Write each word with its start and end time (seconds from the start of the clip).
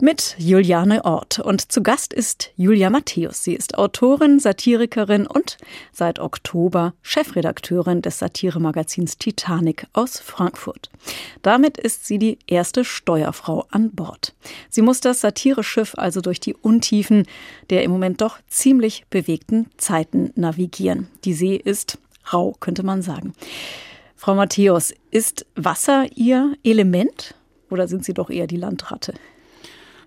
mit 0.00 0.36
Juliane 0.38 1.04
Ort. 1.04 1.38
Und 1.38 1.72
zu 1.72 1.82
Gast 1.82 2.12
ist 2.12 2.50
Julia 2.56 2.90
Matthäus. 2.90 3.44
Sie 3.44 3.54
ist 3.54 3.78
Autorin, 3.78 4.38
Satirikerin 4.38 5.26
und 5.26 5.56
seit 5.92 6.18
Oktober 6.18 6.94
Chefredakteurin 7.02 8.02
des 8.02 8.18
Satiremagazins 8.18 9.18
Titanic 9.18 9.86
aus 9.92 10.18
Frankfurt. 10.18 10.90
Damit 11.42 11.78
ist 11.78 12.06
sie 12.06 12.18
die 12.18 12.38
erste 12.46 12.84
Steuerfrau 12.84 13.66
an 13.70 13.90
Bord. 13.92 14.34
Sie 14.68 14.82
muss 14.82 15.00
das 15.00 15.20
Satireschiff 15.20 15.94
also 15.96 16.20
durch 16.20 16.40
die 16.40 16.54
Untiefen 16.54 17.26
der 17.70 17.82
im 17.82 17.90
Moment 17.90 18.20
doch 18.20 18.38
ziemlich 18.48 19.04
bewegten 19.10 19.70
Zeiten 19.76 20.32
navigieren. 20.34 21.08
Die 21.24 21.34
See 21.34 21.56
ist 21.56 21.98
rau, 22.32 22.54
könnte 22.60 22.82
man 22.82 23.02
sagen. 23.02 23.32
Frau 24.16 24.34
Matthäus, 24.34 24.94
ist 25.10 25.46
Wasser 25.54 26.06
Ihr 26.14 26.54
Element 26.64 27.34
oder 27.70 27.88
sind 27.88 28.04
Sie 28.04 28.14
doch 28.14 28.30
eher 28.30 28.46
die 28.46 28.56
Landratte? 28.56 29.14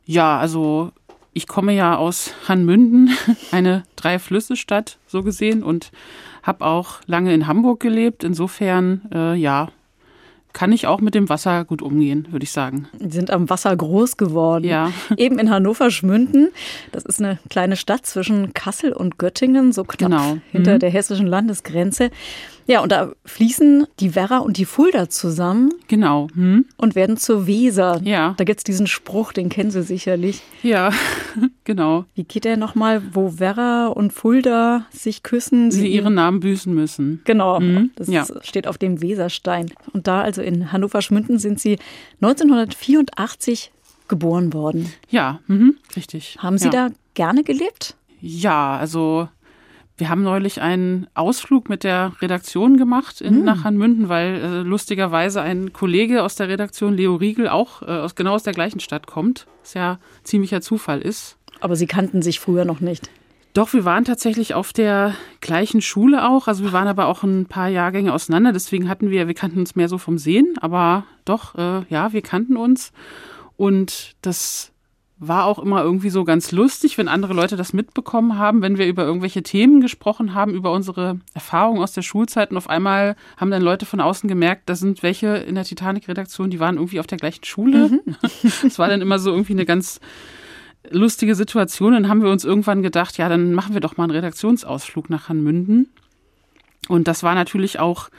Ja, 0.10 0.40
also 0.40 0.90
ich 1.34 1.46
komme 1.46 1.72
ja 1.72 1.96
aus 1.96 2.34
Hanmünden, 2.48 3.12
eine 3.52 3.84
Drei-Flüsse-Stadt 3.96 4.98
so 5.06 5.22
gesehen 5.22 5.62
und 5.62 5.92
habe 6.42 6.66
auch 6.66 7.02
lange 7.06 7.32
in 7.32 7.46
Hamburg 7.46 7.80
gelebt. 7.80 8.24
Insofern, 8.24 9.02
äh, 9.14 9.36
ja, 9.36 9.68
kann 10.52 10.72
ich 10.72 10.88
auch 10.88 11.00
mit 11.00 11.14
dem 11.14 11.30
Wasser 11.30 11.64
gut 11.64 11.84
umgehen, 11.84 12.28
würde 12.32 12.44
ich 12.44 12.52
sagen. 12.52 12.88
Sie 12.98 13.12
sind 13.12 13.30
am 13.30 13.52
Wasser 13.52 13.76
groß 13.76 14.18
geworden. 14.18 14.66
Ja. 14.66 14.92
Eben 15.18 15.38
in 15.38 15.52
Hannover-Schmünden. 15.52 16.50
Das 16.92 17.06
ist 17.06 17.22
eine 17.22 17.38
kleine 17.52 17.76
Stadt 17.76 18.08
zwischen 18.08 18.56
Kassel 18.56 18.94
und 18.94 19.20
Göttingen, 19.20 19.74
so 19.74 19.84
knapp 19.84 20.10
genau. 20.10 20.38
hinter 20.52 20.74
mhm. 20.74 20.80
der 20.80 20.90
hessischen 20.90 21.28
Landesgrenze. 21.28 22.10
Ja, 22.70 22.82
und 22.82 22.92
da 22.92 23.14
fließen 23.26 23.88
die 24.00 24.14
Werra 24.14 24.38
und 24.38 24.58
die 24.58 24.66
Fulda 24.66 25.10
zusammen. 25.10 25.74
Genau. 25.88 26.28
Hm. 26.36 26.66
Und 26.78 26.94
werden 26.94 27.18
zur 27.18 27.48
Weser. 27.48 28.00
Ja. 28.04 28.36
Da 28.38 28.44
gibt 28.44 28.60
es 28.60 28.64
diesen 28.64 28.86
Spruch, 28.86 29.34
den 29.34 29.50
kennen 29.50 29.72
Sie 29.72 29.82
sicherlich. 29.82 30.44
Ja, 30.62 30.92
genau. 31.64 32.06
Wie 32.14 32.26
geht 32.26 32.46
der 32.46 32.58
nochmal, 32.58 33.02
wo 33.12 33.40
Werra 33.40 33.88
und 33.88 34.14
Fulda 34.14 34.86
sich 34.92 35.24
küssen? 35.24 35.72
Sie, 35.72 35.80
sie 35.80 35.88
ihren 35.88 36.14
Namen 36.14 36.42
büßen 36.42 36.72
müssen. 36.72 37.22
Genau, 37.26 37.60
hm. 37.60 37.90
das 37.96 38.08
ja. 38.08 38.28
steht 38.44 38.68
auf 38.68 38.78
dem 38.78 39.02
Weserstein. 39.02 39.72
Und 39.92 40.06
da, 40.06 40.22
also 40.22 40.44
in 40.44 40.72
Hannover-Schmünden, 40.72 41.40
sind 41.40 41.60
Sie 41.60 41.80
1984 42.22 43.72
geboren 44.08 44.54
worden. 44.54 44.94
Ja, 45.10 45.40
mhm. 45.48 45.76
richtig. 45.96 46.38
Haben 46.38 46.60
Sie 46.60 46.66
ja. 46.66 46.90
da 46.90 46.96
gerne 47.16 47.44
gelebt? 47.44 47.96
Ja, 48.22 48.78
also 48.78 49.28
wir 50.00 50.10
haben 50.10 50.24
neulich 50.24 50.62
einen 50.62 51.08
Ausflug 51.14 51.70
mit 51.70 51.84
der 51.84 52.14
Redaktion 52.22 52.78
gemacht 52.78 53.22
in, 53.22 53.40
Mhm. 53.40 53.46
nach 53.46 53.64
Hanmünden, 53.64 54.10
weil 54.10 54.36
äh, 54.36 54.48
lustigerweise 54.62 55.42
ein 55.42 55.74
Kollege 55.74 56.24
aus 56.24 56.36
der 56.36 56.48
Redaktion, 56.48 56.94
Leo 56.96 57.16
Riegel, 57.16 57.48
auch 57.50 57.82
äh, 57.82 57.86
aus, 57.86 58.16
genau 58.16 58.34
aus 58.34 58.44
der 58.44 58.54
gleichen 58.54 58.80
Stadt 58.80 59.08
kommt. 59.08 59.46
Was 59.62 59.74
ja 59.74 60.00
ziemlicher 60.24 60.62
Zufall 60.62 61.02
ist. 61.02 61.38
Aber 61.60 61.76
Sie 61.76 61.88
kannten 61.88 62.22
sich 62.22 62.40
früher 62.40 62.66
noch 62.66 62.80
nicht. 62.80 63.10
Doch, 63.54 63.74
wir 63.74 63.84
waren 63.84 64.06
tatsächlich 64.06 64.54
auf 64.54 64.72
der 64.74 65.16
gleichen 65.42 65.82
Schule 65.82 66.30
auch. 66.30 66.48
Also 66.48 66.64
wir 66.64 66.72
waren 66.72 66.88
aber 66.88 67.08
auch 67.08 67.24
ein 67.24 67.46
paar 67.48 67.68
Jahrgänge 67.68 68.14
auseinander. 68.14 68.54
Deswegen 68.54 68.88
hatten 68.88 69.10
wir, 69.10 69.28
wir 69.28 69.34
kannten 69.34 69.60
uns 69.60 69.76
mehr 69.76 69.90
so 69.90 69.98
vom 69.98 70.18
Sehen. 70.18 70.54
Aber 70.62 71.04
doch, 71.26 71.56
äh, 71.56 71.82
ja, 71.90 72.14
wir 72.14 72.22
kannten 72.22 72.56
uns. 72.58 72.94
Und 73.58 74.16
das 74.22 74.72
war 75.20 75.46
auch 75.46 75.60
immer 75.60 75.84
irgendwie 75.84 76.10
so 76.10 76.24
ganz 76.24 76.54
lustig, 76.54 76.98
wenn 76.98 77.10
andere 77.10 77.34
Leute 77.34 77.58
das 77.58 77.74
mitbekommen 77.74 78.38
haben, 78.38 78.62
wenn 78.62 78.78
wir 78.78 78.88
über 78.88 79.04
irgendwelche 79.04 79.44
Themen 79.44 79.82
gesprochen 79.82 80.34
haben, 80.34 80.54
über 80.54 80.72
unsere 80.72 81.20
Erfahrungen 81.34 81.82
aus 81.82 81.92
der 81.92 82.04
Schulzeit 82.04 82.52
und 82.52 82.58
auf 82.58 82.70
einmal 82.70 83.18
haben 83.36 83.52
dann 83.52 83.62
Leute 83.62 83.86
von 83.86 84.00
außen 84.00 84.30
gemerkt, 84.30 84.70
da 84.70 84.76
sind 84.76 85.04
welche 85.04 85.28
in 85.36 85.56
der 85.56 85.66
Titanic-Redaktion, 85.66 86.50
die 86.50 86.62
waren 86.62 86.76
irgendwie 86.76 87.02
auf 87.02 87.08
der 87.08 87.18
gleichen 87.18 87.44
Schule. 87.44 87.90
Mhm. 87.90 88.16
Es 88.66 88.80
war 88.80 88.88
dann 88.88 89.02
immer 89.02 89.20
so 89.20 89.32
irgendwie 89.32 89.54
eine 89.54 89.66
ganz 89.66 90.00
lustige 90.90 91.36
Situation. 91.36 91.94
Dann 91.94 92.08
haben 92.08 92.22
wir 92.22 92.30
uns 92.30 92.46
irgendwann 92.46 92.82
gedacht, 92.82 93.18
ja, 93.18 93.28
dann 93.28 93.54
machen 93.54 93.74
wir 93.74 93.82
doch 93.82 93.98
mal 93.98 94.06
einen 94.06 94.12
Redaktionsausflug 94.12 95.10
nach 95.10 95.28
Hanmünden. 95.28 95.90
Und 96.88 97.08
das 97.10 97.24
war 97.24 97.36
natürlich 97.36 97.80
auch 97.80 98.10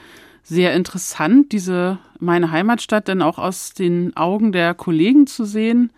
sehr 0.43 0.73
interessant, 0.73 1.51
diese 1.51 1.97
meine 2.19 2.51
Heimatstadt 2.51 3.07
dann 3.07 3.21
auch 3.21 3.39
aus 3.39 3.73
den 3.73 4.15
Augen 4.15 4.51
der 4.51 4.73
Kollegen 4.75 5.25
zu 5.25 5.45
sehen 5.45 5.91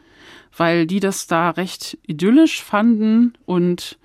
weil 0.58 0.86
die 0.88 1.00
das 1.00 1.28
da 1.28 1.50
recht 1.52 1.98
idyllisch 2.06 2.62
fanden 2.64 3.34
und 3.46 3.98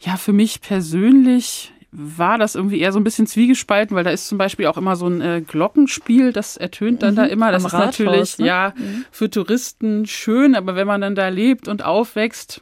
ja, 0.00 0.16
für 0.16 0.32
mich 0.32 0.60
persönlich 0.60 1.72
war 1.90 2.36
das 2.38 2.54
irgendwie 2.54 2.78
eher 2.80 2.92
so 2.92 3.00
ein 3.00 3.04
bisschen 3.04 3.26
zwiegespalten, 3.26 3.96
weil 3.96 4.04
da 4.04 4.10
ist 4.10 4.28
zum 4.28 4.36
Beispiel 4.38 4.66
auch 4.66 4.76
immer 4.76 4.94
so 4.94 5.06
ein 5.08 5.20
äh, 5.22 5.40
Glockenspiel, 5.40 6.32
das 6.32 6.56
ertönt 6.58 7.02
dann 7.02 7.14
Mhm, 7.14 7.16
da 7.16 7.24
immer. 7.24 7.50
Das 7.50 7.64
ist 7.64 7.72
Rathaus, 7.72 7.98
natürlich 7.98 8.38
ne? 8.38 8.46
ja 8.46 8.74
Mhm. 8.76 9.04
für 9.10 9.30
Touristen 9.30 10.06
schön, 10.06 10.54
aber 10.54 10.76
wenn 10.76 10.86
man 10.86 11.00
dann 11.00 11.14
da 11.14 11.28
lebt 11.28 11.66
und 11.66 11.82
aufwächst, 11.84 12.60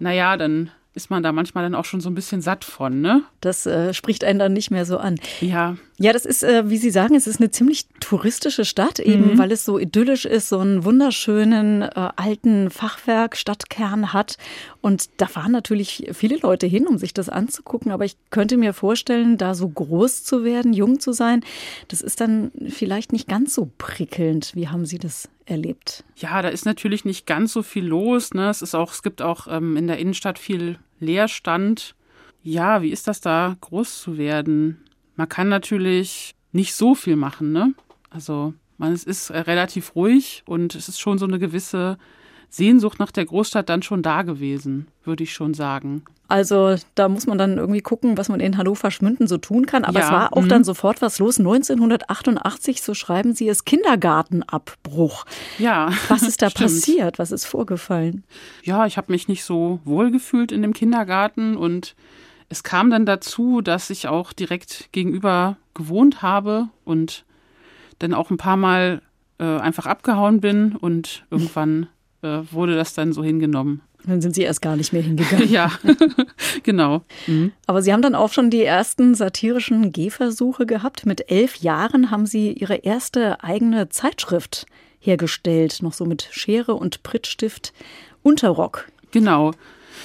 naja, 0.00 0.36
dann 0.38 0.70
ist 0.94 1.10
man 1.10 1.22
da 1.22 1.32
manchmal 1.32 1.64
dann 1.64 1.74
auch 1.74 1.84
schon 1.84 2.00
so 2.00 2.08
ein 2.08 2.14
bisschen 2.14 2.40
satt 2.40 2.64
von, 2.64 3.00
ne? 3.00 3.22
Das 3.40 3.66
äh, 3.66 3.92
spricht 3.92 4.24
einen 4.24 4.38
dann 4.38 4.52
nicht 4.54 4.70
mehr 4.70 4.86
so 4.86 4.96
an. 4.98 5.16
Ja, 5.40 5.76
Ja, 5.96 6.12
das 6.12 6.24
ist, 6.26 6.42
äh, 6.42 6.68
wie 6.68 6.76
Sie 6.76 6.90
sagen, 6.90 7.14
es 7.14 7.28
ist 7.28 7.38
eine 7.40 7.52
ziemlich 7.52 7.86
touristische 8.00 8.64
Stadt, 8.64 8.98
eben 8.98 9.34
Mhm. 9.34 9.38
weil 9.38 9.52
es 9.52 9.64
so 9.64 9.78
idyllisch 9.78 10.24
ist, 10.24 10.48
so 10.48 10.58
einen 10.58 10.84
wunderschönen 10.84 11.82
äh, 11.82 11.90
alten 12.16 12.68
Fachwerk, 12.70 13.36
Stadtkern 13.36 14.12
hat. 14.12 14.36
Und 14.80 15.08
da 15.18 15.26
fahren 15.28 15.52
natürlich 15.52 16.08
viele 16.12 16.38
Leute 16.38 16.66
hin, 16.66 16.88
um 16.88 16.98
sich 16.98 17.14
das 17.14 17.28
anzugucken. 17.28 17.92
Aber 17.92 18.04
ich 18.04 18.16
könnte 18.30 18.56
mir 18.56 18.72
vorstellen, 18.72 19.38
da 19.38 19.54
so 19.54 19.68
groß 19.68 20.24
zu 20.24 20.42
werden, 20.42 20.72
jung 20.72 20.98
zu 20.98 21.12
sein, 21.12 21.44
das 21.88 22.00
ist 22.00 22.20
dann 22.20 22.50
vielleicht 22.68 23.12
nicht 23.12 23.28
ganz 23.28 23.54
so 23.54 23.70
prickelnd. 23.78 24.50
Wie 24.56 24.66
haben 24.68 24.86
Sie 24.86 24.98
das 24.98 25.28
erlebt? 25.46 26.02
Ja, 26.16 26.42
da 26.42 26.48
ist 26.48 26.64
natürlich 26.66 27.04
nicht 27.04 27.24
ganz 27.24 27.52
so 27.52 27.62
viel 27.62 27.84
los. 27.86 28.34
Ne? 28.34 28.48
Es 28.50 28.62
ist 28.62 28.74
auch, 28.74 28.90
es 28.92 29.04
gibt 29.04 29.22
auch 29.22 29.46
ähm, 29.48 29.76
in 29.76 29.86
der 29.86 29.98
Innenstadt 29.98 30.40
viel 30.40 30.78
Leerstand. 30.98 31.94
Ja, 32.42 32.82
wie 32.82 32.90
ist 32.90 33.06
das 33.06 33.20
da, 33.20 33.56
groß 33.60 34.00
zu 34.00 34.18
werden? 34.18 34.80
Man 35.16 35.28
kann 35.28 35.48
natürlich 35.48 36.34
nicht 36.52 36.74
so 36.74 36.94
viel 36.94 37.16
machen, 37.16 37.52
ne? 37.52 37.74
Also, 38.10 38.54
man, 38.78 38.92
es 38.92 39.04
ist 39.04 39.30
äh, 39.30 39.38
relativ 39.38 39.94
ruhig 39.94 40.42
und 40.46 40.74
es 40.74 40.88
ist 40.88 41.00
schon 41.00 41.18
so 41.18 41.26
eine 41.26 41.38
gewisse 41.38 41.98
Sehnsucht 42.48 43.00
nach 43.00 43.10
der 43.10 43.24
Großstadt 43.24 43.68
dann 43.68 43.82
schon 43.82 44.02
da 44.02 44.22
gewesen, 44.22 44.86
würde 45.04 45.24
ich 45.24 45.32
schon 45.32 45.54
sagen. 45.54 46.04
Also 46.28 46.76
da 46.94 47.08
muss 47.08 47.26
man 47.26 47.36
dann 47.36 47.58
irgendwie 47.58 47.80
gucken, 47.80 48.16
was 48.16 48.28
man 48.28 48.40
in 48.40 48.56
Hannover 48.56 48.90
Schmünden 48.90 49.26
so 49.26 49.38
tun 49.38 49.66
kann. 49.66 49.84
Aber 49.84 49.98
Ja, 49.98 50.06
es 50.06 50.12
war 50.12 50.32
auch 50.32 50.42
mhm. 50.42 50.48
dann 50.48 50.64
sofort 50.64 51.02
was 51.02 51.18
los. 51.18 51.38
1988, 51.38 52.80
so 52.80 52.94
schreiben 52.94 53.34
Sie 53.34 53.48
es, 53.48 53.64
Kindergartenabbruch. 53.64 55.26
Ja. 55.58 55.90
Was 56.08 56.22
ist 56.22 56.42
da 56.42 56.50
stimmt. 56.50 56.70
passiert? 56.70 57.18
Was 57.18 57.32
ist 57.32 57.44
vorgefallen? 57.44 58.24
ja, 58.62 58.86
ich 58.86 58.96
habe 58.96 59.12
mich 59.12 59.28
nicht 59.28 59.44
so 59.44 59.80
wohl 59.84 60.10
gefühlt 60.10 60.50
in 60.50 60.62
dem 60.62 60.72
Kindergarten 60.72 61.56
und 61.56 61.94
es 62.48 62.62
kam 62.62 62.90
dann 62.90 63.06
dazu, 63.06 63.60
dass 63.60 63.90
ich 63.90 64.08
auch 64.08 64.32
direkt 64.32 64.88
gegenüber 64.92 65.56
gewohnt 65.74 66.22
habe 66.22 66.68
und 66.84 67.24
dann 67.98 68.14
auch 68.14 68.30
ein 68.30 68.36
paar 68.36 68.56
Mal 68.56 69.02
äh, 69.38 69.44
einfach 69.44 69.86
abgehauen 69.86 70.40
bin 70.40 70.76
und 70.76 71.24
irgendwann 71.30 71.88
äh, 72.22 72.40
wurde 72.50 72.76
das 72.76 72.94
dann 72.94 73.12
so 73.12 73.22
hingenommen. 73.22 73.82
Dann 74.06 74.20
sind 74.20 74.34
Sie 74.34 74.42
erst 74.42 74.60
gar 74.60 74.76
nicht 74.76 74.92
mehr 74.92 75.02
hingegangen. 75.02 75.48
Ja, 75.50 75.72
genau. 76.62 77.02
Mhm. 77.26 77.52
Aber 77.66 77.80
Sie 77.80 77.92
haben 77.92 78.02
dann 78.02 78.14
auch 78.14 78.32
schon 78.32 78.50
die 78.50 78.62
ersten 78.62 79.14
satirischen 79.14 79.92
Gehversuche 79.92 80.66
gehabt. 80.66 81.06
Mit 81.06 81.30
elf 81.30 81.56
Jahren 81.56 82.10
haben 82.10 82.26
Sie 82.26 82.52
Ihre 82.52 82.76
erste 82.76 83.42
eigene 83.42 83.88
Zeitschrift 83.88 84.66
hergestellt, 85.00 85.78
noch 85.82 85.92
so 85.92 86.04
mit 86.04 86.28
Schere 86.30 86.74
und 86.74 87.02
Prittstift. 87.02 87.72
Unterrock. 88.22 88.86
Genau. 89.10 89.52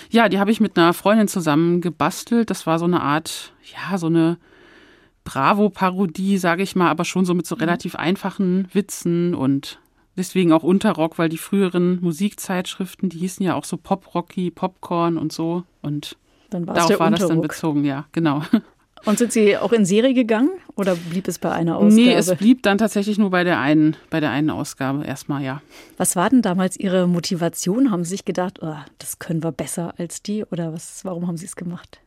Ja, 0.10 0.30
die 0.30 0.40
habe 0.40 0.52
ich 0.52 0.60
mit 0.60 0.78
einer 0.78 0.94
Freundin 0.94 1.28
zusammen 1.28 1.82
gebastelt. 1.82 2.50
Das 2.50 2.66
war 2.68 2.80
so 2.80 2.86
eine 2.86 3.02
Art, 3.02 3.54
ja, 3.74 3.98
so 3.98 4.08
eine 4.08 4.38
Bravo-Parodie, 5.24 6.38
sage 6.38 6.64
ich 6.64 6.76
mal, 6.76 6.90
aber 6.90 7.06
schon 7.06 7.26
so 7.26 7.34
mit 7.34 7.46
so 7.46 7.56
relativ 7.56 7.96
einfachen 7.96 8.68
Witzen 8.74 9.36
und 9.36 9.80
deswegen 10.18 10.52
auch 10.52 10.64
Unterrock, 10.64 11.18
weil 11.20 11.30
die 11.30 11.38
früheren 11.38 12.00
Musikzeitschriften, 12.02 13.10
die 13.10 13.20
hießen 13.20 13.46
ja 13.46 13.56
auch 13.56 13.64
so 13.66 13.78
Pop-Rocky, 13.78 14.52
Popcorn 14.52 15.18
und 15.18 15.32
so. 15.32 15.64
Und 15.82 16.18
Dann 16.50 16.66
darauf 16.66 17.00
war 17.00 17.12
das 17.12 17.20
dann 17.20 17.30
Unterrock. 17.30 17.48
bezogen, 17.48 17.86
ja, 17.86 18.06
genau. 18.12 18.44
Und 19.06 19.18
sind 19.18 19.32
Sie 19.32 19.58
auch 19.58 19.72
in 19.72 19.86
Serie 19.86 20.14
gegangen 20.14 20.52
oder 20.76 20.96
blieb 20.96 21.28
es 21.28 21.40
bei 21.40 21.52
einer 21.52 21.78
Ausgabe? 21.78 21.96
Nee, 21.96 22.14
es 22.14 22.36
blieb 22.36 22.64
dann 22.64 22.78
tatsächlich 22.78 23.18
nur 23.18 23.30
bei 23.30 23.44
der 23.44 23.60
einen, 23.60 23.96
bei 24.10 24.20
der 24.20 24.32
einen 24.32 24.50
Ausgabe 24.50 25.06
erstmal, 25.06 25.44
ja. 25.44 25.62
Was 25.98 26.16
war 26.16 26.30
denn 26.30 26.42
damals 26.42 26.78
Ihre 26.78 27.08
Motivation? 27.08 27.92
Haben 27.92 28.04
Sie 28.04 28.12
sich 28.12 28.26
gedacht, 28.26 28.60
oh, 28.62 28.76
das 28.98 29.20
können 29.20 29.44
wir 29.44 29.52
besser 29.52 29.94
als 29.98 30.22
die? 30.22 30.44
Oder 30.46 30.74
was, 30.74 31.06
warum 31.06 31.28
haben 31.28 31.38
Sie 31.38 31.46
es 31.46 31.56
gemacht? 31.56 32.02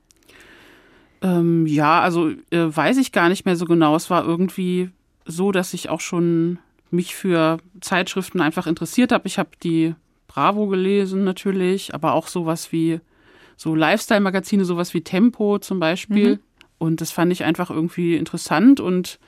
Ähm, 1.22 1.66
ja, 1.66 2.00
also 2.00 2.30
äh, 2.50 2.76
weiß 2.76 2.98
ich 2.98 3.12
gar 3.12 3.28
nicht 3.28 3.46
mehr 3.46 3.56
so 3.56 3.64
genau. 3.64 3.96
Es 3.96 4.10
war 4.10 4.24
irgendwie 4.24 4.90
so, 5.24 5.52
dass 5.52 5.72
ich 5.72 5.88
auch 5.88 6.00
schon 6.00 6.58
mich 6.90 7.14
für 7.14 7.58
Zeitschriften 7.80 8.40
einfach 8.40 8.66
interessiert 8.66 9.12
habe. 9.12 9.26
Ich 9.26 9.38
habe 9.38 9.50
die 9.62 9.94
Bravo 10.26 10.66
gelesen 10.66 11.24
natürlich, 11.24 11.94
aber 11.94 12.12
auch 12.12 12.26
sowas 12.26 12.72
wie 12.72 13.00
so 13.56 13.74
Lifestyle-Magazine, 13.74 14.64
sowas 14.64 14.92
wie 14.94 15.02
Tempo 15.02 15.58
zum 15.58 15.78
Beispiel. 15.78 16.34
Mhm. 16.34 16.40
Und 16.82 17.00
das 17.00 17.12
fand 17.12 17.32
ich 17.32 17.44
einfach 17.44 17.70
irgendwie 17.70 18.17
interessant 18.17 18.81
und 18.81 19.20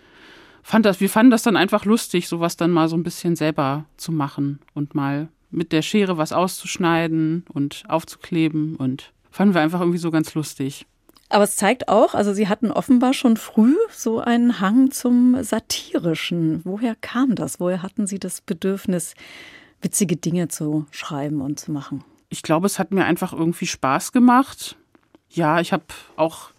fand 0.65 0.85
das, 0.85 0.99
wir 0.99 1.09
fanden 1.09 1.31
das 1.31 1.45
dann 1.45 1.57
einfach 1.57 1.85
lustig, 1.85 2.27
sowas 2.27 2.57
dann 2.57 2.73
mal 2.73 2.89
so 2.89 2.97
ein 2.97 3.05
bisschen 3.05 3.37
selber 3.37 3.85
zu 3.97 4.11
machen 4.11 4.59
und 4.75 4.97
mal 4.97 5.29
mit 5.53 5.71
der 5.71 5.83
Schere 5.83 6.19
was 6.19 6.33
auszuschneiden 6.33 7.45
und 7.53 7.85
aufzukleben 7.87 8.75
und 8.75 9.13
fanden 9.31 9.55
wir 9.55 9.61
einfach 9.61 9.79
irgendwie 9.79 10.01
so 10.01 10.11
ganz 10.11 10.35
lustig. 10.35 10.85
Aber 11.29 11.45
es 11.45 11.55
zeigt 11.55 11.87
auch, 11.87 12.15
also 12.15 12.35
Sie 12.35 12.49
hatten 12.49 12.73
offenbar 12.73 13.15
schon 13.15 13.37
früh 13.37 13.77
so 13.93 14.19
einen 14.19 14.59
Hang 14.59 14.91
zum 14.91 15.41
Satirischen. 15.45 16.61
Woher 16.65 16.97
kam 16.97 17.37
das? 17.37 17.61
Woher 17.61 17.85
hatten 17.85 18.09
Sie 18.09 18.19
das 18.19 18.41
Bedürfnis, 18.41 19.15
witzige 19.81 20.17
Dinge 20.17 20.49
zu 20.49 20.87
schreiben 20.91 21.41
und 21.41 21.61
zu 21.61 21.71
machen? 21.71 22.03
Ich 22.31 22.43
glaube, 22.43 22.67
es 22.67 22.81
hat 22.81 22.91
mir 22.91 23.05
einfach 23.05 23.33
irgendwie 23.33 23.69
Spaß 23.69 24.11
gemacht. 24.11 24.77
Ja, 25.31 25.61
ich 25.61 25.73
habe 25.73 25.85
auch 26.17 26.51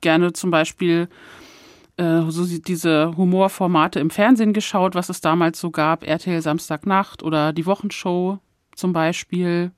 gerne 0.00 0.32
zum 0.32 0.50
Beispiel 0.50 1.08
äh, 1.96 2.22
so 2.28 2.46
diese 2.46 3.16
Humorformate 3.16 4.00
im 4.00 4.10
Fernsehen 4.10 4.52
geschaut, 4.52 4.94
was 4.94 5.08
es 5.08 5.20
damals 5.20 5.60
so 5.60 5.70
gab. 5.70 6.06
RTL 6.06 6.40
Samstagnacht 6.40 7.22
oder 7.22 7.52
die 7.52 7.66
Wochenshow 7.66 8.38
zum 8.74 8.92
Beispiel. 8.92 9.72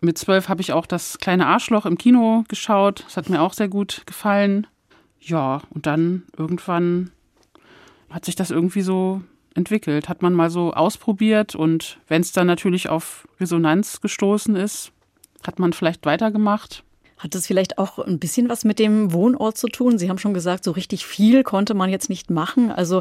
Mit 0.00 0.18
zwölf 0.18 0.48
habe 0.50 0.60
ich 0.60 0.72
auch 0.72 0.84
das 0.84 1.18
kleine 1.18 1.46
Arschloch 1.46 1.86
im 1.86 1.96
Kino 1.96 2.44
geschaut. 2.48 3.04
Das 3.06 3.16
hat 3.16 3.30
mir 3.30 3.40
auch 3.40 3.54
sehr 3.54 3.68
gut 3.68 4.02
gefallen. 4.04 4.66
Ja, 5.20 5.62
und 5.70 5.86
dann 5.86 6.24
irgendwann 6.36 7.10
hat 8.10 8.26
sich 8.26 8.36
das 8.36 8.50
irgendwie 8.50 8.82
so 8.82 9.22
entwickelt. 9.54 10.10
Hat 10.10 10.20
man 10.20 10.34
mal 10.34 10.50
so 10.50 10.74
ausprobiert 10.74 11.54
und 11.54 11.98
wenn 12.08 12.20
es 12.20 12.32
dann 12.32 12.46
natürlich 12.46 12.90
auf 12.90 13.26
Resonanz 13.40 14.02
gestoßen 14.02 14.56
ist, 14.56 14.92
hat 15.46 15.58
man 15.58 15.72
vielleicht 15.72 16.04
weitergemacht. 16.04 16.84
Hat 17.24 17.34
das 17.34 17.46
vielleicht 17.46 17.78
auch 17.78 17.98
ein 17.98 18.18
bisschen 18.18 18.50
was 18.50 18.64
mit 18.64 18.78
dem 18.78 19.14
Wohnort 19.14 19.56
zu 19.56 19.68
tun? 19.68 19.98
Sie 19.98 20.10
haben 20.10 20.18
schon 20.18 20.34
gesagt, 20.34 20.62
so 20.62 20.72
richtig 20.72 21.06
viel 21.06 21.42
konnte 21.42 21.72
man 21.72 21.88
jetzt 21.88 22.10
nicht 22.10 22.28
machen. 22.30 22.70
Also 22.70 23.00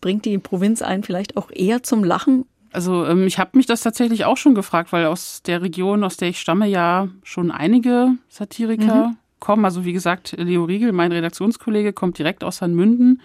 bringt 0.00 0.24
die 0.24 0.38
Provinz 0.38 0.80
einen 0.80 1.02
vielleicht 1.02 1.36
auch 1.36 1.50
eher 1.50 1.82
zum 1.82 2.02
Lachen 2.02 2.46
also 2.70 3.06
ähm, 3.06 3.26
ich 3.26 3.38
habe 3.38 3.56
mich 3.56 3.64
das 3.64 3.80
tatsächlich 3.80 4.26
auch 4.26 4.36
schon 4.36 4.54
gefragt, 4.54 4.92
weil 4.92 5.06
aus 5.06 5.42
der 5.42 5.62
Region, 5.62 6.04
aus 6.04 6.18
der 6.18 6.28
ich 6.28 6.38
stamme, 6.38 6.66
ja 6.66 7.08
schon 7.22 7.50
einige 7.50 8.12
Satiriker 8.28 9.08
mhm. 9.08 9.16
kommen. 9.40 9.64
Also 9.64 9.86
wie 9.86 9.94
gesagt, 9.94 10.34
Leo 10.38 10.64
Riegel, 10.64 10.92
mein 10.92 11.10
Redaktionskollege, 11.10 11.94
kommt 11.94 12.18
direkt 12.18 12.44
aus 12.44 12.60
Hanmünden. 12.60 13.22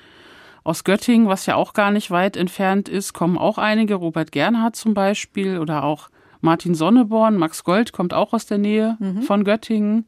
Aus 0.63 0.85
Göttingen, 0.85 1.27
was 1.27 1.45
ja 1.45 1.55
auch 1.55 1.73
gar 1.73 1.91
nicht 1.91 2.09
weit 2.09 2.37
entfernt 2.37 2.87
ist, 2.87 3.11
kommen 3.11 3.37
auch 3.37 3.57
einige. 3.57 3.95
Robert 3.95 4.31
Gernhardt 4.31 4.77
zum 4.77 4.93
Beispiel 4.93 5.59
oder 5.59 5.83
auch 5.83 6.09
Martin 6.39 6.73
Sonneborn. 6.73 7.35
Max 7.35 7.65
Gold 7.65 7.91
kommt 7.91 8.13
auch 8.13 8.31
aus 8.31 8.45
der 8.45 8.59
Nähe 8.59 8.95
mhm. 8.99 9.23
von 9.23 9.43
Göttingen. 9.43 10.05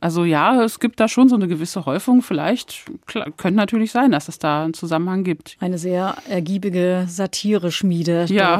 Also 0.00 0.24
ja, 0.24 0.62
es 0.64 0.80
gibt 0.80 0.98
da 0.98 1.08
schon 1.08 1.28
so 1.28 1.36
eine 1.36 1.46
gewisse 1.46 1.84
Häufung. 1.84 2.22
Vielleicht 2.22 2.84
klar, 3.06 3.30
könnte 3.36 3.56
natürlich 3.56 3.92
sein, 3.92 4.10
dass 4.10 4.28
es 4.28 4.38
da 4.38 4.64
einen 4.64 4.74
Zusammenhang 4.74 5.24
gibt. 5.24 5.56
Eine 5.60 5.78
sehr 5.78 6.16
ergiebige 6.28 7.04
Satire-Schmiede. 7.06 8.24
Ja, 8.28 8.58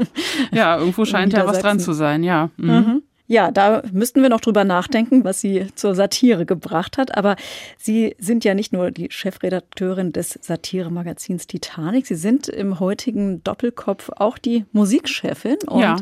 ja, 0.52 0.78
irgendwo 0.78 1.04
scheint 1.06 1.32
ja 1.32 1.46
was 1.46 1.60
dran 1.60 1.78
zu 1.78 1.92
sein. 1.92 2.24
Ja. 2.24 2.50
Mhm. 2.56 2.70
Mhm. 2.70 3.02
Ja, 3.28 3.50
da 3.50 3.82
müssten 3.92 4.20
wir 4.20 4.28
noch 4.28 4.40
drüber 4.40 4.64
nachdenken, 4.64 5.24
was 5.24 5.40
sie 5.40 5.68
zur 5.74 5.94
Satire 5.94 6.44
gebracht 6.44 6.98
hat. 6.98 7.16
Aber 7.16 7.36
Sie 7.78 8.14
sind 8.18 8.44
ja 8.44 8.52
nicht 8.52 8.72
nur 8.72 8.90
die 8.90 9.10
Chefredakteurin 9.10 10.12
des 10.12 10.38
Satiremagazins 10.42 11.46
Titanic, 11.46 12.06
Sie 12.06 12.16
sind 12.16 12.48
im 12.48 12.78
heutigen 12.78 13.42
Doppelkopf 13.42 14.10
auch 14.16 14.36
die 14.36 14.66
Musikchefin. 14.72 15.58
Und 15.66 15.80
ja. 15.80 15.96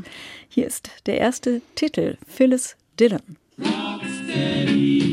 hier 0.49 0.67
ist 0.67 0.91
der 1.07 1.19
erste 1.19 1.61
Titel, 1.77 2.17
Phyllis 2.27 2.77
Dillon. 2.99 3.37
Rocksteady. 4.31 5.10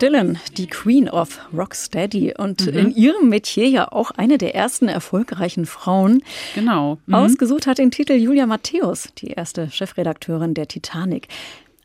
Dillon, 0.00 0.38
die 0.56 0.66
Queen 0.68 1.08
of 1.08 1.40
Rocksteady 1.52 2.34
und 2.38 2.66
Mhm. 2.66 2.78
in 2.78 2.94
ihrem 2.96 3.28
Metier 3.28 3.68
ja 3.68 3.90
auch 3.90 4.10
eine 4.12 4.38
der 4.38 4.54
ersten 4.54 4.88
erfolgreichen 4.88 5.66
Frauen. 5.66 6.22
Genau. 6.54 6.98
Mhm. 7.06 7.14
Ausgesucht 7.14 7.66
hat 7.66 7.78
den 7.78 7.90
Titel 7.90 8.12
Julia 8.12 8.46
Matthäus, 8.46 9.08
die 9.18 9.28
erste 9.28 9.70
Chefredakteurin 9.70 10.54
der 10.54 10.68
Titanic. 10.68 11.28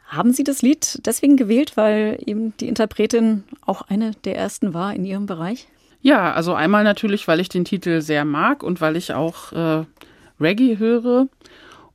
Haben 0.08 0.32
Sie 0.32 0.44
das 0.44 0.62
Lied 0.62 1.00
deswegen 1.06 1.38
gewählt, 1.38 1.76
weil 1.76 2.20
eben 2.26 2.56
die 2.58 2.68
Interpretin 2.68 3.44
auch 3.66 3.82
eine 3.82 4.12
der 4.26 4.38
ersten 4.38 4.74
war 4.76 4.94
in 4.94 5.06
Ihrem 5.06 5.26
Bereich? 5.26 5.68
Ja, 6.02 6.34
also 6.34 6.54
einmal 6.54 6.84
natürlich, 6.84 7.28
weil 7.28 7.40
ich 7.40 7.50
den 7.50 7.66
Titel 7.66 8.02
sehr 8.02 8.26
mag 8.26 8.62
und 8.62 8.80
weil 8.80 8.96
ich 8.96 9.14
auch 9.14 9.52
äh, 9.54 9.86
Reggae 10.40 10.78
höre. 10.78 11.28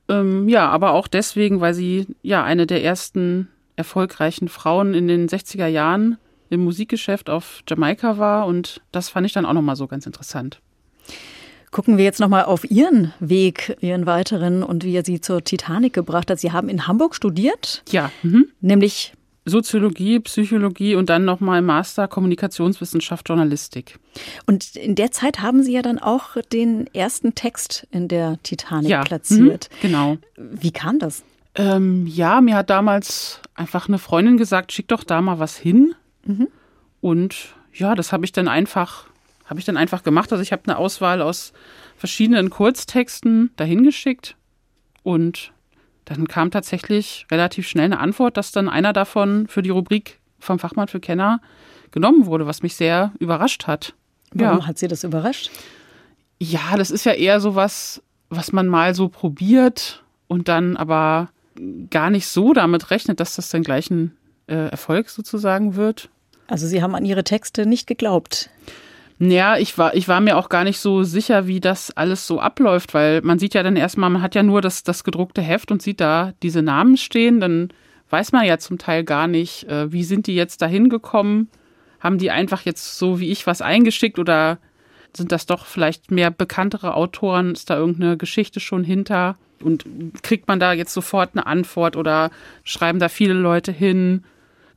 Ähm, 0.09 0.49
ja, 0.49 0.67
aber 0.69 0.91
auch 0.91 1.07
deswegen, 1.07 1.61
weil 1.61 1.73
sie 1.75 2.07
ja 2.23 2.43
eine 2.43 2.65
der 2.67 2.83
ersten 2.83 3.47
erfolgreichen 3.79 4.49
Frauen 4.49 4.93
in 4.93 5.07
den 5.07 5.27
60er 5.27 5.65
Jahren 5.65 6.17
im 6.49 6.59
Musikgeschäft 6.59 7.29
auf 7.29 7.63
Jamaika 7.67 8.17
war 8.17 8.45
und 8.45 8.81
das 8.91 9.09
fand 9.09 9.25
ich 9.25 9.33
dann 9.33 9.45
auch 9.45 9.53
nochmal 9.53 9.75
so 9.75 9.87
ganz 9.87 10.05
interessant. 10.05 10.59
Gucken 11.71 11.97
wir 11.97 12.03
jetzt 12.03 12.19
nochmal 12.19 12.45
auf 12.45 12.69
Ihren 12.69 13.13
Weg, 13.19 13.77
Ihren 13.79 14.05
weiteren 14.05 14.63
und 14.63 14.83
wie 14.83 14.95
er 14.95 15.05
Sie 15.05 15.21
zur 15.21 15.43
Titanic 15.43 15.93
gebracht 15.93 16.29
hat. 16.29 16.39
Sie 16.39 16.51
haben 16.51 16.67
in 16.67 16.87
Hamburg 16.87 17.15
studiert, 17.15 17.83
Ja, 17.89 18.11
mhm. 18.23 18.47
nämlich 18.59 19.13
Soziologie, 19.45 20.19
Psychologie 20.19 20.95
und 20.95 21.09
dann 21.09 21.25
nochmal 21.25 21.61
Master 21.61 22.07
Kommunikationswissenschaft, 22.07 23.29
Journalistik. 23.29 23.99
Und 24.45 24.75
in 24.75 24.95
der 24.95 25.11
Zeit 25.11 25.41
haben 25.41 25.63
Sie 25.63 25.73
ja 25.73 25.81
dann 25.81 25.99
auch 25.99 26.37
den 26.51 26.87
ersten 26.93 27.35
Text 27.35 27.87
in 27.91 28.07
der 28.07 28.39
Titanic 28.43 28.89
Ja, 28.89 29.03
platziert. 29.03 29.69
Mhm, 29.71 29.81
genau. 29.81 30.17
Wie 30.35 30.71
kam 30.71 30.99
das? 30.99 31.23
Ähm, 31.55 32.05
ja, 32.07 32.41
mir 32.41 32.55
hat 32.55 32.69
damals 32.69 33.41
einfach 33.55 33.87
eine 33.87 33.97
Freundin 33.97 34.37
gesagt, 34.37 34.71
schick 34.71 34.87
doch 34.87 35.03
da 35.03 35.21
mal 35.21 35.39
was 35.39 35.57
hin. 35.57 35.95
Und 37.01 37.35
ja, 37.73 37.95
das 37.95 38.11
habe 38.11 38.23
ich 38.25 38.31
dann 38.31 38.47
einfach, 38.47 39.05
habe 39.45 39.59
ich 39.59 39.65
dann 39.65 39.77
einfach 39.77 40.03
gemacht. 40.03 40.31
Also 40.31 40.41
ich 40.43 40.51
habe 40.51 40.63
eine 40.67 40.77
Auswahl 40.77 41.21
aus 41.21 41.53
verschiedenen 41.97 42.49
Kurztexten 42.49 43.51
dahin 43.57 43.83
geschickt 43.83 44.35
und 45.03 45.51
dann 46.05 46.27
kam 46.27 46.49
tatsächlich 46.51 47.25
relativ 47.31 47.67
schnell 47.67 47.85
eine 47.85 47.99
Antwort, 47.99 48.37
dass 48.37 48.51
dann 48.51 48.69
einer 48.69 48.93
davon 48.93 49.47
für 49.47 49.61
die 49.61 49.69
Rubrik 49.69 50.19
vom 50.39 50.59
Fachmann 50.59 50.87
für 50.87 50.99
Kenner 50.99 51.41
genommen 51.91 52.25
wurde, 52.25 52.45
was 52.47 52.63
mich 52.63 52.75
sehr 52.75 53.11
überrascht 53.19 53.67
hat. 53.67 53.93
Warum 54.33 54.59
Ja. 54.59 54.67
hat 54.67 54.77
Sie 54.77 54.87
das 54.87 55.03
überrascht? 55.03 55.49
Ja, 56.39 56.77
das 56.77 56.89
ist 56.91 57.03
ja 57.05 57.13
eher 57.13 57.39
so 57.41 57.55
was, 57.55 58.01
was 58.29 58.51
man 58.53 58.67
mal 58.67 58.93
so 58.95 59.09
probiert 59.09 60.03
und 60.27 60.47
dann 60.47 60.77
aber 60.77 61.29
gar 61.89 62.09
nicht 62.09 62.27
so 62.27 62.53
damit 62.53 62.91
rechnet, 62.91 63.19
dass 63.19 63.35
das 63.35 63.49
dann 63.49 63.63
gleich 63.63 63.89
ein 63.89 64.15
äh, 64.47 64.69
Erfolg 64.69 65.09
sozusagen 65.09 65.75
wird. 65.75 66.09
Also 66.47 66.67
Sie 66.67 66.81
haben 66.81 66.95
an 66.95 67.05
Ihre 67.05 67.23
Texte 67.23 67.65
nicht 67.65 67.87
geglaubt. 67.87 68.49
Ja, 69.19 69.57
ich 69.57 69.77
war, 69.77 69.95
ich 69.95 70.07
war 70.07 70.21
mir 70.21 70.37
auch 70.37 70.47
gar 70.47 70.63
nicht 70.63 70.79
so 70.79 71.03
sicher, 71.03 71.45
wie 71.45 71.59
das 71.59 71.91
alles 71.91 72.25
so 72.25 72.39
abläuft, 72.39 72.93
weil 72.93 73.21
man 73.21 73.37
sieht 73.37 73.53
ja 73.53 73.63
dann 73.63 73.75
erstmal, 73.75 74.09
man 74.09 74.21
hat 74.21 74.33
ja 74.33 74.43
nur 74.43 74.61
das, 74.61 74.83
das 74.83 75.03
gedruckte 75.03 75.41
Heft 75.41 75.71
und 75.71 75.81
sieht 75.81 75.99
da 75.99 76.33
diese 76.41 76.61
Namen 76.61 76.95
stehen, 76.95 77.41
dann 77.41 77.69
weiß 78.09 78.31
man 78.31 78.45
ja 78.45 78.57
zum 78.57 78.77
Teil 78.77 79.03
gar 79.03 79.27
nicht, 79.27 79.65
äh, 79.65 79.91
wie 79.91 80.05
sind 80.05 80.27
die 80.27 80.35
jetzt 80.35 80.61
da 80.61 80.67
hingekommen? 80.67 81.49
Haben 81.99 82.17
die 82.17 82.31
einfach 82.31 82.61
jetzt 82.63 82.97
so 82.97 83.19
wie 83.19 83.29
ich 83.29 83.45
was 83.45 83.61
eingeschickt 83.61 84.19
oder 84.19 84.57
sind 85.15 85.33
das 85.33 85.45
doch 85.45 85.65
vielleicht 85.65 86.11
mehr 86.11 86.31
bekanntere 86.31 86.93
Autoren? 86.93 87.51
Ist 87.51 87.69
da 87.69 87.77
irgendeine 87.77 88.15
Geschichte 88.15 88.61
schon 88.61 88.85
hinter? 88.85 89.37
Und 89.63 89.85
kriegt 90.23 90.47
man 90.47 90.59
da 90.59 90.73
jetzt 90.73 90.93
sofort 90.93 91.31
eine 91.33 91.45
Antwort 91.47 91.95
oder 91.95 92.29
schreiben 92.63 92.99
da 92.99 93.09
viele 93.09 93.33
Leute 93.33 93.71
hin? 93.71 94.23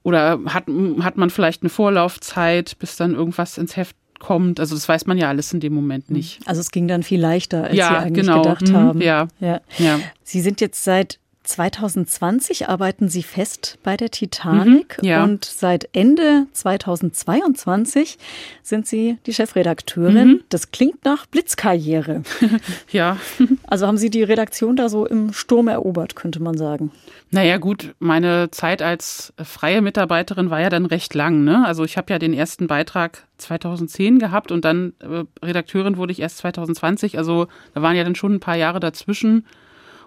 Oder 0.03 0.41
hat, 0.47 0.65
hat 1.01 1.17
man 1.17 1.31
vielleicht 1.31 1.63
eine 1.63 1.71
Vorlaufzeit, 1.71 2.77
bis 2.79 2.97
dann 2.97 3.15
irgendwas 3.15 3.57
ins 3.59 3.77
Heft 3.77 3.97
kommt? 4.19 4.59
Also 4.61 4.75
das 4.75 4.89
weiß 4.89 5.07
man 5.07 5.17
ja 5.19 5.29
alles 5.29 5.53
in 5.53 5.61
dem 5.61 5.73
Moment 5.75 6.11
nicht. 6.11 6.41
Also 6.47 6.61
es 6.61 6.71
ging 6.71 6.89
dann 6.89 7.03
viel 7.03 7.21
leichter, 7.21 7.65
als 7.65 7.77
Ja, 7.77 7.89
Sie 7.89 7.95
eigentlich 8.07 8.27
genau. 8.27 8.43
gedacht 8.43 8.69
Mhm, 8.69 8.77
haben. 8.77 9.01
ja. 9.01 9.29
ja. 9.41 9.61
Ja. 9.79 10.01
Sie 10.25 10.41
sind 10.41 10.61
jetzt 10.61 10.83
seit 10.83 11.19
2020 11.45 12.69
arbeiten 12.69 13.09
Sie 13.09 13.23
fest 13.23 13.79
bei 13.83 13.97
der 13.97 14.11
Titanic 14.11 14.99
Mhm, 15.03 15.09
ja. 15.09 15.25
und 15.25 15.45
seit 15.45 15.89
Ende 15.93 16.47
2022 16.53 18.19
sind 18.63 18.87
Sie 18.87 19.19
die 19.27 19.35
Chefredakteurin. 19.35 20.29
Mhm. 20.29 20.41
Das 20.49 20.71
klingt 20.71 21.05
nach 21.05 21.27
Blitzkarriere. 21.27 22.23
Ja. 22.91 23.17
Also 23.67 23.87
haben 23.87 23.97
Sie 23.97 24.11
die 24.11 24.23
Redaktion 24.23 24.77
da 24.77 24.89
so 24.91 25.07
im 25.07 25.33
Sturm 25.33 25.67
erobert, 25.69 26.15
könnte 26.15 26.43
man 26.43 26.57
sagen. 26.59 26.91
Naja, 27.31 27.57
gut, 27.57 27.95
meine 28.01 28.51
Zeit 28.51 28.83
als 28.83 29.33
freie 29.43 29.81
Mitarbeiterin 29.81 30.51
war 30.51 30.61
ja 30.61 30.69
dann 30.69 30.85
recht 30.85 31.15
lang. 31.15 31.43
Ne? 31.45 31.65
Also 31.67 31.85
ich 31.85 31.97
habe 31.97 32.13
ja 32.13 32.19
den 32.19 32.35
ersten 32.35 32.67
Beitrag 32.67 33.27
2010 33.39 34.19
gehabt 34.19 34.53
und 34.53 34.65
dann 34.67 34.93
äh, 35.01 35.25
Redakteurin 35.45 35.97
wurde 35.97 36.13
ich 36.13 36.21
erst 36.21 36.39
2020. 36.39 37.17
Also 37.17 37.47
da 37.75 37.81
waren 37.83 37.97
ja 37.97 38.05
dann 38.05 38.15
schon 38.15 38.35
ein 38.35 38.41
paar 38.41 38.57
Jahre 38.57 38.79
dazwischen. 38.81 39.47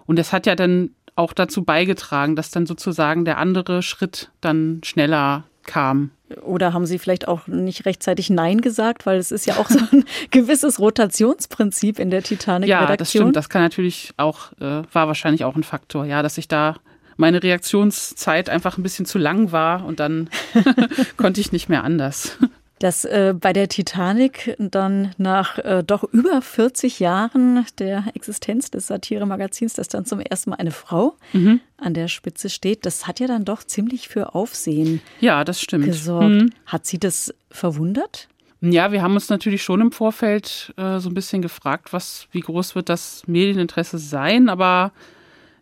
Und 0.06 0.16
das 0.18 0.32
hat 0.32 0.46
ja 0.46 0.54
dann 0.54 0.90
auch 1.16 1.32
dazu 1.32 1.64
beigetragen, 1.64 2.36
dass 2.36 2.50
dann 2.50 2.66
sozusagen 2.66 3.24
der 3.24 3.38
andere 3.38 3.82
Schritt 3.82 4.30
dann 4.40 4.80
schneller 4.84 5.44
kam. 5.64 6.10
Oder 6.42 6.72
haben 6.72 6.86
Sie 6.86 6.98
vielleicht 6.98 7.28
auch 7.28 7.46
nicht 7.46 7.86
rechtzeitig 7.86 8.30
Nein 8.30 8.60
gesagt, 8.60 9.06
weil 9.06 9.18
es 9.18 9.30
ist 9.30 9.46
ja 9.46 9.56
auch 9.56 9.68
so 9.68 9.78
ein 9.92 10.04
gewisses 10.30 10.78
Rotationsprinzip 10.78 11.98
in 11.98 12.10
der 12.10 12.22
Titanic-Redaktion. 12.22 12.88
Ja, 12.88 12.96
das 12.96 13.10
stimmt. 13.10 13.36
Das 13.36 13.48
kann 13.48 13.62
natürlich 13.62 14.12
auch, 14.16 14.52
äh, 14.60 14.82
war 14.92 15.06
wahrscheinlich 15.06 15.44
auch 15.44 15.56
ein 15.56 15.64
Faktor, 15.64 16.04
ja, 16.04 16.22
dass 16.22 16.38
ich 16.38 16.48
da 16.48 16.76
meine 17.16 17.42
Reaktionszeit 17.42 18.50
einfach 18.50 18.76
ein 18.76 18.82
bisschen 18.82 19.06
zu 19.06 19.18
lang 19.18 19.52
war 19.52 19.84
und 19.84 20.00
dann 20.00 20.28
konnte 21.16 21.40
ich 21.40 21.52
nicht 21.52 21.68
mehr 21.68 21.84
anders. 21.84 22.36
Dass 22.78 23.04
äh, 23.06 23.34
bei 23.38 23.52
der 23.54 23.68
Titanic 23.68 24.54
dann 24.58 25.14
nach 25.16 25.58
äh, 25.58 25.82
doch 25.86 26.04
über 26.04 26.42
40 26.42 27.00
Jahren 27.00 27.64
der 27.78 28.04
Existenz 28.14 28.70
des 28.70 28.86
Satire-Magazins, 28.88 29.72
dass 29.74 29.88
dann 29.88 30.04
zum 30.04 30.20
ersten 30.20 30.50
Mal 30.50 30.56
eine 30.56 30.70
Frau 30.72 31.16
Mhm. 31.32 31.60
an 31.78 31.94
der 31.94 32.08
Spitze 32.08 32.50
steht, 32.50 32.84
das 32.84 33.06
hat 33.06 33.18
ja 33.20 33.26
dann 33.26 33.44
doch 33.46 33.64
ziemlich 33.64 34.08
für 34.08 34.34
Aufsehen 34.34 35.00
Ja, 35.20 35.42
das 35.44 35.60
stimmt. 35.60 35.86
gesorgt. 35.86 36.28
Mhm. 36.28 36.50
Hat 36.66 36.84
Sie 36.86 36.98
das 36.98 37.32
verwundert? 37.50 38.28
Ja, 38.60 38.90
wir 38.92 39.02
haben 39.02 39.14
uns 39.14 39.28
natürlich 39.28 39.62
schon 39.62 39.80
im 39.80 39.92
Vorfeld 39.92 40.74
äh, 40.76 40.98
so 40.98 41.08
ein 41.10 41.14
bisschen 41.14 41.42
gefragt, 41.42 41.92
was, 41.92 42.26
wie 42.32 42.40
groß 42.40 42.74
wird 42.74 42.88
das 42.88 43.22
Medieninteresse 43.26 43.98
sein, 43.98 44.48
aber 44.48 44.92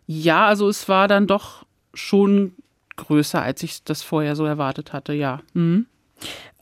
ja, 0.07 0.47
also 0.47 0.67
es 0.69 0.87
war 0.89 1.07
dann 1.07 1.27
doch 1.27 1.65
schon 1.93 2.53
größer, 2.97 3.41
als 3.41 3.63
ich 3.63 3.83
das 3.83 4.01
vorher 4.01 4.35
so 4.35 4.45
erwartet 4.45 4.93
hatte, 4.93 5.13
ja. 5.13 5.41
Mhm. 5.53 5.85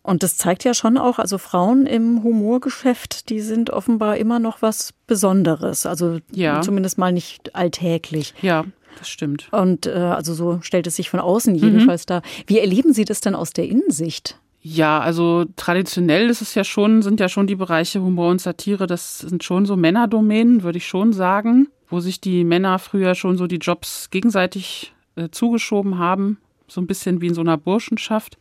Und 0.03 0.22
das 0.22 0.36
zeigt 0.38 0.65
ja 0.65 0.74
schon 0.74 0.98
auch, 0.98 1.17
also 1.17 1.38
Frauen 1.38 1.86
im 1.86 2.24
Humorgeschäft, 2.24 3.29
die 3.29 3.39
sind 3.39 3.69
offenbar 3.69 4.17
immer 4.17 4.38
noch 4.39 4.62
was 4.62 4.93
Besonderes. 5.07 5.86
Also 5.86 6.19
Ja. 6.31 6.62
zumindest 6.62 6.98
mal 6.98 7.13
nicht 7.13 7.55
alltäglich. 7.55 8.33
Ja, 8.41 8.65
das 9.00 9.07
stimmt. 9.10 9.48
Und 9.51 9.86
äh, 9.86 9.91
also 9.91 10.33
so 10.33 10.60
stellt 10.62 10.88
es 10.88 10.98
sich 10.98 11.10
von 11.10 11.22
außen 11.22 11.53
Mhm. 11.53 11.60
jedenfalls 11.60 12.05
dar. 12.05 12.22
Wie 12.48 12.60
erleben 12.60 12.93
Sie 12.93 13.05
das 13.05 13.22
denn 13.22 13.33
aus 13.33 13.51
der 13.53 13.67
Innensicht? 13.67 14.38
Ja, 14.62 15.00
also 15.00 15.45
traditionell 15.55 16.29
ist 16.29 16.41
es 16.41 16.53
ja 16.55 16.63
schon, 16.63 17.01
sind 17.01 17.19
ja 17.19 17.27
schon 17.29 17.48
die 17.48 17.55
Bereiche 17.55 18.01
Humor 18.01 18.29
und 18.31 18.39
Satire, 18.41 18.88
das 18.88 19.19
sind 19.19 19.43
schon 19.43 19.65
so 19.65 19.75
Männerdomänen, 19.75 20.63
würde 20.63 20.77
ich 20.77 20.88
schon 20.88 21.12
sagen, 21.12 21.67
wo 21.89 22.00
sich 22.00 22.22
die 22.22 22.43
Männer 22.45 22.79
früher 22.79 23.13
schon 23.15 23.38
so 23.38 23.45
die 23.48 23.57
Jobs 23.57 24.10
gegenseitig 24.10 24.93
äh, 25.15 25.29
zugeschoben 25.31 25.98
haben, 25.98 26.38
so 26.67 26.79
ein 26.81 26.88
bisschen 26.88 27.19
wie 27.22 27.27
in 27.27 27.33
so 27.33 27.41
einer 27.41 27.57
Burschenschaft. 27.57 28.38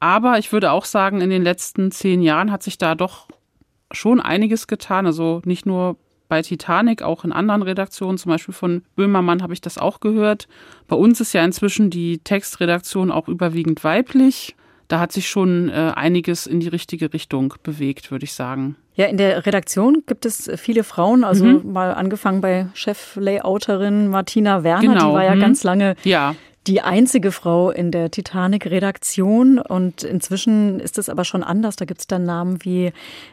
Aber 0.00 0.38
ich 0.38 0.52
würde 0.52 0.70
auch 0.72 0.84
sagen, 0.84 1.20
in 1.20 1.30
den 1.30 1.42
letzten 1.42 1.90
zehn 1.90 2.22
Jahren 2.22 2.52
hat 2.52 2.62
sich 2.62 2.78
da 2.78 2.94
doch 2.94 3.26
schon 3.90 4.20
einiges 4.20 4.66
getan. 4.66 5.06
Also 5.06 5.40
nicht 5.44 5.66
nur 5.66 5.96
bei 6.28 6.42
Titanic, 6.42 7.02
auch 7.02 7.24
in 7.24 7.32
anderen 7.32 7.62
Redaktionen, 7.62 8.18
zum 8.18 8.30
Beispiel 8.30 8.52
von 8.54 8.82
Böhmermann 8.96 9.42
habe 9.42 9.54
ich 9.54 9.60
das 9.62 9.78
auch 9.78 10.00
gehört. 10.00 10.46
Bei 10.86 10.94
uns 10.96 11.20
ist 11.20 11.32
ja 11.32 11.42
inzwischen 11.44 11.88
die 11.90 12.18
Textredaktion 12.18 13.10
auch 13.10 13.28
überwiegend 13.28 13.82
weiblich. 13.82 14.54
Da 14.88 15.00
hat 15.00 15.12
sich 15.12 15.28
schon 15.28 15.68
äh, 15.70 15.92
einiges 15.96 16.46
in 16.46 16.60
die 16.60 16.68
richtige 16.68 17.12
Richtung 17.12 17.54
bewegt, 17.62 18.10
würde 18.10 18.24
ich 18.24 18.32
sagen. 18.34 18.76
Ja, 18.94 19.06
in 19.06 19.16
der 19.16 19.44
Redaktion 19.46 20.02
gibt 20.06 20.24
es 20.26 20.50
viele 20.56 20.82
Frauen, 20.84 21.24
also 21.24 21.44
Mhm. 21.44 21.72
mal 21.72 21.92
angefangen 21.94 22.40
bei 22.40 22.66
Cheflayouterin 22.74 24.08
Martina 24.08 24.64
Werner, 24.64 24.80
Genau, 24.80 25.08
die 25.10 25.14
war 25.14 25.24
ja 25.24 25.34
mhm. 25.34 25.40
ganz 25.40 25.62
lange 25.64 25.94
Ja, 26.04 26.34
die 26.68 26.82
einzige 26.82 27.32
Frau 27.32 27.70
in 27.70 27.90
der 27.90 28.10
Titanic-Redaktion 28.10 29.58
und 29.58 30.02
inzwischen 30.04 30.78
ist 30.80 30.98
es 30.98 31.08
aber 31.08 31.24
schon 31.24 31.42
anders. 31.42 31.76
Da 31.76 31.84
gibt 31.84 32.00
es 32.00 32.06
dann 32.06 32.24
Namen 32.24 32.62
wie 32.64 32.92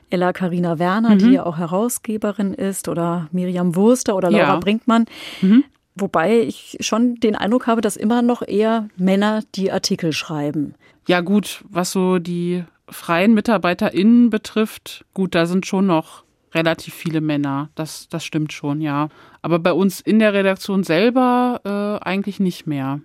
Ella 0.09 0.33
Karina 0.33 0.79
Werner, 0.79 1.11
Mhm. 1.15 1.19
die 1.19 1.31
ja 1.33 1.45
auch 1.45 1.57
Herausgeberin 1.57 2.53
ist, 2.53 2.87
oder 2.87 3.27
Miriam 3.31 3.75
Wurster 3.75 4.15
oder 4.15 4.31
Laura 4.31 4.43
Ja. 4.47 4.55
Mhm. 4.55 4.59
Brinkmann. 4.61 5.05
Wobei 5.95 6.39
ich 6.41 6.77
schon 6.81 7.15
den 7.15 7.35
Eindruck 7.35 7.67
habe, 7.67 7.81
dass 7.81 7.95
immer 7.95 8.21
noch 8.21 8.41
eher 8.45 8.89
Männer 8.97 9.41
die 9.55 9.71
Artikel 9.71 10.11
schreiben. 10.13 10.73
ja 11.07 11.21
gut, 11.21 11.63
was 11.69 11.91
so 11.91 12.17
die 12.19 12.63
freien 12.89 13.33
MitarbeiterInnen 13.33 14.29
betrifft, 14.29 15.05
gut, 15.13 15.35
da 15.35 15.45
sind 15.45 15.65
schon 15.65 15.85
noch 15.85 16.23
relativ 16.53 16.93
viele 16.93 17.21
Männer. 17.21 17.69
Das, 17.75 18.07
das 18.09 18.23
stimmt 18.25 18.53
schon, 18.53 18.81
ja. 18.81 19.09
Aber 19.41 19.59
bei 19.59 19.71
uns 19.73 19.99
in 20.01 20.19
der 20.19 20.33
Redaktion 20.33 20.83
selber 20.83 21.61
äh, 22.01 22.05
eigentlich 22.07 22.39
nicht 22.39 22.65
mehr. 22.67 23.01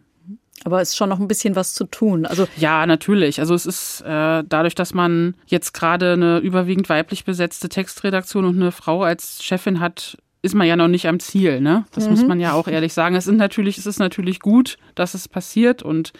Aber 0.64 0.80
es 0.80 0.90
ist 0.90 0.96
schon 0.96 1.08
noch 1.08 1.20
ein 1.20 1.28
bisschen 1.28 1.56
was 1.56 1.72
zu 1.72 1.84
tun. 1.84 2.26
Also 2.26 2.46
ja, 2.56 2.86
natürlich. 2.86 3.40
Also 3.40 3.54
es 3.54 3.66
ist 3.66 4.02
äh, 4.02 4.44
dadurch, 4.46 4.74
dass 4.74 4.92
man 4.92 5.34
jetzt 5.46 5.72
gerade 5.72 6.12
eine 6.12 6.38
überwiegend 6.38 6.88
weiblich 6.88 7.24
besetzte 7.24 7.68
Textredaktion 7.68 8.44
und 8.44 8.56
eine 8.56 8.72
Frau 8.72 9.02
als 9.02 9.42
Chefin 9.42 9.80
hat, 9.80 10.18
ist 10.42 10.54
man 10.54 10.66
ja 10.66 10.76
noch 10.76 10.88
nicht 10.88 11.06
am 11.06 11.20
Ziel, 11.20 11.60
ne? 11.60 11.84
Das 11.92 12.04
mhm. 12.04 12.10
muss 12.10 12.24
man 12.26 12.40
ja 12.40 12.52
auch 12.52 12.68
ehrlich 12.68 12.92
sagen. 12.92 13.14
Es, 13.14 13.24
sind 13.24 13.36
natürlich, 13.36 13.78
es 13.78 13.86
ist 13.86 13.98
natürlich 13.98 14.40
gut, 14.40 14.76
dass 14.94 15.14
es 15.14 15.28
passiert 15.28 15.82
und 15.82 16.12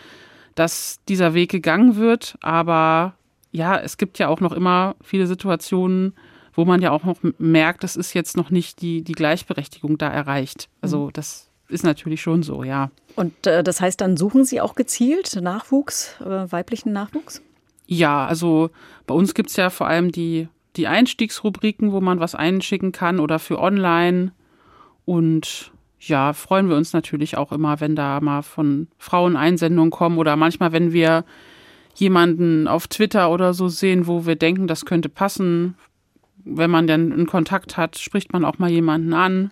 dass 0.55 0.99
dieser 1.09 1.33
Weg 1.35 1.51
gegangen 1.51 1.97
wird, 1.97 2.37
aber 2.41 3.15
ja, 3.53 3.79
es 3.79 3.97
gibt 3.97 4.19
ja 4.19 4.29
auch 4.29 4.41
noch 4.41 4.53
immer 4.53 4.97
viele 5.03 5.27
Situationen, 5.27 6.15
wo 6.53 6.65
man 6.65 6.83
ja 6.83 6.91
auch 6.91 7.05
noch 7.05 7.19
merkt, 7.39 7.85
es 7.85 7.97
ist 7.97 8.13
jetzt 8.13 8.37
noch 8.37 8.51
nicht 8.51 8.83
die, 8.83 9.03
die 9.03 9.13
Gleichberechtigung 9.13 9.99
da 9.99 10.09
erreicht. 10.09 10.69
Also 10.81 11.07
mhm. 11.07 11.13
das 11.13 11.50
ist 11.71 11.85
natürlich 11.85 12.21
schon 12.21 12.43
so, 12.43 12.65
ja. 12.65 12.91
Und 13.17 13.47
äh, 13.47 13.63
das 13.63 13.81
heißt, 13.81 14.01
dann 14.01 14.17
suchen 14.17 14.45
Sie 14.45 14.61
auch 14.61 14.75
gezielt 14.75 15.41
Nachwuchs, 15.41 16.21
äh, 16.21 16.51
weiblichen 16.51 16.93
Nachwuchs? 16.93 17.43
Ja, 17.87 18.27
also 18.27 18.71
bei 19.07 19.15
uns 19.15 19.35
gibt 19.35 19.51
es 19.51 19.57
ja 19.57 19.71
vor 19.71 19.89
allem 19.89 20.13
die, 20.13 20.49
die 20.77 20.87
Einstiegsrubriken, 20.87 21.93
wo 21.93 22.01
man 22.01 22.21
was 22.21 22.35
einschicken 22.35 22.93
kann 22.93 23.19
oder 23.19 23.39
für 23.39 23.59
online. 23.59 24.33
Und 25.05 25.73
ja, 25.99 26.33
freuen 26.33 26.69
wir 26.69 26.77
uns 26.77 26.93
natürlich 26.93 27.37
auch 27.37 27.53
immer, 27.53 27.81
wenn 27.81 27.97
da 27.97 28.21
mal 28.21 28.43
von 28.43 28.89
Frauen 28.99 29.37
Einsendungen 29.37 29.91
kommen 29.91 30.19
oder 30.19 30.37
manchmal, 30.37 30.73
wenn 30.73 30.93
wir 30.93 31.25
jemanden 31.95 32.69
auf 32.69 32.87
Twitter 32.87 33.31
oder 33.31 33.53
so 33.53 33.69
sehen, 33.69 34.07
wo 34.07 34.25
wir 34.25 34.37
denken, 34.37 34.67
das 34.67 34.85
könnte 34.85 35.09
passen. 35.09 35.75
Wenn 36.45 36.71
man 36.71 36.87
dann 36.87 37.13
einen 37.13 37.27
Kontakt 37.27 37.77
hat, 37.77 37.99
spricht 37.99 38.33
man 38.33 38.45
auch 38.45 38.59
mal 38.59 38.71
jemanden 38.71 39.13
an. 39.13 39.51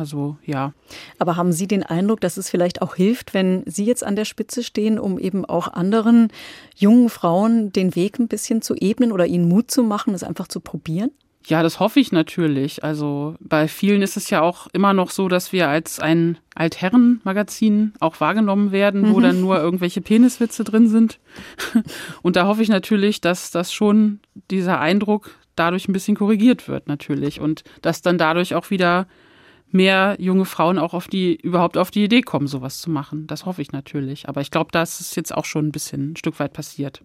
Also 0.00 0.38
ja. 0.46 0.72
Aber 1.18 1.36
haben 1.36 1.52
Sie 1.52 1.68
den 1.68 1.82
Eindruck, 1.82 2.22
dass 2.22 2.38
es 2.38 2.48
vielleicht 2.48 2.80
auch 2.80 2.94
hilft, 2.94 3.34
wenn 3.34 3.62
Sie 3.66 3.84
jetzt 3.84 4.02
an 4.02 4.16
der 4.16 4.24
Spitze 4.24 4.62
stehen, 4.62 4.98
um 4.98 5.18
eben 5.18 5.44
auch 5.44 5.68
anderen 5.68 6.28
jungen 6.74 7.10
Frauen 7.10 7.70
den 7.70 7.94
Weg 7.94 8.18
ein 8.18 8.26
bisschen 8.26 8.62
zu 8.62 8.74
ebnen 8.74 9.12
oder 9.12 9.26
ihnen 9.26 9.46
Mut 9.46 9.70
zu 9.70 9.82
machen, 9.82 10.14
es 10.14 10.24
einfach 10.24 10.48
zu 10.48 10.60
probieren? 10.60 11.10
Ja, 11.46 11.62
das 11.62 11.80
hoffe 11.80 12.00
ich 12.00 12.12
natürlich. 12.12 12.82
Also 12.82 13.34
bei 13.40 13.68
vielen 13.68 14.00
ist 14.00 14.16
es 14.16 14.30
ja 14.30 14.40
auch 14.40 14.68
immer 14.72 14.94
noch 14.94 15.10
so, 15.10 15.28
dass 15.28 15.52
wir 15.52 15.68
als 15.68 16.00
ein 16.00 16.38
Altherrenmagazin 16.54 17.92
auch 18.00 18.20
wahrgenommen 18.20 18.72
werden, 18.72 19.12
wo 19.12 19.18
mhm. 19.18 19.22
dann 19.22 19.40
nur 19.42 19.58
irgendwelche 19.58 20.00
Peniswitze 20.00 20.64
drin 20.64 20.88
sind. 20.88 21.18
Und 22.22 22.36
da 22.36 22.46
hoffe 22.46 22.62
ich 22.62 22.70
natürlich, 22.70 23.20
dass 23.20 23.50
das 23.50 23.70
schon 23.70 24.20
dieser 24.50 24.80
Eindruck 24.80 25.30
dadurch 25.56 25.88
ein 25.88 25.92
bisschen 25.92 26.16
korrigiert 26.16 26.68
wird 26.68 26.88
natürlich 26.88 27.40
und 27.40 27.64
dass 27.82 28.00
dann 28.00 28.16
dadurch 28.16 28.54
auch 28.54 28.70
wieder 28.70 29.06
mehr 29.72 30.16
junge 30.18 30.44
Frauen 30.44 30.78
auch 30.78 30.94
auf 30.94 31.08
die, 31.08 31.36
überhaupt 31.36 31.76
auf 31.76 31.90
die 31.90 32.04
Idee 32.04 32.22
kommen, 32.22 32.46
sowas 32.46 32.80
zu 32.80 32.90
machen. 32.90 33.26
Das 33.26 33.46
hoffe 33.46 33.62
ich 33.62 33.72
natürlich. 33.72 34.28
Aber 34.28 34.40
ich 34.40 34.50
glaube, 34.50 34.70
das 34.72 35.00
ist 35.00 35.16
jetzt 35.16 35.34
auch 35.34 35.44
schon 35.44 35.68
ein 35.68 35.72
bisschen 35.72 36.12
ein 36.12 36.16
Stück 36.16 36.38
weit 36.40 36.52
passiert. 36.52 37.02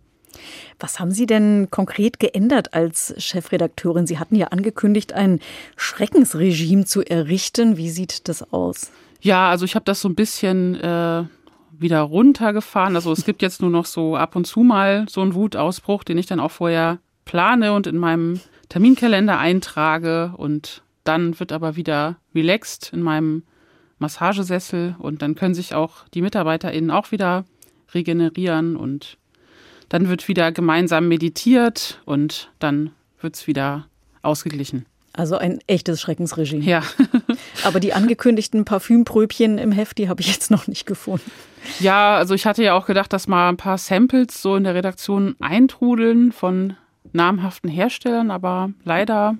Was 0.80 1.00
haben 1.00 1.12
Sie 1.12 1.26
denn 1.26 1.70
konkret 1.72 2.20
geändert 2.20 2.74
als 2.74 3.14
Chefredakteurin? 3.18 4.08
Sie 4.08 4.20
hatten 4.20 4.36
ja 4.36 4.48
angekündigt, 4.48 5.14
ein 5.14 5.40
Schreckensregime 5.78 6.86
zu 6.86 7.04
errichten. 7.04 7.78
Wie 7.78 7.90
sieht 7.90 8.28
das 8.28 8.52
aus? 8.52 8.92
Ja, 9.22 9.50
also 9.50 9.66
ich 9.66 9.76
habe 9.76 9.86
das 9.86 10.02
so 10.02 10.10
ein 10.10 10.16
bisschen 10.16 10.76
äh, 10.76 11.24
wieder 11.72 12.02
runtergefahren. 12.02 12.96
Also 12.96 13.12
es 13.12 13.26
gibt 13.26 13.42
jetzt 13.42 13.62
nur 13.62 13.72
noch 13.72 13.86
so 13.86 14.16
ab 14.16 14.36
und 14.36 14.46
zu 14.46 14.62
mal 14.62 15.06
so 15.10 15.22
einen 15.22 15.34
Wutausbruch, 15.34 16.04
den 16.04 16.18
ich 16.18 16.26
dann 16.26 16.40
auch 16.40 16.52
vorher 16.52 17.00
plane 17.24 17.74
und 17.74 17.88
in 17.88 17.98
meinem 17.98 18.40
Terminkalender 18.70 19.40
eintrage 19.40 20.34
und 20.38 20.84
dann 21.06 21.40
wird 21.40 21.52
aber 21.52 21.76
wieder 21.78 22.18
relaxed 22.34 22.92
in 22.92 23.02
meinem 23.02 23.44
Massagesessel 24.00 24.96
und 25.00 25.22
dann 25.22 25.36
können 25.36 25.56
sich 25.56 25.74
auch 25.74 26.08
die 26.14 26.22
MitarbeiterInnen 26.22 26.92
auch 26.92 27.12
wieder 27.12 27.46
regenerieren 27.94 28.76
und 28.76 29.18
dann 29.88 30.10
wird 30.10 30.28
wieder 30.28 30.52
gemeinsam 30.52 31.08
meditiert 31.08 32.02
und 32.06 32.52
dann 32.60 32.92
wird 33.22 33.36
es 33.36 33.48
wieder 33.48 33.88
ausgeglichen. 34.22 34.86
Also 35.14 35.38
ein 35.38 35.60
echtes 35.68 36.02
Schreckensregime. 36.02 36.66
Ja. 36.66 36.84
Aber 37.64 37.80
die 37.80 37.94
angekündigten 37.94 38.66
Parfümpröbchen 38.66 39.58
im 39.58 39.72
Heft, 39.72 39.98
die 39.98 40.10
habe 40.10 40.22
ich 40.22 40.28
jetzt 40.28 40.52
noch 40.52 40.68
nicht 40.68 40.86
gefunden. 40.86 41.32
Ja, 41.80 42.18
also 42.18 42.34
ich 42.34 42.46
hatte 42.46 42.64
ja 42.64 42.74
auch 42.74 42.86
gedacht, 42.86 43.14
dass 43.14 43.28
mal 43.28 43.48
ein 43.48 43.58
paar 43.58 43.78
Samples 43.78 44.42
so 44.42 44.58
in 44.58 44.66
der 44.66 44.76
Redaktion 44.76 45.36
eintrudeln 45.40 46.34
von 46.34 46.76
namhaften 47.14 47.70
Herstellern, 47.70 48.30
aber 48.30 48.72
leider 48.84 49.38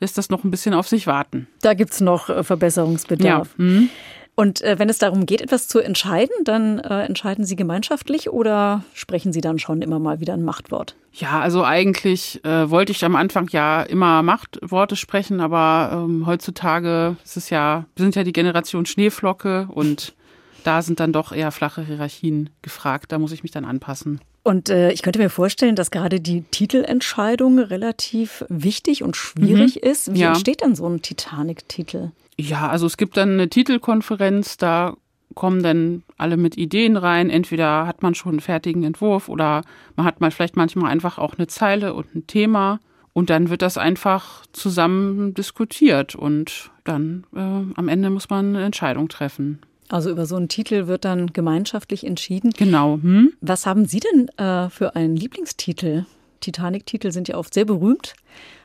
lässt 0.00 0.18
das 0.18 0.30
noch 0.30 0.44
ein 0.44 0.50
bisschen 0.50 0.74
auf 0.74 0.88
sich 0.88 1.06
warten. 1.06 1.46
Da 1.62 1.74
gibt 1.74 1.92
es 1.92 2.00
noch 2.00 2.28
äh, 2.28 2.44
Verbesserungsbedarf. 2.44 3.54
Ja. 3.58 3.64
Mhm. 3.64 3.90
Und 4.38 4.62
äh, 4.62 4.78
wenn 4.78 4.88
es 4.88 4.98
darum 4.98 5.26
geht, 5.26 5.40
etwas 5.40 5.66
zu 5.66 5.80
entscheiden, 5.80 6.32
dann 6.44 6.78
äh, 6.78 7.02
entscheiden 7.02 7.44
Sie 7.44 7.56
gemeinschaftlich 7.56 8.30
oder 8.30 8.84
sprechen 8.94 9.32
Sie 9.32 9.40
dann 9.40 9.58
schon 9.58 9.82
immer 9.82 9.98
mal 9.98 10.20
wieder 10.20 10.34
ein 10.34 10.44
Machtwort? 10.44 10.94
Ja, 11.12 11.40
also 11.40 11.64
eigentlich 11.64 12.44
äh, 12.44 12.70
wollte 12.70 12.92
ich 12.92 13.04
am 13.04 13.16
Anfang 13.16 13.48
ja 13.50 13.82
immer 13.82 14.22
Machtworte 14.22 14.94
sprechen, 14.94 15.40
aber 15.40 15.90
ähm, 15.92 16.24
heutzutage 16.24 17.16
ist 17.24 17.36
es 17.36 17.50
ja, 17.50 17.86
sind 17.96 18.14
ja 18.14 18.22
die 18.22 18.32
Generation 18.32 18.86
Schneeflocke 18.86 19.66
und 19.72 20.14
da 20.62 20.82
sind 20.82 21.00
dann 21.00 21.12
doch 21.12 21.32
eher 21.32 21.50
flache 21.50 21.82
Hierarchien 21.82 22.50
gefragt. 22.62 23.10
Da 23.10 23.18
muss 23.18 23.32
ich 23.32 23.42
mich 23.42 23.50
dann 23.50 23.64
anpassen. 23.64 24.20
Und 24.42 24.70
äh, 24.70 24.92
ich 24.92 25.02
könnte 25.02 25.18
mir 25.18 25.30
vorstellen, 25.30 25.76
dass 25.76 25.90
gerade 25.90 26.20
die 26.20 26.42
Titelentscheidung 26.42 27.58
relativ 27.58 28.44
wichtig 28.48 29.02
und 29.02 29.16
schwierig 29.16 29.76
mhm. 29.76 29.90
ist. 29.90 30.14
Wie 30.14 30.20
ja. 30.20 30.28
entsteht 30.28 30.62
denn 30.62 30.74
so 30.74 30.88
ein 30.88 31.02
Titanic-Titel? 31.02 32.12
Ja, 32.38 32.68
also 32.68 32.86
es 32.86 32.96
gibt 32.96 33.16
dann 33.16 33.32
eine 33.32 33.48
Titelkonferenz, 33.48 34.56
da 34.56 34.96
kommen 35.34 35.62
dann 35.62 36.02
alle 36.16 36.36
mit 36.36 36.56
Ideen 36.56 36.96
rein. 36.96 37.30
Entweder 37.30 37.86
hat 37.86 38.02
man 38.02 38.14
schon 38.14 38.32
einen 38.32 38.40
fertigen 38.40 38.84
Entwurf 38.84 39.28
oder 39.28 39.62
man 39.96 40.06
hat 40.06 40.20
mal 40.20 40.30
vielleicht 40.30 40.56
manchmal 40.56 40.90
einfach 40.90 41.18
auch 41.18 41.34
eine 41.36 41.46
Zeile 41.46 41.94
und 41.94 42.14
ein 42.14 42.26
Thema. 42.26 42.80
Und 43.12 43.30
dann 43.30 43.50
wird 43.50 43.62
das 43.62 43.78
einfach 43.78 44.46
zusammen 44.52 45.34
diskutiert 45.34 46.14
und 46.14 46.70
dann 46.84 47.24
äh, 47.34 47.38
am 47.38 47.88
Ende 47.88 48.10
muss 48.10 48.30
man 48.30 48.54
eine 48.54 48.64
Entscheidung 48.64 49.08
treffen. 49.08 49.60
Also 49.88 50.10
über 50.10 50.26
so 50.26 50.36
einen 50.36 50.48
Titel 50.48 50.86
wird 50.86 51.04
dann 51.04 51.32
gemeinschaftlich 51.32 52.04
entschieden. 52.04 52.50
Genau. 52.56 52.98
Hm? 53.00 53.32
Was 53.40 53.66
haben 53.66 53.86
Sie 53.86 54.00
denn 54.00 54.28
äh, 54.36 54.68
für 54.68 54.94
einen 54.96 55.16
Lieblingstitel? 55.16 56.04
Titanic-Titel 56.40 57.10
sind 57.10 57.28
ja 57.28 57.36
oft 57.36 57.54
sehr 57.54 57.64
berühmt. 57.64 58.14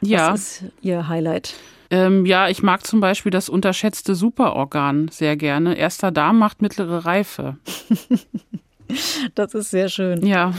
Ja. 0.02 0.34
Was 0.34 0.62
ist 0.62 0.64
Ihr 0.82 1.08
Highlight? 1.08 1.56
Ähm, 1.90 2.26
ja, 2.26 2.50
ich 2.50 2.64
mag 2.64 2.86
zum 2.86 3.00
Beispiel 3.00 3.32
das 3.32 3.50
unterschätzte 3.50 4.16
Superorgan 4.16 5.10
sehr 5.10 5.38
gerne. 5.38 5.76
Erster 5.76 6.12
Darm 6.12 6.40
macht 6.40 6.62
mittlere 6.62 7.06
Reife. 7.06 7.58
das 9.36 9.54
ist 9.54 9.72
sehr 9.72 9.90
schön. 9.90 10.26
Ja. 10.26 10.54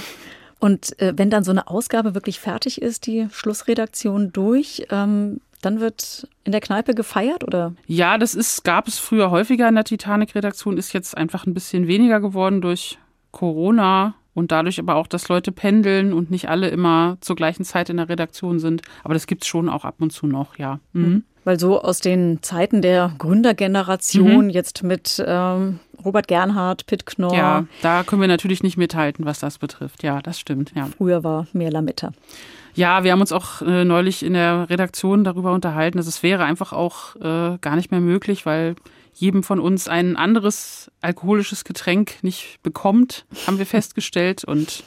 Und 0.60 0.98
äh, 1.00 1.12
wenn 1.16 1.30
dann 1.30 1.44
so 1.44 1.50
eine 1.50 1.68
Ausgabe 1.68 2.14
wirklich 2.14 2.40
fertig 2.40 2.80
ist, 2.80 3.06
die 3.06 3.28
Schlussredaktion 3.32 4.32
durch, 4.32 4.86
ähm, 4.90 5.40
dann 5.64 5.80
wird 5.80 6.28
in 6.44 6.52
der 6.52 6.60
Kneipe 6.60 6.94
gefeiert 6.94 7.44
oder? 7.44 7.74
Ja, 7.86 8.18
das 8.18 8.34
ist, 8.34 8.64
gab 8.64 8.88
es 8.88 8.98
früher 8.98 9.30
häufiger 9.30 9.68
in 9.68 9.74
der 9.74 9.84
Titanic-Redaktion, 9.84 10.76
ist 10.78 10.92
jetzt 10.92 11.16
einfach 11.16 11.46
ein 11.46 11.54
bisschen 11.54 11.86
weniger 11.86 12.20
geworden 12.20 12.60
durch 12.60 12.98
Corona 13.30 14.14
und 14.34 14.52
dadurch 14.52 14.78
aber 14.78 14.96
auch, 14.96 15.06
dass 15.06 15.28
Leute 15.28 15.52
pendeln 15.52 16.12
und 16.12 16.30
nicht 16.30 16.48
alle 16.48 16.68
immer 16.68 17.16
zur 17.20 17.36
gleichen 17.36 17.64
Zeit 17.64 17.88
in 17.88 17.96
der 17.96 18.08
Redaktion 18.08 18.58
sind. 18.58 18.82
Aber 19.02 19.14
das 19.14 19.26
gibt 19.26 19.42
es 19.42 19.48
schon 19.48 19.68
auch 19.68 19.84
ab 19.84 19.96
und 20.00 20.12
zu 20.12 20.26
noch, 20.26 20.58
ja. 20.58 20.80
Mhm. 20.92 21.24
Weil 21.44 21.60
so 21.60 21.80
aus 21.80 22.00
den 22.00 22.42
Zeiten 22.42 22.82
der 22.82 23.12
Gründergeneration, 23.18 24.46
mhm. 24.46 24.50
jetzt 24.50 24.82
mit 24.82 25.22
ähm, 25.26 25.78
Robert 26.04 26.28
Gernhardt, 26.28 26.86
Pitt 26.86 27.06
Knorr. 27.06 27.34
Ja, 27.34 27.66
da 27.82 28.02
können 28.02 28.20
wir 28.20 28.28
natürlich 28.28 28.62
nicht 28.62 28.76
mithalten, 28.76 29.24
was 29.24 29.40
das 29.40 29.58
betrifft. 29.58 30.02
Ja, 30.02 30.22
das 30.22 30.40
stimmt. 30.40 30.72
Ja. 30.74 30.88
Früher 30.96 31.22
war 31.22 31.46
mehr 31.52 31.70
Lametta. 31.70 32.12
Ja, 32.74 33.04
wir 33.04 33.12
haben 33.12 33.20
uns 33.20 33.30
auch 33.30 33.62
äh, 33.62 33.84
neulich 33.84 34.24
in 34.24 34.32
der 34.32 34.68
Redaktion 34.68 35.22
darüber 35.22 35.52
unterhalten, 35.52 35.96
dass 35.96 36.08
es 36.08 36.22
wäre 36.22 36.44
einfach 36.44 36.72
auch 36.72 37.14
äh, 37.16 37.58
gar 37.60 37.76
nicht 37.76 37.90
mehr 37.92 38.00
möglich, 38.00 38.46
weil 38.46 38.74
jedem 39.14 39.44
von 39.44 39.60
uns 39.60 39.86
ein 39.86 40.16
anderes 40.16 40.90
alkoholisches 41.00 41.64
Getränk 41.64 42.16
nicht 42.22 42.58
bekommt, 42.64 43.26
haben 43.46 43.58
wir 43.58 43.66
festgestellt. 43.66 44.42
Und 44.42 44.82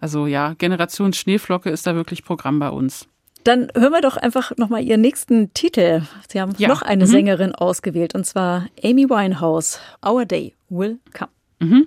also 0.00 0.26
ja, 0.26 0.54
Generation 0.54 1.12
Schneeflocke 1.12 1.70
ist 1.70 1.86
da 1.86 1.96
wirklich 1.96 2.24
Programm 2.24 2.60
bei 2.60 2.70
uns. 2.70 3.08
Dann 3.44 3.68
hören 3.76 3.92
wir 3.92 4.00
doch 4.00 4.16
einfach 4.16 4.56
nochmal 4.56 4.82
Ihren 4.82 5.02
nächsten 5.02 5.52
Titel. 5.52 6.02
Sie 6.30 6.40
haben 6.40 6.54
ja. 6.56 6.68
noch 6.68 6.80
eine 6.80 7.04
mhm. 7.04 7.10
Sängerin 7.10 7.54
ausgewählt, 7.54 8.14
und 8.14 8.24
zwar 8.24 8.66
Amy 8.82 9.08
Winehouse. 9.08 9.80
Our 10.04 10.24
Day 10.24 10.54
Will 10.70 10.98
Come. 11.12 11.30
Mhm. 11.60 11.86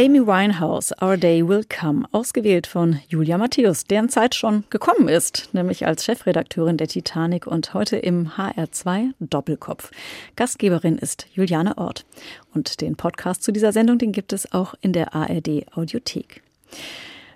Amy 0.00 0.26
Winehouse, 0.26 0.94
Our 1.02 1.18
Day 1.18 1.46
Will 1.46 1.62
Come, 1.62 2.06
ausgewählt 2.10 2.66
von 2.66 3.00
Julia 3.08 3.36
Matthäus, 3.36 3.84
deren 3.84 4.08
Zeit 4.08 4.34
schon 4.34 4.64
gekommen 4.70 5.08
ist, 5.08 5.50
nämlich 5.52 5.86
als 5.86 6.06
Chefredakteurin 6.06 6.78
der 6.78 6.88
Titanic 6.88 7.46
und 7.46 7.74
heute 7.74 7.98
im 7.98 8.28
HR2 8.30 9.10
Doppelkopf. 9.20 9.90
Gastgeberin 10.36 10.96
ist 10.96 11.26
Juliane 11.34 11.76
Ort. 11.76 12.06
Und 12.54 12.80
den 12.80 12.96
Podcast 12.96 13.42
zu 13.42 13.52
dieser 13.52 13.72
Sendung, 13.72 13.98
den 13.98 14.12
gibt 14.12 14.32
es 14.32 14.50
auch 14.54 14.72
in 14.80 14.94
der 14.94 15.14
ARD 15.14 15.66
Audiothek. 15.72 16.40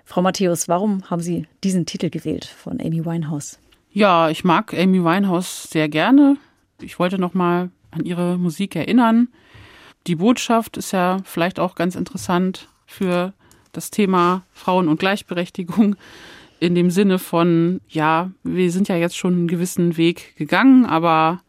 Frau 0.03 0.23
Matthäus, 0.23 0.67
warum 0.67 1.07
haben 1.07 1.21
Sie 1.21 1.45
diesen 1.63 1.85
Titel 1.85 2.09
gewählt 2.09 2.45
von 2.45 2.81
Amy 2.81 3.05
Winehouse? 3.05 3.59
Ja, 3.91 4.31
ich 4.31 4.43
mag 4.43 4.73
Amy 4.73 5.03
Winehouse 5.03 5.69
sehr 5.69 5.87
gerne. 5.87 6.37
Ich 6.81 6.97
wollte 6.97 7.19
noch 7.19 7.35
mal 7.35 7.69
an 7.91 8.05
ihre 8.05 8.39
Musik 8.39 8.75
erinnern. 8.75 9.27
Die 10.07 10.15
Botschaft 10.15 10.77
ist 10.77 10.91
ja 10.91 11.17
vielleicht 11.23 11.59
auch 11.59 11.75
ganz 11.75 11.95
interessant 11.95 12.67
für 12.85 13.33
das 13.71 13.89
Thema 13.89 14.43
Frauen 14.53 14.87
und 14.87 14.99
Gleichberechtigung 14.99 15.95
in 16.59 16.75
dem 16.75 16.89
Sinne 16.89 17.19
von, 17.19 17.81
ja, 17.89 18.31
wir 18.43 18.71
sind 18.71 18.87
ja 18.87 18.95
jetzt 18.95 19.17
schon 19.17 19.33
einen 19.33 19.47
gewissen 19.47 19.97
Weg 19.97 20.35
gegangen, 20.37 20.85
aber 20.85 21.41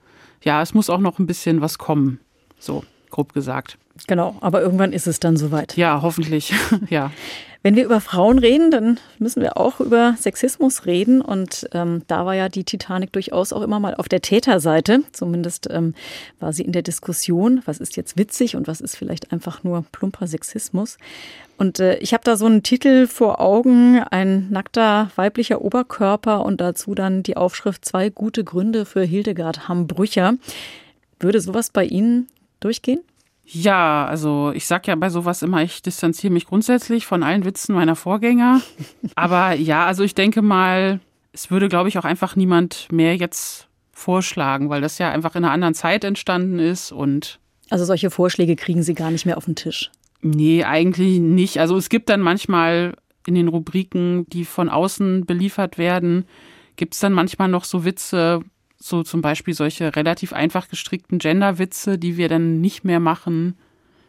ja, 0.43 0.63
es 0.63 0.75
muss 0.75 0.91
auch 0.91 0.99
noch 0.99 1.19
ein 1.19 1.27
bisschen 1.27 1.61
was 1.61 1.79
kommen. 1.79 2.21
So, 2.59 2.85
grob 3.11 3.33
gesagt. 3.33 3.79
Genau, 4.07 4.37
aber 4.41 4.61
irgendwann 4.61 4.93
ist 4.93 5.07
es 5.07 5.21
dann 5.21 5.37
soweit. 5.37 5.77
Ja, 5.77 6.03
hoffentlich. 6.03 6.53
ja. 6.91 7.11
Wenn 7.67 7.75
wir 7.75 7.85
über 7.85 8.01
Frauen 8.01 8.39
reden, 8.39 8.71
dann 8.71 9.01
müssen 9.19 9.43
wir 9.43 9.57
auch 9.57 9.81
über 9.81 10.15
Sexismus 10.17 10.87
reden. 10.87 11.21
Und 11.21 11.69
ähm, 11.73 12.03
da 12.07 12.25
war 12.25 12.35
ja 12.35 12.49
die 12.49 12.63
Titanic 12.63 13.13
durchaus 13.13 13.53
auch 13.53 13.63
immer 13.63 13.81
mal 13.81 13.97
auf 13.97 14.09
der 14.09 14.23
Täterseite. 14.23 15.03
Zumindest 15.11 15.69
ähm, 15.73 15.95
war 16.39 16.53
sie 16.53 16.63
in 16.63 16.71
der 16.71 16.83
Diskussion, 16.83 17.63
was 17.65 17.79
ist 17.79 17.97
jetzt 17.97 18.17
witzig 18.17 18.55
und 18.55 18.69
was 18.69 18.81
ist 18.81 18.97
vielleicht 18.97 19.33
einfach 19.33 19.65
nur 19.65 19.85
plumper 19.91 20.29
Sexismus. 20.29 20.97
Und 21.59 21.81
äh, 21.81 21.97
ich 21.97 22.13
habe 22.13 22.23
da 22.23 22.37
so 22.37 22.47
einen 22.47 22.63
Titel 22.63 23.09
vor 23.09 23.41
Augen, 23.41 23.99
ein 23.99 24.49
nackter 24.49 25.11
weiblicher 25.17 25.61
Oberkörper 25.61 26.45
und 26.45 26.61
dazu 26.61 26.95
dann 26.95 27.25
die 27.25 27.37
Aufschrift 27.37 27.85
Zwei 27.85 28.11
gute 28.11 28.45
Gründe 28.45 28.85
für 28.85 29.03
Hildegard 29.03 29.69
Hambrücher. 29.69 30.35
Würde 31.19 31.41
sowas 31.41 31.71
bei 31.71 31.85
Ihnen 31.85 32.29
durchgehen? 32.61 33.01
Ja, 33.47 34.07
also 34.07 34.53
ich 34.55 34.67
sag 34.67 34.89
ja 34.89 34.97
bei 34.97 35.09
sowas 35.09 35.43
immer, 35.43 35.63
ich 35.63 35.81
distanziere 35.81 36.33
mich 36.33 36.47
grundsätzlich 36.47 37.07
von 37.07 37.23
allen 37.23 37.45
Witzen 37.45 37.75
meiner 37.75 37.95
Vorgänger. 37.95 38.61
Aber 39.15 39.53
ja, 39.55 39.87
also 39.87 40.03
ich 40.03 40.15
denke 40.15 40.43
mal, 40.43 41.01
es 41.33 41.51
würde, 41.51 41.69
glaube 41.69 41.89
ich, 41.89 41.99
auch 41.99 42.05
einfach 42.05 42.35
niemand 42.35 42.91
mehr 42.91 43.17
jetzt 43.17 43.69
vorschlagen, 43.93 44.69
weil 44.69 44.81
das 44.81 44.99
ja 44.99 45.11
einfach 45.11 45.37
in 45.37 45.45
einer 45.45 45.53
anderen 45.53 45.75
Zeit 45.75 46.05
entstanden 46.05 46.59
ist 46.59 46.93
und. 46.93 47.39
Also 47.71 47.85
solche 47.85 48.11
Vorschläge 48.11 48.57
kriegen 48.57 48.83
Sie 48.83 48.95
gar 48.95 49.11
nicht 49.11 49.27
mehr 49.27 49.37
auf 49.37 49.47
den 49.47 49.57
Tisch. 49.57 49.91
Nee, 50.23 50.65
eigentlich 50.65 51.21
nicht. 51.21 51.59
Also 51.59 51.77
es 51.77 51.89
gibt 51.89 52.09
dann 52.09 52.21
manchmal 52.21 52.95
in 53.27 53.35
den 53.35 53.49
Rubriken, 53.49 54.27
die 54.29 54.45
von 54.45 54.69
außen 54.69 55.25
beliefert 55.25 55.79
werden, 55.79 56.27
gibt 56.77 56.95
es 56.95 57.01
dann 57.01 57.13
manchmal 57.13 57.49
noch 57.49 57.65
so 57.65 57.85
Witze, 57.85 58.43
so 58.79 59.03
zum 59.03 59.23
Beispiel 59.23 59.55
solche 59.55 59.97
relativ 59.97 60.33
einfach 60.33 60.69
gestrickten 60.69 61.19
Genderwitze, 61.19 61.99
die 61.99 62.17
wir 62.17 62.29
dann 62.29 62.61
nicht 62.61 62.85
mehr 62.85 63.01
machen. 63.01 63.57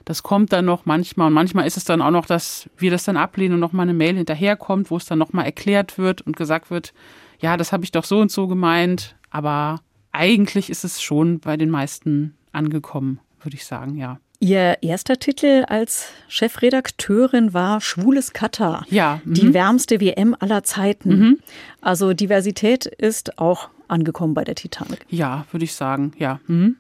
Das 0.06 0.24
kommt 0.24 0.54
dann 0.54 0.66
noch 0.66 0.86
manchmal 0.86 1.28
und 1.28 1.34
manchmal 1.34 1.68
ist 1.68 1.78
es 1.78 1.84
dann 1.84 2.02
auch 2.02 2.12
noch, 2.12 2.26
dass 2.26 2.70
wir 2.78 2.92
das 2.92 3.04
dann 3.04 3.18
ablehnen 3.18 3.56
und 3.56 3.60
nochmal 3.60 3.84
eine 3.84 3.94
Mail 3.94 4.16
hinterherkommt, 4.16 4.90
wo 4.90 4.98
es 4.98 5.06
dann 5.06 5.20
nochmal 5.20 5.46
erklärt 5.46 5.98
wird 5.98 6.22
und 6.22 6.38
gesagt 6.38 6.72
wird, 6.72 6.94
ja, 7.40 7.58
das 7.58 7.72
habe 7.72 7.84
ich 7.84 7.92
doch 7.92 8.06
so 8.06 8.20
und 8.20 8.32
so 8.32 8.48
gemeint, 8.48 9.16
aber 9.30 9.82
eigentlich 10.12 10.70
ist 10.70 10.84
es 10.84 11.02
schon 11.02 11.40
bei 11.40 11.58
den 11.58 11.70
meisten 11.70 12.36
angekommen, 12.52 13.20
würde 13.42 13.56
ich 13.56 13.66
sagen, 13.66 13.96
ja. 13.96 14.20
Ihr 14.40 14.78
erster 14.82 15.18
Titel 15.18 15.66
als 15.68 16.10
Chefredakteurin 16.28 17.56
war 17.56 17.82
Schwules 17.82 18.34
Katar. 18.34 18.86
Ja. 18.90 19.20
Mhm. 19.26 19.34
Die 19.34 19.54
wärmste 19.54 20.00
WM 20.00 20.36
aller 20.40 20.64
Zeiten. 20.64 21.10
Mhm. 21.10 21.40
Also 21.82 22.14
Diversität 22.14 22.86
ist 22.86 23.40
auch 23.40 23.70
angekommen 23.88 24.34
bei 24.34 24.44
der 24.44 24.56
Titanic. 24.56 25.06
Ja, 25.10 25.46
würde 25.52 25.66
ich 25.66 25.74
sagen, 25.74 26.14
ja. 26.18 26.40
Mhm. 26.48 26.78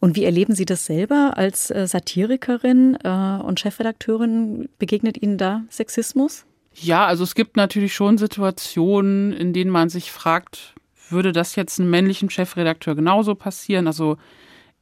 Und 0.00 0.16
wie 0.16 0.24
erleben 0.24 0.54
Sie 0.54 0.64
das 0.64 0.86
selber 0.86 1.32
als 1.36 1.70
äh, 1.70 1.86
Satirikerin 1.86 2.98
äh, 3.02 3.42
und 3.42 3.60
Chefredakteurin? 3.60 4.68
Begegnet 4.78 5.20
Ihnen 5.20 5.38
da 5.38 5.64
Sexismus? 5.70 6.44
Ja, 6.74 7.06
also 7.06 7.24
es 7.24 7.34
gibt 7.34 7.56
natürlich 7.56 7.94
schon 7.94 8.18
Situationen, 8.18 9.32
in 9.32 9.52
denen 9.52 9.70
man 9.70 9.88
sich 9.88 10.12
fragt, 10.12 10.74
würde 11.08 11.32
das 11.32 11.56
jetzt 11.56 11.80
einem 11.80 11.90
männlichen 11.90 12.30
Chefredakteur 12.30 12.94
genauso 12.94 13.34
passieren? 13.34 13.86
Also 13.86 14.18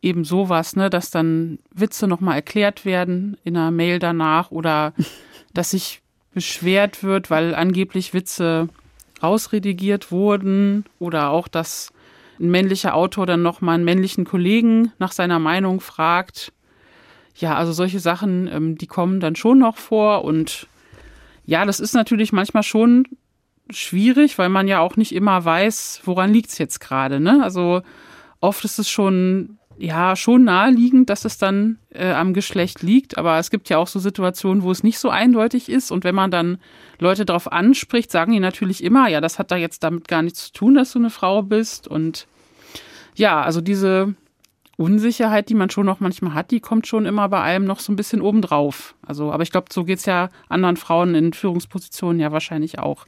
eben 0.02 0.24
sowas, 0.24 0.76
ne, 0.76 0.90
dass 0.90 1.10
dann 1.10 1.58
Witze 1.72 2.06
nochmal 2.06 2.36
erklärt 2.36 2.84
werden 2.84 3.36
in 3.44 3.56
einer 3.56 3.70
Mail 3.70 3.98
danach 3.98 4.50
oder 4.50 4.92
dass 5.54 5.70
sich 5.70 6.02
beschwert 6.32 7.02
wird, 7.02 7.30
weil 7.30 7.54
angeblich 7.54 8.12
Witze 8.12 8.68
rausredigiert 9.22 10.10
wurden 10.10 10.84
oder 10.98 11.30
auch, 11.30 11.48
dass 11.48 11.92
ein 12.40 12.50
männlicher 12.50 12.94
Autor 12.94 13.26
dann 13.26 13.42
nochmal 13.42 13.76
einen 13.76 13.84
männlichen 13.84 14.24
Kollegen 14.24 14.92
nach 14.98 15.12
seiner 15.12 15.38
Meinung 15.38 15.80
fragt. 15.80 16.52
Ja, 17.36 17.54
also 17.54 17.72
solche 17.72 18.00
Sachen, 18.00 18.48
ähm, 18.48 18.78
die 18.78 18.86
kommen 18.86 19.20
dann 19.20 19.36
schon 19.36 19.58
noch 19.58 19.76
vor 19.76 20.24
und 20.24 20.66
ja, 21.46 21.64
das 21.64 21.80
ist 21.80 21.94
natürlich 21.94 22.32
manchmal 22.32 22.62
schon 22.62 23.06
schwierig, 23.70 24.38
weil 24.38 24.48
man 24.48 24.68
ja 24.68 24.80
auch 24.80 24.96
nicht 24.96 25.14
immer 25.14 25.44
weiß, 25.44 26.02
woran 26.04 26.32
liegt 26.32 26.50
es 26.50 26.58
jetzt 26.58 26.80
gerade. 26.80 27.20
Ne? 27.20 27.40
Also 27.42 27.82
oft 28.40 28.64
ist 28.64 28.78
es 28.78 28.88
schon 28.88 29.58
ja 29.78 30.16
schon 30.16 30.44
naheliegend, 30.44 31.10
dass 31.10 31.24
es 31.24 31.38
dann 31.38 31.78
äh, 31.90 32.12
am 32.12 32.34
Geschlecht 32.34 32.82
liegt, 32.82 33.18
aber 33.18 33.38
es 33.38 33.50
gibt 33.50 33.68
ja 33.68 33.78
auch 33.78 33.88
so 33.88 33.98
Situationen, 33.98 34.62
wo 34.62 34.70
es 34.70 34.82
nicht 34.82 34.98
so 34.98 35.10
eindeutig 35.10 35.68
ist 35.68 35.90
und 35.90 36.04
wenn 36.04 36.14
man 36.14 36.30
dann 36.30 36.58
Leute 36.98 37.24
darauf 37.24 37.50
anspricht, 37.50 38.10
sagen 38.10 38.32
die 38.32 38.40
natürlich 38.40 38.82
immer, 38.82 39.08
ja, 39.08 39.20
das 39.20 39.38
hat 39.38 39.50
da 39.50 39.56
jetzt 39.56 39.82
damit 39.82 40.08
gar 40.08 40.22
nichts 40.22 40.46
zu 40.46 40.52
tun, 40.52 40.74
dass 40.74 40.92
du 40.92 40.98
eine 40.98 41.10
Frau 41.10 41.42
bist 41.42 41.88
und 41.88 42.26
ja, 43.16 43.42
also 43.42 43.60
diese 43.60 44.14
Unsicherheit, 44.76 45.48
die 45.48 45.54
man 45.54 45.70
schon 45.70 45.86
noch 45.86 46.00
manchmal 46.00 46.34
hat, 46.34 46.50
die 46.50 46.60
kommt 46.60 46.86
schon 46.86 47.06
immer 47.06 47.28
bei 47.28 47.40
allem 47.40 47.64
noch 47.64 47.78
so 47.78 47.92
ein 47.92 47.96
bisschen 47.96 48.20
obendrauf. 48.20 48.96
Also, 49.06 49.30
aber 49.30 49.42
ich 49.44 49.52
glaube, 49.52 49.68
so 49.72 49.84
geht 49.84 50.00
es 50.00 50.06
ja 50.06 50.30
anderen 50.48 50.76
Frauen 50.76 51.14
in 51.14 51.32
Führungspositionen 51.32 52.20
ja 52.20 52.32
wahrscheinlich 52.32 52.78
auch. 52.80 53.06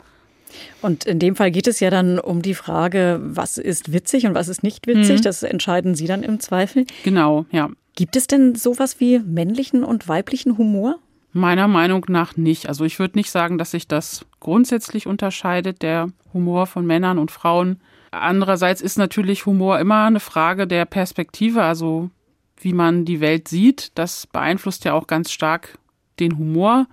Und 0.83 1.05
in 1.05 1.19
dem 1.19 1.37
Fall 1.37 1.51
geht 1.51 1.67
es 1.67 1.81
ja 1.81 1.91
dann 1.91 2.19
um 2.19 2.43
die 2.43 2.55
Frage, 2.55 3.21
was 3.23 3.59
ist 3.59 3.93
witzig 3.93 4.27
und 4.27 4.35
was 4.35 4.49
ist 4.49 4.63
nicht 4.63 4.87
witzig. 4.87 5.21
Mhm. 5.21 5.23
Das 5.23 5.43
entscheiden 5.43 5.95
Sie 5.95 6.07
dann 6.07 6.23
im 6.23 6.41
Zweifel. 6.41 6.87
Genau, 7.05 7.47
ja. 7.51 7.71
Gibt 7.95 8.17
es 8.17 8.27
denn 8.27 8.55
sowas 8.55 9.01
wie 9.01 9.19
männlichen 9.21 9.83
und 9.83 10.07
weiblichen 10.07 10.59
Humor? 10.59 10.99
Meiner 11.33 11.69
Meinung 11.69 12.05
nach 12.09 12.37
nicht. 12.37 12.69
Also 12.69 12.85
ich 12.85 12.99
würde 12.99 13.19
nicht 13.19 13.31
sagen, 13.31 13.59
dass 13.59 13.71
sich 13.71 13.89
das 13.89 14.25
grundsätzlich 14.41 15.07
unterscheidet, 15.07 15.83
der 15.83 16.09
Humor 16.33 16.67
von 16.67 16.87
Männern 16.87 17.19
und 17.19 17.31
Frauen. 17.31 17.81
Andererseits 18.11 18.81
ist 18.81 18.97
natürlich 18.99 19.47
Humor 19.47 19.79
immer 19.79 20.05
eine 20.05 20.21
Frage 20.21 20.67
der 20.67 20.85
Perspektive, 20.85 21.63
also 21.63 22.11
wie 22.59 22.73
man 22.73 23.05
die 23.05 23.21
Welt 23.21 23.49
sieht. 23.49 23.93
Das 23.97 24.27
beeinflusst 24.27 24.85
ja 24.85 24.95
auch 24.95 25.07
ganz 25.07 25.31
stark 25.31 25.79
den 26.21 26.39
Humor. 26.39 26.87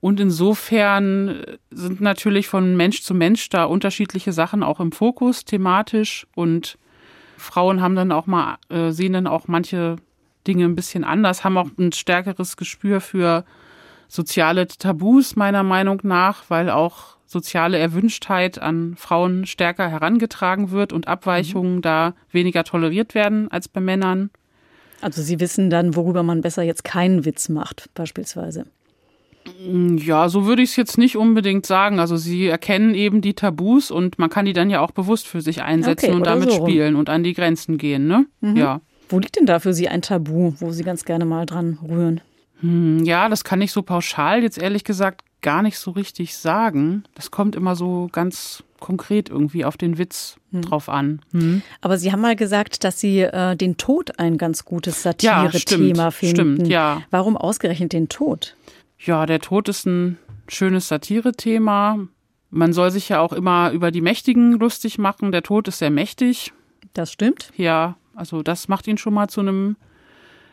Und 0.00 0.18
insofern 0.18 1.44
sind 1.70 2.00
natürlich 2.00 2.48
von 2.48 2.76
Mensch 2.76 3.02
zu 3.02 3.14
Mensch 3.14 3.50
da 3.50 3.64
unterschiedliche 3.64 4.32
Sachen 4.32 4.62
auch 4.62 4.80
im 4.80 4.92
Fokus 4.92 5.44
thematisch 5.44 6.26
und 6.34 6.78
Frauen 7.36 7.80
haben 7.80 7.96
dann 7.96 8.12
auch 8.12 8.26
mal, 8.26 8.58
äh, 8.68 8.90
sehen 8.90 9.12
dann 9.14 9.26
auch 9.26 9.48
manche 9.48 9.96
Dinge 10.46 10.64
ein 10.64 10.74
bisschen 10.74 11.04
anders, 11.04 11.44
haben 11.44 11.58
auch 11.58 11.68
ein 11.78 11.92
stärkeres 11.92 12.56
Gespür 12.56 13.00
für 13.00 13.44
soziale 14.08 14.66
Tabus 14.66 15.36
meiner 15.36 15.62
Meinung 15.62 16.00
nach, 16.02 16.44
weil 16.48 16.70
auch 16.70 17.16
soziale 17.26 17.78
Erwünschtheit 17.78 18.58
an 18.58 18.96
Frauen 18.96 19.46
stärker 19.46 19.88
herangetragen 19.88 20.70
wird 20.70 20.92
und 20.92 21.08
Abweichungen 21.08 21.76
mhm. 21.76 21.82
da 21.82 22.14
weniger 22.30 22.64
toleriert 22.64 23.14
werden 23.14 23.50
als 23.50 23.68
bei 23.68 23.80
Männern. 23.80 24.30
Also 25.00 25.22
Sie 25.22 25.40
wissen 25.40 25.70
dann, 25.70 25.94
worüber 25.94 26.22
man 26.22 26.40
besser 26.40 26.62
jetzt 26.62 26.84
keinen 26.84 27.24
Witz 27.24 27.48
macht, 27.48 27.88
beispielsweise. 27.94 28.66
Ja, 29.96 30.28
so 30.28 30.46
würde 30.46 30.62
ich 30.62 30.70
es 30.70 30.76
jetzt 30.76 30.98
nicht 30.98 31.16
unbedingt 31.16 31.66
sagen. 31.66 31.98
Also 31.98 32.16
sie 32.16 32.46
erkennen 32.46 32.94
eben 32.94 33.20
die 33.20 33.34
Tabus 33.34 33.90
und 33.90 34.18
man 34.18 34.30
kann 34.30 34.44
die 34.44 34.52
dann 34.52 34.70
ja 34.70 34.80
auch 34.80 34.90
bewusst 34.90 35.26
für 35.26 35.40
sich 35.40 35.62
einsetzen 35.62 36.06
okay, 36.06 36.14
und 36.14 36.26
damit 36.26 36.50
so 36.50 36.56
spielen 36.56 36.96
und 36.96 37.08
an 37.08 37.22
die 37.22 37.34
Grenzen 37.34 37.78
gehen, 37.78 38.06
ne? 38.06 38.26
Mhm. 38.40 38.56
Ja. 38.56 38.80
Wo 39.08 39.18
liegt 39.18 39.36
denn 39.36 39.46
da 39.46 39.58
für 39.58 39.72
Sie 39.72 39.88
ein 39.88 40.02
Tabu, 40.02 40.52
wo 40.58 40.70
Sie 40.70 40.84
ganz 40.84 41.04
gerne 41.04 41.24
mal 41.24 41.44
dran 41.44 41.78
rühren? 41.86 42.20
Hm, 42.60 43.04
ja, 43.04 43.28
das 43.28 43.44
kann 43.44 43.60
ich 43.60 43.72
so 43.72 43.82
pauschal 43.82 44.42
jetzt 44.42 44.58
ehrlich 44.58 44.84
gesagt 44.84 45.24
gar 45.42 45.62
nicht 45.62 45.78
so 45.78 45.90
richtig 45.92 46.36
sagen. 46.36 47.04
Das 47.14 47.30
kommt 47.30 47.56
immer 47.56 47.74
so 47.74 48.08
ganz 48.12 48.62
konkret 48.78 49.28
irgendwie 49.28 49.64
auf 49.64 49.76
den 49.76 49.98
Witz 49.98 50.36
hm. 50.52 50.62
drauf 50.62 50.88
an. 50.88 51.20
Hm. 51.32 51.62
Aber 51.80 51.98
Sie 51.98 52.12
haben 52.12 52.20
mal 52.20 52.36
gesagt, 52.36 52.84
dass 52.84 53.00
Sie 53.00 53.20
äh, 53.20 53.56
den 53.56 53.76
Tod 53.76 54.18
ein 54.18 54.38
ganz 54.38 54.64
gutes 54.64 55.02
Satire-Thema 55.02 56.04
ja, 56.04 56.10
finden. 56.10 56.34
Stimmt, 56.34 56.68
ja. 56.68 57.02
Warum 57.10 57.36
ausgerechnet 57.36 57.92
den 57.92 58.08
Tod? 58.08 58.56
Ja, 59.04 59.24
der 59.26 59.40
Tod 59.40 59.68
ist 59.68 59.86
ein 59.86 60.18
schönes 60.48 60.88
Satire-Thema. 60.88 61.98
Man 62.50 62.72
soll 62.72 62.90
sich 62.90 63.08
ja 63.08 63.20
auch 63.20 63.32
immer 63.32 63.70
über 63.70 63.90
die 63.90 64.00
Mächtigen 64.00 64.52
lustig 64.52 64.98
machen. 64.98 65.32
Der 65.32 65.42
Tod 65.42 65.68
ist 65.68 65.78
sehr 65.78 65.90
mächtig. 65.90 66.52
Das 66.92 67.10
stimmt. 67.12 67.52
Ja, 67.56 67.96
also 68.14 68.42
das 68.42 68.68
macht 68.68 68.86
ihn 68.86 68.98
schon 68.98 69.14
mal 69.14 69.28
zu 69.28 69.40
einem 69.40 69.76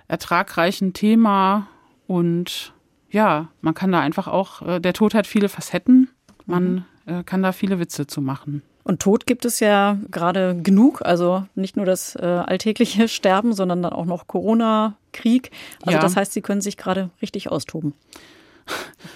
ertragreichen 0.07 0.93
Thema. 0.93 1.67
Und 2.05 2.73
ja, 3.09 3.49
man 3.61 3.73
kann 3.73 3.91
da 3.91 3.99
einfach 3.99 4.27
auch, 4.27 4.61
äh, 4.61 4.79
der 4.79 4.93
Tod 4.93 5.13
hat 5.13 5.27
viele 5.27 5.49
Facetten, 5.49 6.09
man 6.45 6.85
mhm. 7.05 7.13
äh, 7.13 7.23
kann 7.23 7.43
da 7.43 7.51
viele 7.51 7.79
Witze 7.79 8.07
zu 8.07 8.21
machen. 8.21 8.61
Und 8.83 9.01
Tod 9.01 9.25
gibt 9.25 9.43
es 9.43 9.59
ja 9.59 9.97
gerade 10.09 10.61
genug, 10.63 11.01
also 11.01 11.45
nicht 11.55 11.75
nur 11.75 11.85
das 11.85 12.15
äh, 12.15 12.23
alltägliche 12.23 13.07
Sterben, 13.09 13.51
sondern 13.51 13.81
dann 13.81 13.91
auch 13.91 14.05
noch 14.05 14.27
Corona-Krieg. 14.27 15.51
Also 15.81 15.97
ja. 15.97 15.99
das 15.99 16.15
heißt, 16.15 16.31
Sie 16.31 16.41
können 16.41 16.61
sich 16.61 16.77
gerade 16.77 17.09
richtig 17.21 17.51
austoben. 17.51 17.93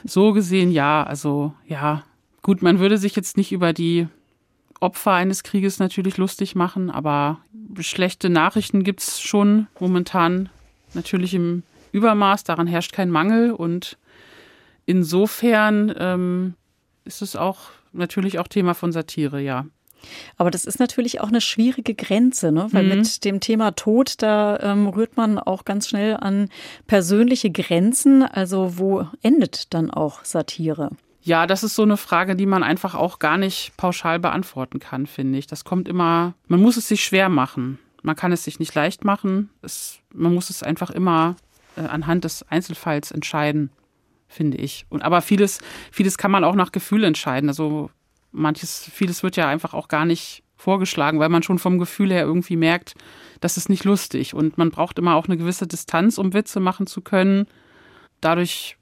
So 0.04 0.34
gesehen 0.34 0.72
ja, 0.72 1.04
also 1.04 1.54
ja, 1.68 2.04
gut, 2.42 2.62
man 2.62 2.80
würde 2.80 2.98
sich 2.98 3.16
jetzt 3.16 3.38
nicht 3.38 3.52
über 3.52 3.74
die 3.74 4.08
Opfer 4.80 5.12
eines 5.12 5.44
Krieges 5.44 5.78
natürlich 5.80 6.18
lustig 6.18 6.56
machen, 6.56 6.90
aber 6.90 7.40
schlechte 7.80 8.30
Nachrichten 8.30 8.84
gibt 8.84 9.02
es 9.02 9.22
schon 9.22 9.68
momentan 9.80 10.50
natürlich 10.94 11.34
im 11.34 11.64
Übermaß, 11.92 12.44
daran 12.44 12.68
herrscht 12.68 12.94
kein 12.94 13.10
Mangel 13.12 13.52
und 13.52 13.98
insofern 14.86 15.94
ähm, 15.98 16.56
ist 17.06 17.22
es 17.22 17.36
auch 17.36 17.70
natürlich 17.94 18.40
auch 18.40 18.48
Thema 18.48 18.74
von 18.74 18.92
Satire, 18.92 19.42
ja. 19.42 19.66
Aber 20.38 20.52
das 20.52 20.66
ist 20.66 20.80
natürlich 20.80 21.22
auch 21.22 21.28
eine 21.28 21.42
schwierige 21.42 21.94
Grenze, 21.96 22.52
ne? 22.52 22.68
weil 22.72 22.84
mhm. 22.84 22.90
mit 22.90 23.26
dem 23.26 23.40
Thema 23.40 23.72
Tod, 23.72 24.16
da 24.22 24.60
ähm, 24.60 24.88
rührt 24.88 25.18
man 25.18 25.40
auch 25.40 25.66
ganz 25.66 25.90
schnell 25.90 26.18
an 26.18 26.50
persönliche 26.88 27.52
Grenzen. 27.52 28.24
Also 28.24 28.78
wo 28.78 29.08
endet 29.22 29.74
dann 29.74 29.92
auch 29.92 30.24
Satire? 30.26 30.92
Ja, 31.24 31.46
das 31.46 31.64
ist 31.64 31.76
so 31.76 31.84
eine 31.84 31.98
Frage, 31.98 32.36
die 32.36 32.48
man 32.48 32.64
einfach 32.64 32.96
auch 32.96 33.20
gar 33.20 33.38
nicht 33.38 33.78
pauschal 33.78 34.20
beantworten 34.20 34.80
kann, 34.80 35.06
finde 35.06 35.38
ich. 35.38 35.46
Das 35.46 35.64
kommt 35.64 35.88
immer, 35.88 36.34
man 36.48 36.62
muss 36.62 36.78
es 36.78 36.88
sich 36.88 37.04
schwer 37.04 37.30
machen. 37.30 37.78
Man 38.02 38.16
kann 38.16 38.32
es 38.32 38.44
sich 38.44 38.60
nicht 38.60 38.74
leicht 38.74 39.06
machen. 39.06 39.52
Es, 39.62 40.00
man 40.12 40.34
muss 40.34 40.50
es 40.50 40.64
einfach 40.64 40.90
immer 40.90 41.36
äh, 41.76 41.82
anhand 41.82 42.24
des 42.24 42.44
Einzelfalls 42.50 43.12
entscheiden, 43.12 43.70
finde 44.28 44.58
ich. 44.58 44.86
Und 44.90 45.04
aber 45.04 45.22
vieles, 45.22 45.60
vieles 45.92 46.18
kann 46.18 46.32
man 46.32 46.44
auch 46.44 46.56
nach 46.56 46.72
Gefühl 46.72 47.04
entscheiden. 47.04 47.50
Also 47.50 47.92
manches, 48.32 48.89
vieles 48.94 49.24
wird 49.24 49.36
ja 49.36 49.48
einfach 49.48 49.74
auch 49.74 49.88
gar 49.88 50.06
nicht 50.06 50.44
vorgeschlagen, 50.56 51.20
weil 51.20 51.30
man 51.30 51.44
schon 51.44 51.60
vom 51.60 51.80
Gefühl 51.80 52.12
her 52.12 52.24
irgendwie 52.24 52.56
merkt, 52.56 52.94
das 53.39 53.58
ist 53.58 53.70
nicht 53.70 53.84
lustig. 53.84 54.34
Und 54.34 54.58
man 54.58 54.70
braucht 54.72 55.00
immer 55.00 55.15
auch 55.15 55.28
eine 55.28 55.38
gewisse 55.38 55.67
Distanz, 55.67 56.17
um 56.17 56.34
Witze 56.34 56.60
machen 56.60 56.88
zu 56.88 57.02
können. 57.02 57.48
Dadurch 58.22 58.78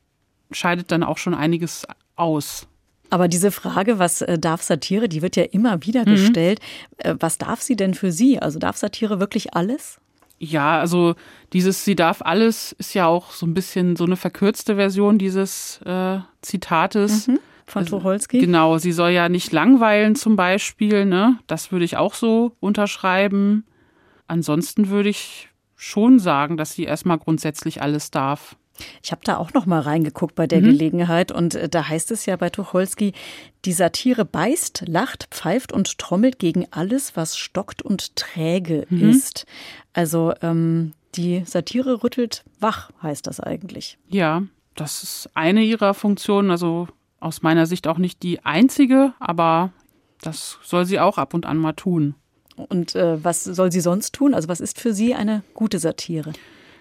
scheidet 0.51 0.91
dann 0.91 1.03
auch 1.03 1.17
schon 1.17 1.33
einiges 1.33 1.87
aus. 2.15 2.67
Aber 3.09 3.27
diese 3.27 3.51
Frage, 3.51 3.97
was 3.97 4.21
äh, 4.21 4.37
darf 4.37 4.61
Satire, 4.61 5.09
die 5.09 5.21
wird 5.21 5.35
ja 5.35 5.43
immer 5.43 5.83
wieder 5.83 6.01
mhm. 6.01 6.11
gestellt. 6.11 6.59
Mhm. 7.03 7.17
Was 7.19 7.37
darf 7.37 7.61
sie 7.61 7.75
denn 7.75 7.93
für 7.93 8.11
Sie? 8.11 8.39
Also 8.39 8.59
darf 8.59 8.77
Satire 8.77 9.19
wirklich 9.19 9.55
alles? 9.55 9.99
Ja, 10.37 10.79
also 10.79 11.15
dieses 11.51 11.83
Sie 11.83 11.95
darf 11.95 12.21
alles 12.21 12.71
ist 12.73 12.93
ja 12.93 13.07
auch 13.07 13.31
so 13.31 13.45
ein 13.45 13.53
bisschen 13.53 13.95
so 13.95 14.05
eine 14.05 14.15
verkürzte 14.15 14.75
Version 14.75 15.17
dieses 15.17 15.81
äh, 15.85 16.19
Zitates. 16.41 17.27
Mhm, 17.27 17.39
von 17.71 17.85
Tucholsky. 17.85 18.39
Genau, 18.39 18.77
sie 18.77 18.91
soll 18.91 19.11
ja 19.11 19.29
nicht 19.29 19.51
langweilen 19.51 20.15
zum 20.15 20.35
Beispiel, 20.35 21.05
ne? 21.05 21.37
Das 21.47 21.71
würde 21.71 21.85
ich 21.85 21.97
auch 21.97 22.13
so 22.13 22.55
unterschreiben. 22.59 23.65
Ansonsten 24.27 24.89
würde 24.89 25.09
ich 25.09 25.49
schon 25.75 26.19
sagen, 26.19 26.57
dass 26.57 26.73
sie 26.73 26.83
erstmal 26.83 27.17
grundsätzlich 27.17 27.81
alles 27.81 28.11
darf. 28.11 28.55
Ich 29.03 29.11
habe 29.11 29.21
da 29.23 29.37
auch 29.37 29.53
noch 29.53 29.65
mal 29.65 29.81
reingeguckt 29.81 30.35
bei 30.35 30.47
der 30.47 30.61
mhm. 30.61 30.65
Gelegenheit 30.65 31.31
und 31.31 31.55
äh, 31.55 31.69
da 31.69 31.87
heißt 31.87 32.11
es 32.11 32.25
ja 32.25 32.35
bei 32.35 32.49
Tucholsky, 32.49 33.13
die 33.65 33.73
Satire 33.73 34.25
beißt, 34.25 34.83
lacht, 34.87 35.27
pfeift 35.31 35.71
und 35.71 35.97
trommelt 35.97 36.39
gegen 36.39 36.67
alles, 36.71 37.15
was 37.15 37.37
stockt 37.37 37.81
und 37.81 38.15
träge 38.15 38.85
mhm. 38.89 39.09
ist. 39.09 39.45
Also 39.93 40.33
ähm, 40.41 40.93
die 41.15 41.43
Satire 41.45 42.03
rüttelt 42.03 42.43
wach, 42.59 42.91
heißt 43.01 43.27
das 43.27 43.39
eigentlich. 43.39 43.97
Ja, 44.07 44.43
das 44.75 45.03
ist 45.03 45.29
eine 45.33 45.63
ihrer 45.63 45.93
Funktionen, 45.93 46.51
also 46.51 46.87
aus 47.19 47.41
meiner 47.41 47.65
Sicht 47.65 47.87
auch 47.87 47.97
nicht 47.97 48.23
die 48.23 48.45
einzige, 48.45 49.13
aber 49.19 49.71
das 50.21 50.57
soll 50.63 50.85
sie 50.85 50.99
auch 50.99 51.17
ab 51.17 51.33
und 51.33 51.45
an 51.45 51.57
mal 51.57 51.73
tun. 51.73 52.15
Und 52.55 52.95
äh, 52.95 53.23
was 53.23 53.43
soll 53.43 53.71
sie 53.71 53.79
sonst 53.79 54.13
tun? 54.13 54.33
Also 54.33 54.49
was 54.49 54.59
ist 54.59 54.79
für 54.79 54.93
Sie 54.93 55.15
eine 55.15 55.43
gute 55.53 55.79
Satire? 55.79 56.33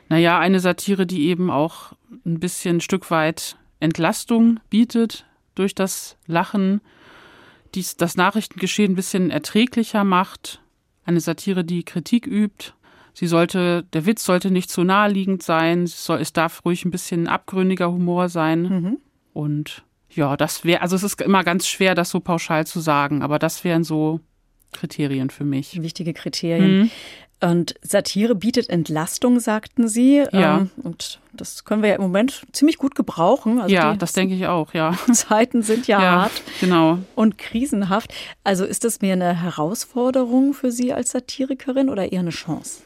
naja, 0.08 0.38
eine 0.38 0.60
Satire, 0.60 1.06
die 1.06 1.28
eben 1.28 1.50
auch 1.50 1.92
ein 2.24 2.40
bisschen 2.40 2.76
ein 2.76 2.80
Stück 2.80 3.10
weit 3.10 3.56
Entlastung 3.80 4.60
bietet 4.70 5.26
durch 5.54 5.74
das 5.74 6.16
Lachen, 6.26 6.80
die 7.74 7.84
das 7.96 8.16
Nachrichtengeschehen 8.16 8.92
ein 8.92 8.96
bisschen 8.96 9.30
erträglicher 9.30 10.04
macht. 10.04 10.62
Eine 11.04 11.20
Satire, 11.20 11.64
die 11.64 11.84
Kritik 11.84 12.26
übt. 12.26 12.72
Sie 13.12 13.26
sollte, 13.26 13.84
der 13.92 14.06
Witz 14.06 14.24
sollte 14.24 14.50
nicht 14.50 14.70
zu 14.70 14.84
naheliegend 14.84 15.42
sein. 15.42 15.84
Es, 15.84 16.04
soll, 16.04 16.20
es 16.20 16.32
darf 16.32 16.64
ruhig 16.64 16.84
ein 16.84 16.90
bisschen 16.90 17.26
abgründiger 17.26 17.90
Humor 17.90 18.28
sein. 18.28 18.62
Mhm. 18.62 18.98
Und 19.32 19.84
ja, 20.10 20.36
das 20.36 20.64
wäre, 20.64 20.82
also 20.82 20.96
es 20.96 21.02
ist 21.02 21.20
immer 21.20 21.44
ganz 21.44 21.66
schwer, 21.66 21.94
das 21.94 22.10
so 22.10 22.20
pauschal 22.20 22.66
zu 22.66 22.80
sagen, 22.80 23.22
aber 23.22 23.38
das 23.38 23.64
wären 23.64 23.84
so 23.84 24.20
Kriterien 24.72 25.30
für 25.30 25.44
mich. 25.44 25.80
Wichtige 25.80 26.12
Kriterien. 26.12 26.78
Mhm. 26.78 26.90
Und 27.40 27.76
Satire 27.82 28.34
bietet 28.34 28.68
Entlastung, 28.68 29.38
sagten 29.38 29.86
Sie. 29.86 30.24
Ja. 30.32 30.58
Ähm, 30.58 30.70
und 30.82 31.20
das 31.32 31.64
können 31.64 31.82
wir 31.82 31.90
ja 31.90 31.94
im 31.94 32.02
Moment 32.02 32.44
ziemlich 32.52 32.78
gut 32.78 32.96
gebrauchen. 32.96 33.60
Also 33.60 33.72
ja, 33.72 33.94
das 33.94 34.12
denke 34.12 34.34
ich 34.34 34.46
auch, 34.46 34.74
ja. 34.74 34.98
Zeiten 35.12 35.62
sind 35.62 35.86
ja, 35.86 36.02
ja, 36.02 36.10
hart 36.22 36.42
genau. 36.60 36.98
und 37.14 37.38
krisenhaft. 37.38 38.12
Also 38.42 38.64
ist 38.64 38.82
das 38.84 39.00
mehr 39.00 39.12
eine 39.12 39.40
Herausforderung 39.40 40.52
für 40.52 40.72
Sie 40.72 40.92
als 40.92 41.12
Satirikerin 41.12 41.90
oder 41.90 42.10
eher 42.10 42.20
eine 42.20 42.30
Chance? 42.30 42.82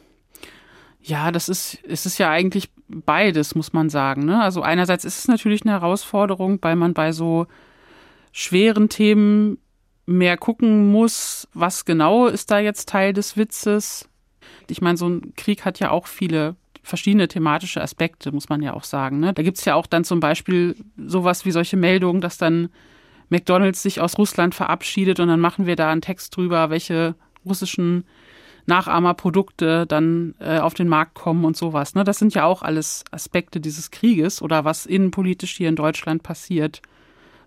Ja, 1.03 1.33
das 1.33 1.49
ist, 1.49 1.79
es 1.87 2.07
ist 2.07 2.19
ja 2.19 2.31
eigentlich 2.31 2.71
beides, 2.88 3.55
muss 3.55 3.73
man 3.73 3.91
sagen. 3.91 4.25
Ne? 4.25 4.41
Also 4.41 4.62
einerseits 4.62 5.05
ist 5.05 5.19
es 5.19 5.29
natürlich 5.29 5.62
eine 5.62 5.73
Herausforderung, 5.73 6.59
weil 6.62 6.77
man 6.77 6.95
bei 6.95 7.12
so 7.12 7.47
schweren 8.31 8.88
Themen 8.88 9.59
mehr 10.07 10.37
gucken 10.37 10.91
muss, 10.91 11.49
was 11.55 11.85
genau 11.85 12.27
ist 12.27 12.51
da 12.51 12.59
jetzt 12.59 12.88
Teil 12.88 13.12
des 13.12 13.37
Witzes 13.37 14.09
ich 14.73 14.81
meine, 14.81 14.97
so 14.97 15.09
ein 15.09 15.35
Krieg 15.37 15.65
hat 15.65 15.79
ja 15.79 15.91
auch 15.91 16.07
viele 16.07 16.57
verschiedene 16.83 17.29
thematische 17.29 17.81
Aspekte, 17.81 18.33
muss 18.33 18.49
man 18.49 18.61
ja 18.61 18.73
auch 18.75 18.85
sagen. 18.85 19.21
Ne? 19.21 19.33
Da 19.33 19.43
gibt 19.43 19.59
es 19.59 19.65
ja 19.65 19.77
auch 19.77 19.87
dann 19.87 20.05
zum 20.05 20.19
Beispiel 20.19 20.75
sowas 20.97 21.45
wie 21.45 21.53
solche 21.53 21.77
Meldungen, 21.77 22.21
dass 22.21 22.38
dann 22.38 22.71
McDonalds 23.29 23.83
sich 23.83 24.01
aus 24.01 24.19
Russland 24.19 24.55
verabschiedet 24.55 25.21
und 25.21 25.29
dann 25.29 25.41
machen 25.41 25.67
wir 25.67 25.77
da 25.77 25.91
einen 25.91 26.01
Text 26.01 26.37
drüber, 26.37 26.71
welche 26.71 27.15
russischen 27.47 28.05
Nachahmerprodukte 28.66 29.87
dann 29.87 30.35
äh, 30.38 30.59
auf 30.59 30.75
den 30.75 30.88
Markt 30.88 31.14
kommen 31.14 31.44
und 31.44 31.57
sowas. 31.57 31.94
Ne? 31.94 32.05
Das 32.05 32.18
sind 32.18 32.35
ja 32.35 32.44
auch 32.44 32.62
alles 32.62 33.05
Aspekte 33.11 33.61
dieses 33.61 33.90
Krieges 33.90 34.40
oder 34.42 34.64
was 34.64 34.87
innenpolitisch 34.87 35.57
hier 35.57 35.68
in 35.68 35.77
Deutschland 35.77 36.22
passiert 36.22 36.83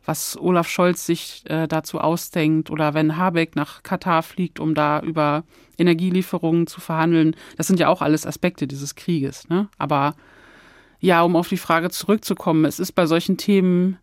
was 0.05 0.37
Olaf 0.39 0.67
Scholz 0.67 1.05
sich 1.05 1.43
äh, 1.45 1.67
dazu 1.67 1.99
ausdenkt 1.99 2.69
oder 2.69 2.93
wenn 2.93 3.17
Habeck 3.17 3.55
nach 3.55 3.83
Katar 3.83 4.23
fliegt, 4.23 4.59
um 4.59 4.75
da 4.75 4.99
über 5.01 5.43
Energielieferungen 5.77 6.67
zu 6.67 6.79
verhandeln. 6.79 7.35
Das 7.57 7.67
sind 7.67 7.79
ja 7.79 7.87
auch 7.89 8.01
alles 8.01 8.25
Aspekte 8.25 8.67
dieses 8.67 8.95
Krieges. 8.95 9.49
Ne? 9.49 9.67
Aber 9.77 10.15
ja, 10.99 11.21
um 11.23 11.35
auf 11.35 11.49
die 11.49 11.57
Frage 11.57 11.89
zurückzukommen, 11.89 12.65
es 12.65 12.79
ist 12.79 12.93
bei 12.93 13.05
solchen 13.05 13.37
Themen 13.37 13.97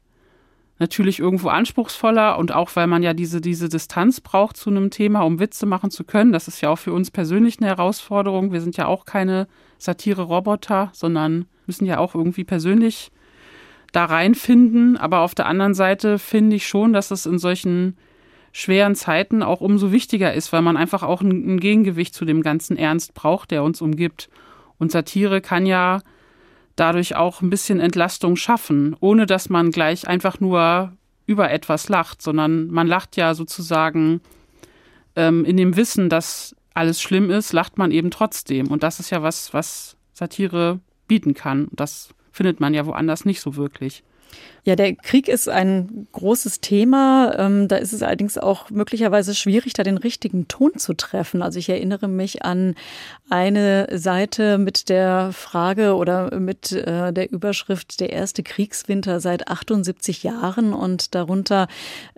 natürlich 0.79 1.19
irgendwo 1.21 1.49
anspruchsvoller 1.49 2.39
und 2.39 2.53
auch 2.53 2.75
weil 2.75 2.87
man 2.87 3.03
ja 3.03 3.15
diese, 3.15 3.41
diese 3.41 3.69
Distanz 3.69 4.21
braucht 4.21 4.57
zu 4.57 4.71
einem 4.71 4.91
Thema, 4.91 5.21
um 5.21 5.39
Witze 5.39 5.67
machen 5.67 5.91
zu 5.91 6.05
können. 6.05 6.33
Das 6.33 6.49
ist 6.49 6.61
ja 6.61 6.71
auch 6.71 6.79
für 6.79 6.93
uns 6.93 7.11
persönlich 7.11 7.59
eine 7.59 7.69
Herausforderung. 7.69 8.53
Wir 8.53 8.61
sind 8.61 8.77
ja 8.77 8.87
auch 8.87 9.05
keine 9.05 9.47
Satire-Roboter, 9.79 10.91
sondern 10.93 11.47
müssen 11.67 11.87
ja 11.87 11.99
auch 11.99 12.15
irgendwie 12.15 12.45
persönlich 12.45 13.11
da 13.93 14.07
reinfinden. 14.07 14.97
Aber 14.97 15.21
auf 15.21 15.35
der 15.35 15.47
anderen 15.47 15.75
Seite 15.75 16.19
finde 16.19 16.57
ich 16.57 16.67
schon, 16.67 16.93
dass 16.93 17.11
es 17.11 17.27
in 17.27 17.39
solchen 17.39 17.97
schweren 18.53 18.95
Zeiten 18.95 19.43
auch 19.43 19.61
umso 19.61 19.93
wichtiger 19.93 20.35
ist, 20.35 20.53
weil 20.53 20.63
man 20.63 20.77
einfach 20.77 21.03
auch 21.03 21.23
ein, 21.23 21.59
Gegengewicht 21.59 22.15
zu 22.15 22.25
dem 22.25 22.43
ganzen 22.43 22.77
Ernst 22.77 23.15
braucht, 23.15 23.51
der 23.51 23.63
uns 23.63 23.81
umgibt. 23.81 24.29
Und 24.79 24.93
Satire 24.93 25.41
kann 25.41 25.65
ja 25.65 26.01
dadurch 26.77 27.17
auch 27.17 27.43
ein 27.43 27.51
bisschen 27.51 27.81
Entlastung 27.81 28.37
schaffen, 28.37 28.97
ohne 29.01 29.27
dass 29.27 29.49
man 29.49 29.71
gleich 29.71 30.09
einfach 30.09 30.41
nur 30.41 30.93
über 31.27 31.51
etwas 31.51 31.89
lacht, 31.89 32.23
sondern 32.23 32.69
man 32.69 32.87
lacht 32.87 33.17
ja 33.17 33.35
sozusagen 33.35 34.21
ähm, 35.17 35.45
in 35.45 35.57
dem 35.57 35.77
Wissen, 35.77 36.09
dass 36.09 36.57
alles 36.75 37.01
schlimm 37.01 37.31
ist, 37.31 37.53
lacht 37.53 37.79
man 37.79 37.91
eben 37.91 38.11
trotzdem. 38.11 38.69
Und 38.69 38.83
das 38.83 39.01
ist 39.01 39.11
ja 39.11 39.23
was, 39.23 39.53
was 39.53 39.97
Satire 40.13 40.81
bieten 41.07 41.35
kann. 41.35 41.69
Das 41.73 42.15
findet 42.33 42.61
man 42.61 42.75
ja 42.75 42.87
woanders 42.87 43.25
nicht 43.25 43.41
so 43.41 43.57
wirklich. 43.57 44.03
Ja, 44.65 44.77
der 44.77 44.95
Krieg 44.95 45.27
ist 45.27 45.49
ein 45.49 46.07
großes 46.13 46.61
Thema. 46.61 47.35
Ähm, 47.37 47.67
da 47.67 47.77
ist 47.77 47.93
es 47.93 48.03
allerdings 48.03 48.39
auch 48.39 48.71
möglicherweise 48.71 49.35
schwierig, 49.35 49.73
da 49.73 49.83
den 49.83 49.99
richtigen 49.99 50.47
Ton 50.47 50.77
zu 50.77 50.95
treffen. 50.95 51.43
Also 51.43 51.59
ich 51.59 51.69
erinnere 51.69 52.07
mich 52.07 52.45
an 52.45 52.77
eine 53.29 53.89
Seite 53.93 54.59
mit 54.59 54.89
der 54.89 55.33
Frage 55.33 55.97
oder 55.97 56.39
mit 56.39 56.71
äh, 56.71 57.13
der 57.13 57.33
Überschrift 57.33 57.99
der 57.99 58.11
erste 58.11 58.45
Kriegswinter 58.45 59.19
seit 59.19 59.49
78 59.49 60.23
Jahren 60.23 60.75
und 60.75 61.17
darunter 61.17 61.67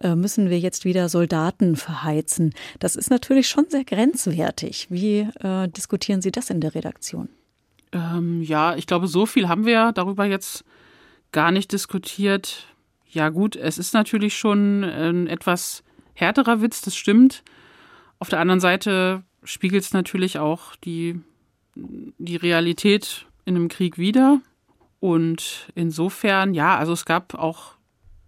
äh, 0.03 0.15
müssen 0.15 0.51
wir 0.51 0.59
jetzt 0.59 0.85
wieder 0.85 1.09
Soldaten 1.09 1.77
verheizen. 1.77 2.53
Das 2.79 2.95
ist 2.95 3.11
natürlich 3.11 3.49
schon 3.49 3.65
sehr 3.71 3.85
grenzwertig. 3.85 4.89
Wie 4.91 5.29
äh, 5.43 5.69
diskutieren 5.69 6.21
Sie 6.21 6.31
das 6.31 6.51
in 6.51 6.61
der 6.61 6.75
Redaktion? 6.75 7.31
Ähm, 7.93 8.43
ja, 8.43 8.75
ich 8.77 8.87
glaube, 8.87 9.07
so 9.07 9.25
viel 9.25 9.49
haben 9.49 9.65
wir 9.65 9.93
darüber 9.93 10.25
jetzt 10.25 10.65
gar 11.35 11.51
nicht 11.51 11.73
diskutiert. 11.73 12.69
Ja 13.11 13.29
gut, 13.29 13.57
es 13.57 13.77
ist 13.77 13.93
natürlich 13.93 14.39
schon 14.39 14.83
ein 14.85 15.27
etwas 15.27 15.85
härterer 16.15 16.63
Witz, 16.63 16.81
das 16.81 16.97
stimmt. 16.97 17.43
Auf 18.19 18.31
der 18.31 18.41
anderen 18.41 18.61
Seite 18.61 19.23
spiegelt 19.43 19.83
es 19.83 19.93
natürlich 19.93 20.39
auch 20.39 20.77
die, 20.77 21.21
die 21.75 22.37
Realität 22.37 23.27
in 23.45 23.57
einem 23.57 23.69
Krieg 23.69 23.99
wider. 23.99 24.41
Und 25.01 25.69
insofern, 25.75 26.55
ja, 26.55 26.79
also 26.79 26.93
es 26.93 27.05
gab 27.05 27.35
auch 27.35 27.75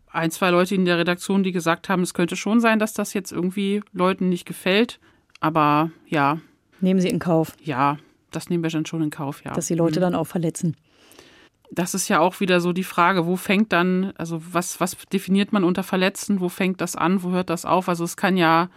ein, 0.08 0.30
zwei 0.30 0.50
Leute 0.50 0.74
in 0.74 0.84
der 0.84 0.98
Redaktion, 0.98 1.42
die 1.42 1.52
gesagt 1.52 1.88
haben, 1.88 2.02
es 2.02 2.12
könnte 2.12 2.36
schon 2.36 2.60
sein, 2.60 2.78
dass 2.78 2.92
das 2.92 3.14
jetzt 3.14 3.32
irgendwie 3.32 3.82
Leuten 3.92 4.28
nicht 4.28 4.46
gefällt. 4.46 4.98
Aber 5.40 5.90
ja. 6.06 6.40
Nehmen 6.80 7.00
Sie 7.00 7.08
in 7.08 7.20
Kauf. 7.20 7.56
Ja, 7.62 7.98
das 8.32 8.50
nehmen 8.50 8.62
wir 8.62 8.70
dann 8.70 8.84
schon 8.84 9.02
in 9.02 9.10
Kauf, 9.10 9.44
ja. 9.44 9.52
Dass 9.52 9.68
die 9.68 9.74
Leute 9.74 10.00
mhm. 10.00 10.02
dann 10.02 10.14
auch 10.16 10.26
verletzen. 10.26 10.76
Das 11.70 11.94
ist 11.94 12.08
ja 12.08 12.20
auch 12.20 12.40
wieder 12.40 12.60
so 12.60 12.72
die 12.72 12.84
Frage, 12.84 13.26
wo 13.26 13.36
fängt 13.36 13.72
dann, 13.72 14.12
also 14.16 14.40
was, 14.52 14.80
was 14.80 14.96
definiert 15.12 15.52
man 15.52 15.64
unter 15.64 15.82
Verletzen, 15.82 16.40
wo 16.40 16.48
fängt 16.48 16.80
das 16.80 16.96
an, 16.96 17.22
wo 17.22 17.30
hört 17.30 17.50
das 17.50 17.64
auf? 17.64 17.88
Also 17.88 18.04
es 18.04 18.16
kann 18.16 18.36
ja 18.36 18.68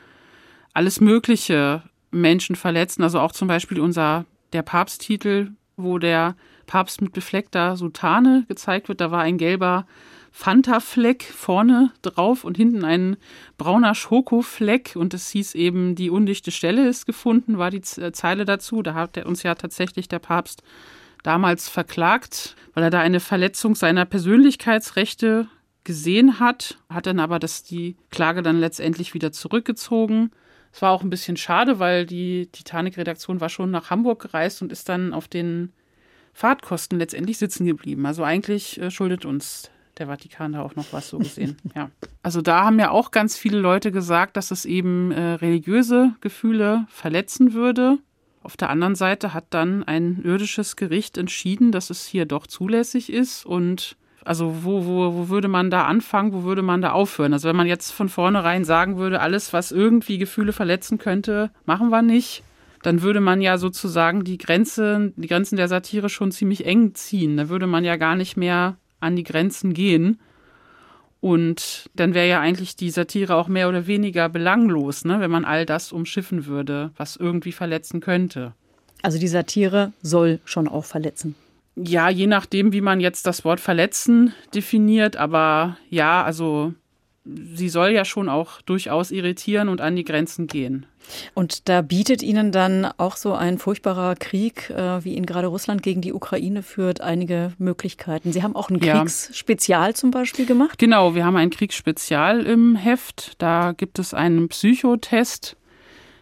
alles 0.73 0.99
Mögliche 0.99 1.84
Menschen 2.12 2.56
verletzen, 2.56 3.04
also 3.04 3.19
auch 3.19 3.32
zum 3.32 3.47
Beispiel 3.47 3.80
unser, 3.80 4.25
der 4.54 4.63
Papsttitel, 4.63 5.52
wo 5.78 5.99
der 5.99 6.36
Papst 6.65 7.02
mit 7.02 7.13
befleckter 7.13 7.78
Sutane 7.78 8.45
gezeigt 8.47 8.89
wird, 8.89 9.02
da 9.02 9.12
war 9.12 9.21
ein 9.21 9.38
gelber 9.38 9.86
Fanta-Fleck 10.32 11.23
vorne 11.23 11.91
drauf 12.02 12.43
und 12.43 12.58
hinten 12.58 12.86
ein 12.86 13.17
brauner 13.58 13.95
Schokofleck. 13.95 14.95
Und 14.95 15.13
es 15.13 15.30
hieß 15.30 15.56
eben, 15.56 15.95
die 15.95 16.10
undichte 16.10 16.52
Stelle 16.52 16.88
ist 16.88 17.06
gefunden, 17.06 17.58
war 17.58 17.71
die 17.71 17.82
Zeile 17.82 18.45
dazu. 18.45 18.82
Da 18.82 18.93
hat 18.93 19.17
uns 19.25 19.43
ja 19.43 19.56
tatsächlich 19.56 20.08
der 20.08 20.19
Papst 20.19 20.63
damals 21.23 21.69
verklagt, 21.69 22.55
weil 22.73 22.84
er 22.84 22.89
da 22.89 22.99
eine 22.99 23.19
Verletzung 23.19 23.75
seiner 23.75 24.05
Persönlichkeitsrechte 24.05 25.47
gesehen 25.84 26.39
hat, 26.39 26.77
hat 26.89 27.08
dann 27.08 27.19
aber 27.19 27.39
das, 27.39 27.63
die 27.63 27.97
Klage 28.12 28.41
dann 28.41 28.60
letztendlich 28.60 29.13
wieder 29.13 29.32
zurückgezogen. 29.32 30.32
Es 30.71 30.82
war 30.82 30.91
auch 30.91 31.01
ein 31.01 31.10
bisschen 31.10 31.38
schade, 31.38 31.79
weil 31.79 32.05
die 32.05 32.47
Titanic-Redaktion 32.51 33.41
war 33.41 33.49
schon 33.49 33.71
nach 33.71 33.89
Hamburg 33.89 34.21
gereist 34.21 34.62
und 34.62 34.71
ist 34.71 34.88
dann 34.88 35.13
auf 35.13 35.27
den 35.27 35.73
Fahrtkosten 36.34 36.99
letztendlich 36.99 37.38
sitzen 37.38 37.65
geblieben. 37.65 38.05
Also 38.05 38.23
eigentlich 38.23 38.79
äh, 38.79 38.91
schuldet 38.91 39.25
uns 39.25 39.71
der 39.97 40.08
Vatikan 40.08 40.53
da 40.53 40.62
auch 40.62 40.75
noch 40.75 40.93
was 40.93 41.10
so 41.10 41.17
gesehen. 41.17 41.58
ja. 41.75 41.89
Also 42.23 42.41
da 42.41 42.63
haben 42.63 42.79
ja 42.79 42.91
auch 42.91 43.12
ganz 43.12 43.38
viele 43.38 43.60
Leute 43.60 43.91
gesagt, 43.91 44.38
dass 44.38 44.51
es 44.51 44.65
eben 44.65 45.12
äh, 45.12 45.34
religiöse 45.34 46.15
Gefühle 46.21 46.86
verletzen 46.88 47.53
würde. 47.53 47.97
Auf 48.41 48.56
der 48.58 48.69
anderen 48.69 48.95
Seite 48.95 49.34
hat 49.34 49.45
dann 49.49 49.84
ein 49.84 50.21
irdisches 50.23 50.75
Gericht 50.75 51.17
entschieden, 51.17 51.71
dass 51.71 51.89
es 51.89 52.06
hier 52.06 52.25
doch 52.25 52.47
zulässig 52.47 53.12
ist 53.12 53.45
und 53.45 53.97
also 54.25 54.63
wo, 54.63 54.86
wo, 54.86 55.13
wo 55.15 55.30
würde 55.30 55.47
man 55.47 55.69
da 55.69 55.86
anfangen, 55.86 56.34
wo 56.34 56.43
würde 56.43 56.62
man 56.62 56.82
da 56.82 56.91
aufhören? 56.91 57.34
Also 57.34 57.47
wenn 57.49 57.56
man 57.56 57.67
jetzt 57.67 57.91
von 57.91 58.10
vornherein 58.10 58.65
sagen 58.65 58.97
würde, 58.97 59.21
alles, 59.21 59.54
was 59.54 59.71
irgendwie 59.71 60.17
Gefühle 60.17 60.54
verletzen 60.54 60.97
könnte, 60.97 61.52
machen 61.65 61.89
wir 61.89 62.02
nicht, 62.02 62.43
dann 62.84 63.02
würde 63.02 63.21
man 63.21 63.41
ja 63.41 63.58
sozusagen 63.58 64.23
die 64.23 64.38
Grenze, 64.38 65.13
die 65.15 65.28
Grenzen 65.28 65.56
der 65.56 65.67
Satire 65.67 66.10
schon 66.10 66.32
ziemlich 66.32 66.65
eng 66.65 66.93
ziehen. 66.95 67.38
Da 67.38 67.49
würde 67.49 67.67
man 67.67 67.84
ja 67.84 67.95
gar 67.95 68.15
nicht 68.15 68.38
mehr 68.38 68.78
an 68.99 69.15
die 69.15 69.23
Grenzen 69.23 69.73
gehen. 69.73 70.19
Und 71.21 71.89
dann 71.95 72.13
wäre 72.13 72.27
ja 72.27 72.39
eigentlich 72.39 72.75
die 72.75 72.91
Satire 72.91 73.36
auch 73.36 73.47
mehr 73.47 73.67
oder 73.67 73.88
weniger 73.88 74.29
belanglos, 74.29 75.03
ne, 75.03 75.19
wenn 75.19 75.32
man 75.32 75.45
all 75.45 75.65
das 75.65 75.91
umschiffen 75.91 76.45
würde, 76.45 76.91
was 76.95 77.17
irgendwie 77.17 77.51
verletzen 77.51 77.99
könnte. 77.99 78.53
Also 79.01 79.19
die 79.19 79.27
Satire 79.27 79.91
soll 80.01 80.39
schon 80.45 80.67
auch 80.67 80.86
verletzen. 80.86 81.36
Ja, 81.75 82.09
je 82.09 82.28
nachdem, 82.28 82.74
wie 82.74 82.82
man 82.82 82.99
jetzt 82.99 83.26
das 83.26 83.45
Wort 83.45 83.59
verletzen 83.59 84.34
definiert, 84.53 85.15
aber 85.15 85.78
ja, 85.89 86.24
also 86.24 86.74
sie 87.53 87.69
soll 87.69 87.91
ja 87.91 88.05
schon 88.05 88.30
auch 88.30 88.61
durchaus 88.61 89.11
irritieren 89.11 89.69
und 89.69 89.82
an 89.82 89.95
die 89.95 90.03
Grenzen 90.03 90.47
gehen. 90.47 90.86
Und 91.34 91.69
da 91.69 91.82
bietet 91.82 92.21
Ihnen 92.21 92.51
dann 92.51 92.86
auch 92.97 93.15
so 93.15 93.34
ein 93.34 93.57
furchtbarer 93.57 94.15
Krieg, 94.15 94.69
äh, 94.69 95.03
wie 95.03 95.15
ihn 95.15 95.25
gerade 95.25 95.47
Russland 95.47 95.82
gegen 95.82 96.01
die 96.01 96.13
Ukraine 96.13 96.61
führt, 96.61 97.01
einige 97.01 97.53
Möglichkeiten. 97.57 98.32
Sie 98.32 98.43
haben 98.43 98.55
auch 98.55 98.69
ein 98.69 98.80
Kriegsspezial 98.80 99.89
ja. 99.89 99.93
zum 99.93 100.11
Beispiel 100.11 100.45
gemacht? 100.45 100.77
Genau, 100.77 101.15
wir 101.15 101.25
haben 101.25 101.38
ein 101.38 101.49
Kriegsspezial 101.49 102.41
im 102.41 102.75
Heft. 102.75 103.34
Da 103.39 103.73
gibt 103.75 103.99
es 103.99 104.13
einen 104.13 104.49
Psychotest. 104.49 105.55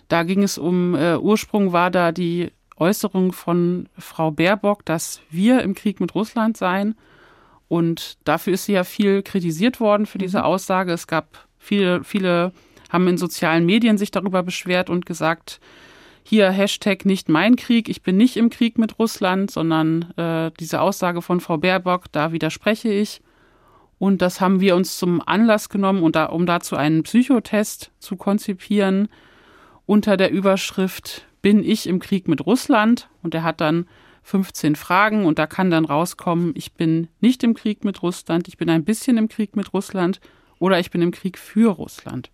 Da 0.08 0.24
ging 0.24 0.44
es 0.44 0.58
um, 0.58 0.96
äh, 0.96 1.18
Ursprung 1.18 1.74
war 1.74 1.92
da 1.92 2.12
die 2.12 2.52
Äußerung 2.78 3.34
von 3.34 3.90
Frau 3.98 4.32
Baerbock, 4.32 4.86
dass 4.86 5.22
wir 5.30 5.62
im 5.62 5.74
Krieg 5.74 6.00
mit 6.00 6.16
Russland 6.16 6.56
seien. 6.56 6.96
Und 7.68 8.18
dafür 8.24 8.54
ist 8.54 8.66
sie 8.66 8.74
ja 8.74 8.84
viel 8.84 9.24
kritisiert 9.24 9.80
worden 9.80 10.06
für 10.06 10.18
diese 10.18 10.40
mhm. 10.40 10.44
Aussage. 10.46 10.94
Es 10.94 11.08
gab 11.08 11.48
viele, 11.58 12.04
viele 12.04 12.54
haben 12.90 13.08
in 13.08 13.18
sozialen 13.18 13.66
Medien 13.66 13.98
sich 13.98 14.12
darüber 14.12 14.44
beschwert 14.44 14.90
und 14.90 15.06
gesagt, 15.06 15.60
hier 16.24 16.50
Hashtag 16.52 17.06
nicht 17.06 17.30
mein 17.30 17.56
Krieg, 17.56 17.88
ich 17.88 18.02
bin 18.02 18.18
nicht 18.18 18.36
im 18.36 18.50
Krieg 18.50 18.78
mit 18.78 19.00
Russland, 19.00 19.50
sondern 19.50 20.12
äh, 20.18 20.52
diese 20.60 20.82
Aussage 20.82 21.22
von 21.22 21.40
Frau 21.40 21.58
Baerbock, 21.58 22.12
da 22.12 22.34
widerspreche 22.34 22.90
ich. 22.90 23.22
Und 23.98 24.22
das 24.22 24.42
haben 24.42 24.60
wir 24.60 24.76
uns 24.76 24.98
zum 24.98 25.22
Anlass 25.26 25.70
genommen, 25.70 26.04
um, 26.04 26.12
da, 26.12 26.26
um 26.26 26.46
dazu 26.46 26.76
einen 26.76 27.04
Psychotest 27.04 27.92
zu 28.00 28.16
konzipieren 28.16 29.08
unter 29.86 30.18
der 30.18 30.32
Überschrift 30.32 31.26
Bin 31.42 31.64
ich 31.64 31.88
im 31.88 32.00
Krieg 32.00 32.28
mit 32.28 32.46
Russland? 32.46 33.10
Und 33.24 33.34
er 33.34 33.44
hat 33.44 33.62
dann 33.62 33.88
15 34.28 34.76
Fragen 34.76 35.26
und 35.26 35.40
da 35.40 35.48
kann 35.48 35.72
dann 35.72 35.86
rauskommen, 35.86 36.52
ich 36.56 36.74
bin 36.74 37.08
nicht 37.22 37.44
im 37.44 37.54
Krieg 37.54 37.86
mit 37.86 38.04
Russland, 38.04 38.50
ich 38.50 38.58
bin 38.58 38.70
ein 38.70 38.84
bisschen 38.84 39.18
im 39.18 39.30
Krieg 39.30 39.56
mit 39.56 39.74
Russland 39.74 40.20
oder 40.60 40.82
ich 40.82 40.92
bin 40.92 41.02
im 41.02 41.12
Krieg 41.12 41.38
für 41.38 41.72
Russland. 41.72 42.30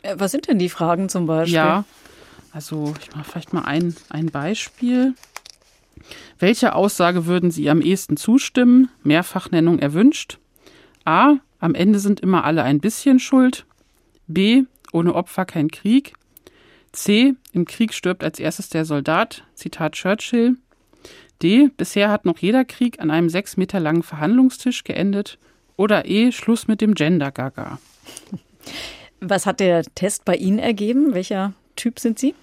Äh, 0.00 0.14
was 0.16 0.30
sind 0.30 0.48
denn 0.48 0.58
die 0.58 0.70
Fragen 0.70 1.10
zum 1.10 1.26
Beispiel? 1.26 1.56
Ja, 1.56 1.84
also 2.52 2.94
ich 2.98 3.14
mache 3.14 3.30
vielleicht 3.30 3.52
mal 3.52 3.66
ein, 3.66 3.94
ein 4.08 4.30
Beispiel. 4.30 5.14
Welche 6.38 6.74
Aussage 6.74 7.26
würden 7.26 7.50
Sie 7.50 7.68
am 7.68 7.82
ehesten 7.82 8.16
zustimmen? 8.16 8.88
Mehrfachnennung 9.02 9.80
erwünscht. 9.80 10.38
A. 11.04 11.34
Am 11.60 11.74
Ende 11.74 11.98
sind 11.98 12.20
immer 12.20 12.44
alle 12.44 12.62
ein 12.62 12.80
bisschen 12.80 13.18
schuld. 13.18 13.66
B. 14.28 14.62
Ohne 14.92 15.14
Opfer 15.14 15.44
kein 15.44 15.70
Krieg. 15.70 16.14
C. 16.92 17.34
Im 17.52 17.66
Krieg 17.66 17.92
stirbt 17.92 18.24
als 18.24 18.38
erstes 18.38 18.70
der 18.70 18.86
Soldat. 18.86 19.44
Zitat 19.54 19.92
Churchill. 19.92 20.56
D. 21.42 21.70
Bisher 21.76 22.10
hat 22.10 22.24
noch 22.24 22.38
jeder 22.38 22.64
Krieg 22.64 23.00
an 23.00 23.10
einem 23.10 23.28
sechs 23.28 23.56
Meter 23.56 23.80
langen 23.80 24.02
Verhandlungstisch 24.02 24.84
geendet. 24.84 25.38
Oder 25.76 26.06
E. 26.06 26.32
Schluss 26.32 26.66
mit 26.66 26.80
dem 26.80 26.94
Gender-Gaga. 26.94 27.78
Was 29.20 29.46
hat 29.46 29.60
der 29.60 29.84
Test 29.94 30.24
bei 30.24 30.34
Ihnen 30.34 30.58
ergeben? 30.58 31.14
Welcher 31.14 31.52
Typ 31.76 32.00
sind 32.00 32.18
Sie? 32.18 32.34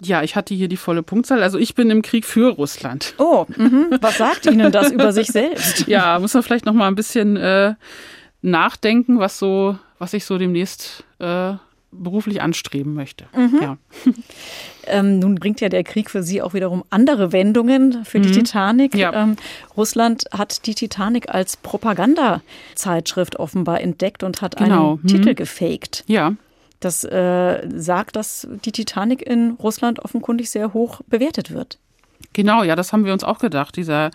Ja, 0.00 0.22
ich 0.22 0.36
hatte 0.36 0.54
hier 0.54 0.68
die 0.68 0.76
volle 0.76 1.02
Punktzahl. 1.02 1.42
Also 1.42 1.58
ich 1.58 1.74
bin 1.74 1.90
im 1.90 2.02
Krieg 2.02 2.24
für 2.24 2.50
Russland. 2.54 3.14
Oh, 3.18 3.46
mh. 3.48 3.98
was 4.00 4.18
sagt 4.18 4.46
Ihnen 4.46 4.70
das 4.70 4.90
über 4.90 5.12
sich 5.12 5.26
selbst? 5.28 5.78
Ja, 5.88 6.18
muss 6.18 6.34
man 6.34 6.42
vielleicht 6.42 6.66
noch 6.66 6.72
mal 6.72 6.86
ein 6.88 6.94
bisschen 6.94 7.36
äh, 7.36 7.74
nachdenken, 8.42 9.18
was 9.18 9.38
so, 9.38 9.78
was 9.98 10.14
ich 10.14 10.24
so 10.24 10.38
demnächst 10.38 11.04
äh, 11.18 11.54
beruflich 11.90 12.42
anstreben 12.42 12.94
möchte. 12.94 13.26
Mhm. 13.34 13.58
Ja. 13.60 13.78
Ähm, 14.90 15.18
nun 15.18 15.34
bringt 15.34 15.60
ja 15.60 15.68
der 15.68 15.84
Krieg 15.84 16.10
für 16.10 16.22
Sie 16.22 16.40
auch 16.40 16.54
wiederum 16.54 16.82
andere 16.88 17.30
Wendungen 17.30 18.06
für 18.06 18.20
die 18.20 18.30
mhm. 18.30 18.32
Titanic. 18.32 18.94
Ja. 18.94 19.12
Ähm, 19.12 19.36
Russland 19.76 20.24
hat 20.32 20.64
die 20.64 20.74
Titanic 20.74 21.28
als 21.28 21.58
Propagandazeitschrift 21.58 23.36
offenbar 23.36 23.82
entdeckt 23.82 24.22
und 24.22 24.40
hat 24.40 24.56
genau. 24.56 24.92
einen 24.92 25.00
mhm. 25.02 25.06
Titel 25.06 25.34
gefaked. 25.34 26.04
Ja. 26.06 26.36
Das 26.80 27.04
äh, 27.04 27.68
sagt, 27.68 28.16
dass 28.16 28.48
die 28.64 28.72
Titanic 28.72 29.20
in 29.20 29.58
Russland 29.62 29.98
offenkundig 29.98 30.48
sehr 30.48 30.72
hoch 30.72 31.02
bewertet 31.06 31.52
wird. 31.52 31.78
Genau, 32.32 32.62
ja, 32.62 32.74
das 32.74 32.92
haben 32.92 33.04
wir 33.04 33.12
uns 33.12 33.24
auch 33.24 33.40
gedacht. 33.40 33.76
Dieser 33.76 34.10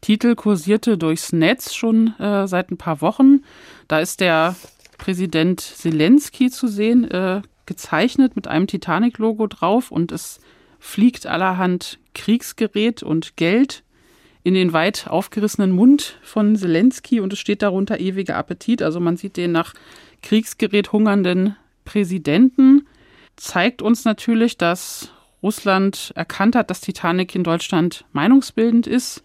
Titel 0.00 0.34
kursierte 0.36 0.96
durchs 0.96 1.32
Netz 1.32 1.74
schon 1.74 2.18
äh, 2.18 2.46
seit 2.46 2.70
ein 2.70 2.76
paar 2.76 3.00
Wochen. 3.00 3.42
Da 3.88 4.00
ist 4.00 4.20
der 4.20 4.54
Präsident 5.04 5.60
Zelensky 5.60 6.50
zu 6.50 6.66
sehen, 6.66 7.04
äh, 7.10 7.42
gezeichnet 7.66 8.36
mit 8.36 8.48
einem 8.48 8.66
Titanic-Logo 8.66 9.48
drauf 9.48 9.90
und 9.90 10.10
es 10.12 10.40
fliegt 10.78 11.26
allerhand 11.26 11.98
Kriegsgerät 12.14 13.02
und 13.02 13.36
Geld 13.36 13.82
in 14.44 14.54
den 14.54 14.72
weit 14.72 15.06
aufgerissenen 15.06 15.72
Mund 15.72 16.18
von 16.22 16.56
Zelensky 16.56 17.20
und 17.20 17.34
es 17.34 17.38
steht 17.38 17.60
darunter 17.60 18.00
ewiger 18.00 18.36
Appetit. 18.36 18.80
Also 18.80 18.98
man 18.98 19.18
sieht 19.18 19.36
den 19.36 19.52
nach 19.52 19.74
Kriegsgerät 20.22 20.90
hungernden 20.92 21.54
Präsidenten. 21.84 22.86
Zeigt 23.36 23.82
uns 23.82 24.06
natürlich, 24.06 24.56
dass 24.56 25.12
Russland 25.42 26.12
erkannt 26.14 26.56
hat, 26.56 26.70
dass 26.70 26.80
Titanic 26.80 27.34
in 27.34 27.44
Deutschland 27.44 28.06
meinungsbildend 28.12 28.86
ist 28.86 29.22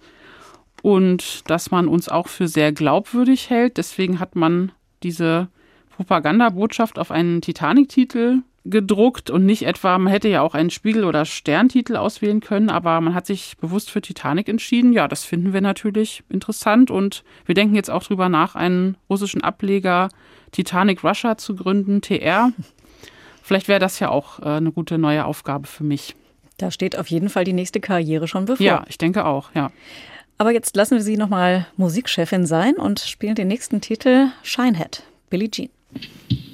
und 0.82 1.50
dass 1.50 1.72
man 1.72 1.88
uns 1.88 2.10
auch 2.10 2.28
für 2.28 2.50
sehr 2.50 2.74
glaubwürdig 2.74 3.50
hält. 3.50 3.78
Deswegen 3.78 4.20
hat 4.20 4.36
man 4.36 4.74
diese 5.04 5.48
Propagandabotschaft 6.00 6.98
auf 6.98 7.12
einen 7.12 7.42
Titanic-Titel 7.42 8.38
gedruckt 8.64 9.30
und 9.30 9.46
nicht 9.46 9.64
etwa, 9.64 9.98
man 9.98 10.14
hätte 10.14 10.30
ja 10.30 10.42
auch 10.42 10.56
einen 10.56 10.70
Spiegel- 10.70 11.04
oder 11.04 11.26
Sterntitel 11.26 11.98
auswählen 11.98 12.40
können, 12.40 12.70
aber 12.70 13.02
man 13.02 13.14
hat 13.14 13.26
sich 13.26 13.58
bewusst 13.60 13.92
für 13.92 14.02
Titanic 14.02 14.48
entschieden. 14.48 14.94
Ja, 14.94 15.10
das 15.10 15.26
finden 15.26 15.52
wir 15.52 15.60
natürlich 15.60 16.24
interessant 16.30 16.90
und 16.90 17.26
wir 17.46 17.54
denken 17.54 17.76
jetzt 17.76 17.90
auch 17.90 18.02
drüber 18.02 18.30
nach, 18.30 18.56
einen 18.56 18.96
russischen 19.10 19.44
Ableger 19.44 20.08
Titanic 20.54 21.04
Russia 21.04 21.38
zu 21.38 21.54
gründen, 21.56 22.00
TR. 22.00 22.54
Vielleicht 23.44 23.68
wäre 23.68 23.80
das 23.80 24.00
ja 24.00 24.08
auch 24.08 24.40
äh, 24.40 24.46
eine 24.46 24.72
gute 24.72 24.98
neue 24.98 25.26
Aufgabe 25.26 25.68
für 25.68 25.84
mich. 25.84 26.16
Da 26.58 26.72
steht 26.72 26.98
auf 26.98 27.08
jeden 27.08 27.28
Fall 27.28 27.44
die 27.44 27.52
nächste 27.52 27.82
Karriere 27.82 28.30
schon 28.30 28.46
bevor. 28.46 28.66
Ja, 28.66 28.86
ich 28.88 28.98
denke 28.98 29.26
auch, 29.26 29.54
ja. 29.54 29.70
Aber 30.38 30.52
jetzt 30.52 30.78
lassen 30.78 30.96
wir 30.96 31.04
Sie 31.04 31.18
nochmal 31.18 31.68
Musikchefin 31.76 32.46
sein 32.46 32.76
und 32.76 33.02
spielen 33.02 33.36
den 33.36 33.50
nächsten 33.50 33.82
Titel 33.82 34.28
Shinehead, 34.44 35.04
Billie 35.30 35.52
Jean. 35.52 35.70
Thank 35.94 36.06
you. 36.32 36.49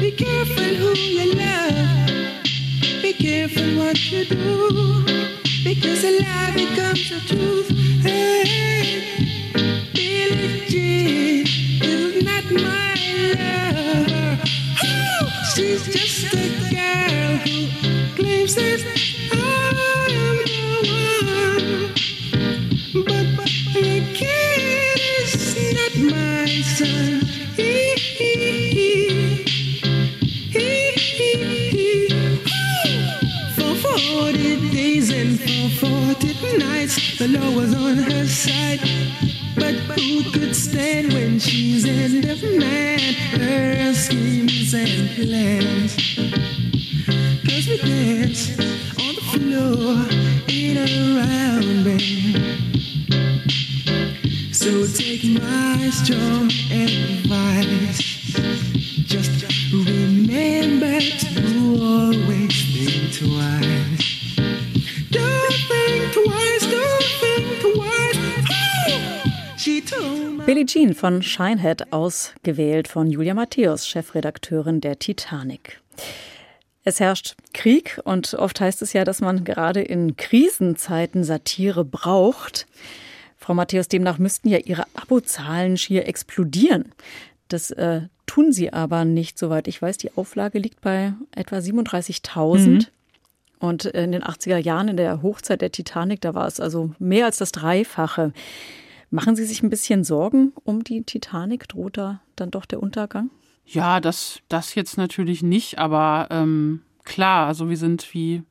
Be 0.00 0.10
careful 0.12 0.64
who 0.80 0.96
you 0.96 1.34
love. 1.34 1.74
Be 3.02 3.12
careful 3.12 3.78
what 3.78 4.10
you 4.10 4.24
do. 4.24 5.04
Because 5.62 6.04
a 6.04 6.22
lie 6.22 6.52
becomes 6.54 7.12
a 7.12 7.20
truth. 7.28 7.70
Jean 70.80 70.94
von 70.94 71.20
Shinehead 71.20 71.92
ausgewählt 71.92 72.88
von 72.88 73.10
Julia 73.10 73.34
Matthäus, 73.34 73.86
Chefredakteurin 73.86 74.80
der 74.80 74.98
Titanic. 74.98 75.78
Es 76.84 77.00
herrscht 77.00 77.36
Krieg 77.52 78.00
und 78.04 78.32
oft 78.32 78.62
heißt 78.62 78.80
es 78.80 78.94
ja, 78.94 79.04
dass 79.04 79.20
man 79.20 79.44
gerade 79.44 79.82
in 79.82 80.16
Krisenzeiten 80.16 81.22
Satire 81.22 81.84
braucht. 81.84 82.66
Frau 83.36 83.52
Matthäus, 83.52 83.88
demnach 83.88 84.16
müssten 84.16 84.48
ja 84.48 84.56
Ihre 84.56 84.84
Abozahlen 84.94 85.76
schier 85.76 86.08
explodieren. 86.08 86.92
Das 87.48 87.70
äh, 87.72 88.02
tun 88.24 88.50
sie 88.50 88.72
aber 88.72 89.04
nicht, 89.04 89.38
soweit 89.38 89.68
ich 89.68 89.82
weiß. 89.82 89.98
Die 89.98 90.16
Auflage 90.16 90.58
liegt 90.58 90.80
bei 90.80 91.12
etwa 91.36 91.56
37.000. 91.56 92.68
Mhm. 92.68 92.86
Und 93.58 93.84
in 93.84 94.12
den 94.12 94.22
80er 94.22 94.56
Jahren, 94.56 94.88
in 94.88 94.96
der 94.96 95.20
Hochzeit 95.20 95.60
der 95.60 95.72
Titanic, 95.72 96.22
da 96.22 96.32
war 96.32 96.46
es 96.46 96.58
also 96.58 96.92
mehr 96.98 97.26
als 97.26 97.36
das 97.36 97.52
Dreifache. 97.52 98.32
Machen 99.10 99.34
Sie 99.34 99.44
sich 99.44 99.62
ein 99.62 99.70
bisschen 99.70 100.04
Sorgen 100.04 100.52
um 100.62 100.84
die 100.84 101.02
Titanic? 101.02 101.68
Droht 101.68 101.96
da 101.96 102.20
dann 102.36 102.52
doch 102.52 102.64
der 102.64 102.80
Untergang? 102.80 103.30
Ja, 103.66 104.00
das, 104.00 104.40
das 104.48 104.74
jetzt 104.74 104.96
natürlich 104.96 105.42
nicht, 105.42 105.78
aber 105.78 106.28
ähm, 106.30 106.82
klar, 107.04 107.46
also 107.46 107.68
wir 107.68 107.76
sind 107.76 108.14
wie 108.14 108.42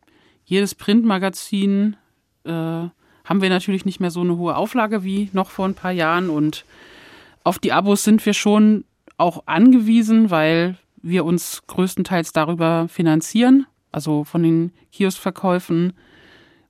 jedes 0.46 0.76
Printmagazin, 0.76 1.96
äh, 2.44 2.52
haben 2.52 3.42
wir 3.42 3.50
natürlich 3.50 3.86
nicht 3.86 4.00
mehr 4.00 4.12
so 4.12 4.22
eine 4.22 4.38
hohe 4.38 4.56
Auflage 4.56 5.04
wie 5.04 5.30
noch 5.34 5.50
vor 5.50 5.66
ein 5.66 5.76
paar 5.76 5.92
Jahren 5.92 6.30
und 6.30 6.66
auf 7.44 7.60
die 7.60 7.72
Abos 7.72 8.04
sind 8.04 8.26
wir 8.26 8.34
schon 8.34 8.84
auch 9.18 9.44
angewiesen, 9.46 10.30
weil 10.30 10.78
wir 11.02 11.26
uns 11.26 11.64
größtenteils 11.68 12.34
darüber 12.34 12.88
finanzieren, 12.90 13.66
also 13.92 14.24
von 14.24 14.44
den 14.44 14.72
Kioskverkäufen 14.92 15.94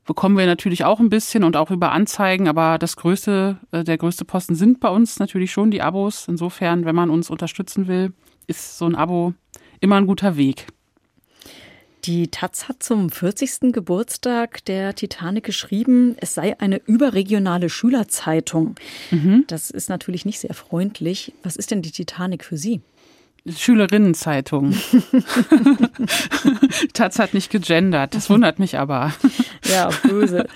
bekommen 0.10 0.40
wir 0.40 0.48
natürlich 0.48 0.86
auch 0.86 1.00
ein 1.00 1.12
bisschen 1.12 1.44
und 1.44 1.56
auch 1.56 1.70
über 1.70 1.92
Anzeigen, 1.92 2.48
aber 2.48 2.80
das 2.80 2.96
größte, 2.96 3.58
äh, 3.72 3.84
der 3.84 4.00
größte 4.00 4.26
Posten 4.26 4.56
sind 4.56 4.80
bei 4.80 4.90
uns 4.90 5.20
natürlich 5.20 5.52
schon 5.52 5.70
die 5.70 5.84
Abos. 5.84 6.28
Insofern, 6.28 6.84
wenn 6.84 6.96
man 6.96 7.12
uns 7.12 7.30
unterstützen 7.30 7.88
will, 7.88 8.12
ist 8.48 8.80
so 8.80 8.88
ein 8.88 8.96
Abo 8.96 9.36
immer 9.80 9.98
ein 9.98 10.08
guter 10.08 10.36
Weg. 10.36 10.66
Die 12.06 12.30
Taz 12.30 12.68
hat 12.68 12.82
zum 12.82 13.12
40. 13.12 13.72
Geburtstag 13.72 14.66
der 14.66 14.96
Titanic 14.96 15.44
geschrieben, 15.44 16.16
es 16.20 16.34
sei 16.34 16.60
eine 16.60 16.82
überregionale 16.88 17.70
Schülerzeitung. 17.70 18.78
Mhm. 19.12 19.44
Das 19.46 19.70
ist 19.70 19.90
natürlich 19.90 20.26
nicht 20.26 20.40
sehr 20.40 20.56
freundlich. 20.56 21.34
Was 21.44 21.56
ist 21.56 21.70
denn 21.70 21.84
die 21.84 21.92
Titanic 21.92 22.44
für 22.44 22.58
Sie? 22.58 22.82
Schülerinnenzeitung. 23.48 24.74
Taz 26.94 27.20
hat 27.20 27.34
nicht 27.34 27.52
gegendert, 27.52 28.16
das 28.16 28.30
wundert 28.30 28.60
mich 28.60 28.78
aber. 28.78 29.14
Ja, 29.66 29.90
böse. 30.04 30.48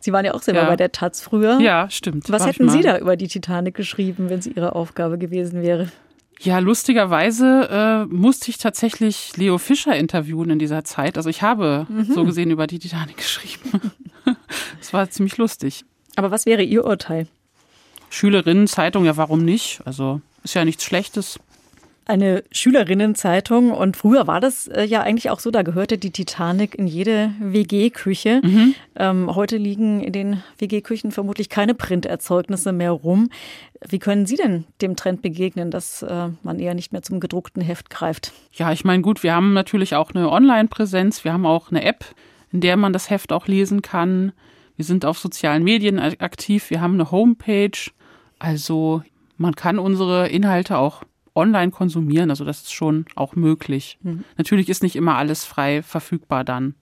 Sie 0.00 0.12
waren 0.12 0.24
ja 0.24 0.32
auch 0.32 0.42
selber 0.42 0.62
ja. 0.62 0.68
bei 0.68 0.76
der 0.76 0.92
Taz 0.92 1.20
früher. 1.20 1.60
Ja, 1.60 1.90
stimmt. 1.90 2.30
Was 2.30 2.46
hätten 2.46 2.70
Sie 2.70 2.80
da 2.80 2.98
über 2.98 3.16
die 3.16 3.28
Titanic 3.28 3.74
geschrieben, 3.74 4.30
wenn 4.30 4.38
es 4.38 4.46
Ihre 4.46 4.74
Aufgabe 4.74 5.18
gewesen 5.18 5.62
wäre? 5.62 5.88
Ja, 6.42 6.58
lustigerweise 6.58 7.68
äh, 7.70 8.04
musste 8.06 8.50
ich 8.50 8.56
tatsächlich 8.56 9.36
Leo 9.36 9.58
Fischer 9.58 9.94
interviewen 9.94 10.48
in 10.48 10.58
dieser 10.58 10.84
Zeit. 10.84 11.18
Also 11.18 11.28
ich 11.28 11.42
habe 11.42 11.86
mhm. 11.90 12.04
so 12.04 12.24
gesehen 12.24 12.50
über 12.50 12.66
die 12.66 12.78
Titanic 12.78 13.18
geschrieben. 13.18 13.92
Es 14.80 14.92
war 14.92 15.10
ziemlich 15.10 15.36
lustig. 15.38 15.84
Aber 16.16 16.30
was 16.30 16.46
wäre 16.46 16.62
Ihr 16.62 16.84
Urteil? 16.84 17.26
Schülerinnenzeitung, 18.10 19.04
ja, 19.04 19.16
warum 19.16 19.44
nicht? 19.44 19.80
Also 19.84 20.20
ist 20.42 20.54
ja 20.54 20.64
nichts 20.64 20.84
Schlechtes 20.84 21.38
eine 22.10 22.42
Schülerinnenzeitung 22.50 23.70
und 23.70 23.96
früher 23.96 24.26
war 24.26 24.40
das 24.40 24.66
äh, 24.66 24.84
ja 24.84 25.02
eigentlich 25.02 25.30
auch 25.30 25.38
so, 25.38 25.50
da 25.50 25.62
gehörte 25.62 25.96
die 25.96 26.10
Titanic 26.10 26.74
in 26.74 26.86
jede 26.86 27.32
WG-Küche. 27.38 28.40
Mhm. 28.42 28.74
Ähm, 28.96 29.34
heute 29.34 29.56
liegen 29.56 30.02
in 30.02 30.12
den 30.12 30.42
WG-Küchen 30.58 31.12
vermutlich 31.12 31.48
keine 31.48 31.74
Printerzeugnisse 31.74 32.72
mehr 32.72 32.90
rum. 32.90 33.30
Wie 33.88 34.00
können 34.00 34.26
Sie 34.26 34.36
denn 34.36 34.64
dem 34.82 34.96
Trend 34.96 35.22
begegnen, 35.22 35.70
dass 35.70 36.02
äh, 36.02 36.28
man 36.42 36.58
eher 36.58 36.74
nicht 36.74 36.92
mehr 36.92 37.02
zum 37.02 37.20
gedruckten 37.20 37.62
Heft 37.62 37.90
greift? 37.90 38.32
Ja, 38.52 38.72
ich 38.72 38.84
meine, 38.84 39.02
gut, 39.02 39.22
wir 39.22 39.32
haben 39.32 39.52
natürlich 39.52 39.94
auch 39.94 40.10
eine 40.10 40.30
Online-Präsenz, 40.30 41.24
wir 41.24 41.32
haben 41.32 41.46
auch 41.46 41.70
eine 41.70 41.84
App, 41.84 42.04
in 42.52 42.60
der 42.60 42.76
man 42.76 42.92
das 42.92 43.08
Heft 43.08 43.32
auch 43.32 43.46
lesen 43.46 43.82
kann. 43.82 44.32
Wir 44.76 44.84
sind 44.84 45.04
auf 45.04 45.18
sozialen 45.18 45.62
Medien 45.62 46.00
aktiv, 46.00 46.70
wir 46.70 46.80
haben 46.80 46.94
eine 46.94 47.12
Homepage. 47.12 47.90
Also 48.40 49.02
man 49.36 49.54
kann 49.54 49.78
unsere 49.78 50.28
Inhalte 50.28 50.76
auch 50.76 51.04
online 51.34 51.70
konsumieren. 51.70 52.30
Also 52.30 52.44
das 52.44 52.62
ist 52.62 52.72
schon 52.72 53.06
auch 53.14 53.36
möglich. 53.36 53.98
Mhm. 54.02 54.24
Natürlich 54.36 54.68
ist 54.68 54.82
nicht 54.82 54.96
immer 54.96 55.16
alles 55.16 55.44
frei 55.44 55.82
verfügbar 55.82 56.44
dann. 56.44 56.74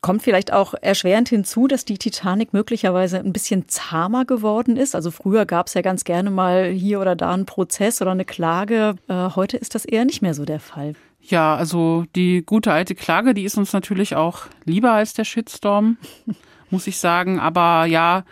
Kommt 0.00 0.22
vielleicht 0.22 0.52
auch 0.52 0.74
erschwerend 0.80 1.28
hinzu, 1.28 1.66
dass 1.66 1.84
die 1.84 1.98
Titanic 1.98 2.52
möglicherweise 2.52 3.18
ein 3.18 3.32
bisschen 3.32 3.68
zahmer 3.68 4.24
geworden 4.24 4.76
ist. 4.76 4.94
Also 4.94 5.10
früher 5.10 5.46
gab 5.46 5.68
es 5.68 5.74
ja 5.74 5.80
ganz 5.80 6.04
gerne 6.04 6.30
mal 6.30 6.70
hier 6.70 7.00
oder 7.00 7.16
da 7.16 7.32
einen 7.32 7.46
Prozess 7.46 8.02
oder 8.02 8.10
eine 8.10 8.24
Klage. 8.24 8.96
Äh, 9.08 9.30
heute 9.34 9.56
ist 9.56 9.74
das 9.74 9.84
eher 9.84 10.04
nicht 10.04 10.20
mehr 10.20 10.34
so 10.34 10.44
der 10.44 10.60
Fall. 10.60 10.94
Ja, 11.20 11.56
also 11.56 12.04
die 12.14 12.42
gute 12.44 12.72
alte 12.72 12.94
Klage, 12.94 13.34
die 13.34 13.44
ist 13.44 13.58
uns 13.58 13.72
natürlich 13.72 14.14
auch 14.14 14.42
lieber 14.64 14.92
als 14.92 15.14
der 15.14 15.24
Shitstorm, 15.24 15.96
muss 16.70 16.86
ich 16.86 16.98
sagen. 16.98 17.40
Aber 17.40 17.86
ja, 17.86 18.24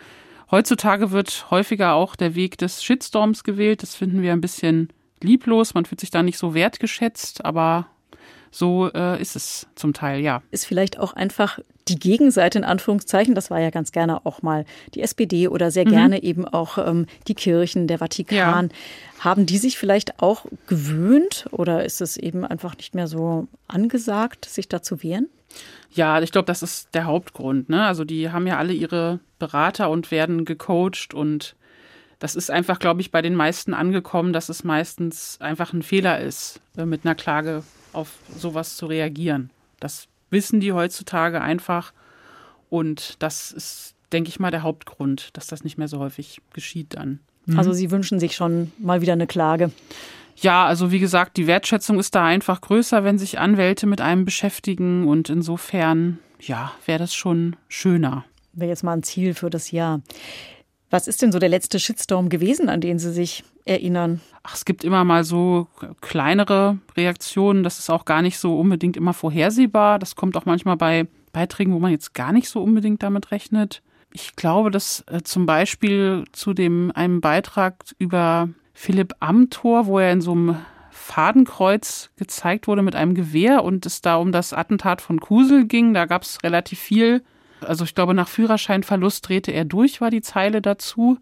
heutzutage 0.51 1.11
wird 1.11 1.47
häufiger 1.51 1.93
auch 1.93 2.15
der 2.15 2.35
Weg 2.35 2.57
des 2.57 2.83
Shitstorms 2.83 3.43
gewählt. 3.43 3.83
Das 3.83 3.95
finden 3.95 4.21
wir 4.21 4.33
ein 4.33 4.41
bisschen 4.41 4.89
lieblos, 5.21 5.73
man 5.73 5.85
fühlt 5.85 5.99
sich 5.99 6.11
da 6.11 6.23
nicht 6.23 6.37
so 6.37 6.53
wertgeschätzt, 6.53 7.45
aber 7.45 7.87
so 8.51 8.89
äh, 8.93 9.21
ist 9.21 9.35
es 9.35 9.67
zum 9.75 9.93
Teil, 9.93 10.21
ja. 10.21 10.41
Ist 10.51 10.65
vielleicht 10.65 10.99
auch 10.99 11.13
einfach 11.13 11.59
die 11.87 11.99
Gegenseite 11.99 12.57
in 12.57 12.63
Anführungszeichen, 12.63 13.35
das 13.35 13.49
war 13.49 13.59
ja 13.59 13.69
ganz 13.69 13.91
gerne 13.91 14.25
auch 14.25 14.41
mal 14.41 14.65
die 14.93 15.01
SPD 15.01 15.47
oder 15.47 15.71
sehr 15.71 15.85
mhm. 15.85 15.91
gerne 15.91 16.23
eben 16.23 16.45
auch 16.45 16.77
ähm, 16.77 17.05
die 17.27 17.35
Kirchen, 17.35 17.87
der 17.87 17.99
Vatikan. 17.99 18.69
Ja. 18.69 19.23
Haben 19.23 19.45
die 19.45 19.57
sich 19.57 19.77
vielleicht 19.77 20.21
auch 20.21 20.45
gewöhnt 20.67 21.47
oder 21.51 21.85
ist 21.85 22.01
es 22.01 22.17
eben 22.17 22.45
einfach 22.45 22.75
nicht 22.77 22.93
mehr 22.93 23.07
so 23.07 23.47
angesagt, 23.67 24.45
sich 24.45 24.67
da 24.67 24.81
zu 24.81 25.01
wehren? 25.01 25.29
Ja, 25.91 26.21
ich 26.21 26.31
glaube, 26.31 26.45
das 26.45 26.61
ist 26.61 26.89
der 26.93 27.05
Hauptgrund. 27.05 27.69
Ne? 27.69 27.85
Also 27.85 28.03
die 28.03 28.29
haben 28.29 28.45
ja 28.45 28.57
alle 28.57 28.73
ihre 28.73 29.19
Berater 29.39 29.89
und 29.89 30.11
werden 30.11 30.45
gecoacht 30.45 31.13
und 31.13 31.55
das 32.19 32.35
ist 32.35 32.49
einfach, 32.49 32.79
glaube 32.79 33.01
ich, 33.01 33.11
bei 33.11 33.21
den 33.21 33.35
meisten 33.35 33.73
angekommen, 33.73 34.33
dass 34.33 34.49
es 34.49 34.63
meistens 34.63 35.37
einfach 35.39 35.73
ein 35.73 35.83
Fehler 35.83 36.19
ist, 36.19 36.59
äh, 36.77 36.85
mit 36.85 37.05
einer 37.05 37.15
Klage 37.15 37.63
auf 37.93 38.13
sowas 38.35 38.75
zu 38.75 38.87
reagieren. 38.87 39.49
Das 39.79 40.07
wissen 40.29 40.59
die 40.59 40.73
heutzutage 40.73 41.41
einfach. 41.41 41.93
Und 42.69 43.15
das 43.19 43.51
ist, 43.51 43.95
denke 44.11 44.29
ich 44.29 44.39
mal, 44.39 44.51
der 44.51 44.63
Hauptgrund, 44.63 45.29
dass 45.33 45.47
das 45.47 45.63
nicht 45.63 45.77
mehr 45.77 45.87
so 45.87 45.99
häufig 45.99 46.41
geschieht 46.53 46.95
dann. 46.95 47.19
Mhm. 47.45 47.57
Also 47.57 47.71
Sie 47.73 47.91
wünschen 47.91 48.19
sich 48.19 48.35
schon 48.35 48.71
mal 48.77 49.01
wieder 49.01 49.13
eine 49.13 49.27
Klage. 49.27 49.71
Ja, 50.35 50.65
also 50.65 50.91
wie 50.91 50.99
gesagt, 50.99 51.37
die 51.37 51.47
Wertschätzung 51.47 51.97
ist 51.97 52.13
da 52.13 52.25
einfach 52.25 52.61
größer, 52.61 53.03
wenn 53.03 53.17
sich 53.17 53.39
Anwälte 53.39 53.87
mit 53.87 54.01
einem 54.01 54.25
beschäftigen. 54.25 55.07
Und 55.07 55.29
insofern, 55.29 56.19
ja, 56.39 56.73
wäre 56.85 56.99
das 56.99 57.15
schon 57.15 57.55
schöner. 57.67 58.25
Wäre 58.53 58.69
jetzt 58.69 58.83
mal 58.83 58.93
ein 58.93 59.03
Ziel 59.03 59.33
für 59.33 59.49
das 59.49 59.71
Jahr. 59.71 60.01
Was 60.89 61.07
ist 61.07 61.21
denn 61.21 61.31
so 61.31 61.39
der 61.39 61.49
letzte 61.49 61.79
Shitstorm 61.79 62.29
gewesen, 62.29 62.69
an 62.69 62.79
den 62.79 62.97
Sie 62.97 63.11
sich 63.11 63.43
erinnern? 63.65 64.21
Ach, 64.43 64.55
es 64.55 64.63
gibt 64.63 64.85
immer 64.85 65.03
mal 65.03 65.25
so 65.25 65.67
kleinere 65.99 66.77
Reaktionen. 66.95 67.63
Das 67.63 67.79
ist 67.79 67.89
auch 67.89 68.05
gar 68.05 68.21
nicht 68.21 68.39
so 68.39 68.57
unbedingt 68.57 68.95
immer 68.95 69.13
vorhersehbar. 69.13 69.99
Das 69.99 70.15
kommt 70.15 70.37
auch 70.37 70.45
manchmal 70.45 70.77
bei 70.77 71.07
Beiträgen, 71.33 71.73
wo 71.73 71.79
man 71.79 71.91
jetzt 71.91 72.13
gar 72.13 72.31
nicht 72.31 72.49
so 72.49 72.63
unbedingt 72.63 73.03
damit 73.03 73.31
rechnet. 73.31 73.81
Ich 74.13 74.35
glaube, 74.37 74.71
dass 74.71 75.03
äh, 75.07 75.21
zum 75.23 75.45
Beispiel 75.45 76.23
zu 76.31 76.53
dem 76.53 76.91
einem 76.95 77.19
Beitrag 77.19 77.83
über 77.99 78.49
Philipp 78.73 79.13
Amthor, 79.19 79.87
wo 79.87 79.99
er 79.99 80.13
in 80.13 80.21
so 80.21 80.31
einem 80.31 80.57
Fadenkreuz 80.91 82.09
gezeigt 82.15 82.67
wurde 82.67 82.81
mit 82.81 82.95
einem 82.95 83.13
Gewehr 83.13 83.63
und 83.63 83.85
es 83.85 84.01
da 84.01 84.15
um 84.15 84.31
das 84.31 84.53
Attentat 84.53 85.01
von 85.01 85.19
Kusel 85.19 85.65
ging, 85.65 85.93
da 85.93 86.05
gab 86.05 86.23
es 86.23 86.39
relativ 86.43 86.79
viel 86.79 87.23
also 87.61 87.83
ich 87.83 87.95
glaube, 87.95 88.13
nach 88.13 88.27
Führerscheinverlust 88.27 89.27
drehte 89.27 89.51
er 89.51 89.65
durch, 89.65 90.01
war 90.01 90.09
die 90.09 90.21
Zeile 90.21 90.61
dazu. 90.61 91.17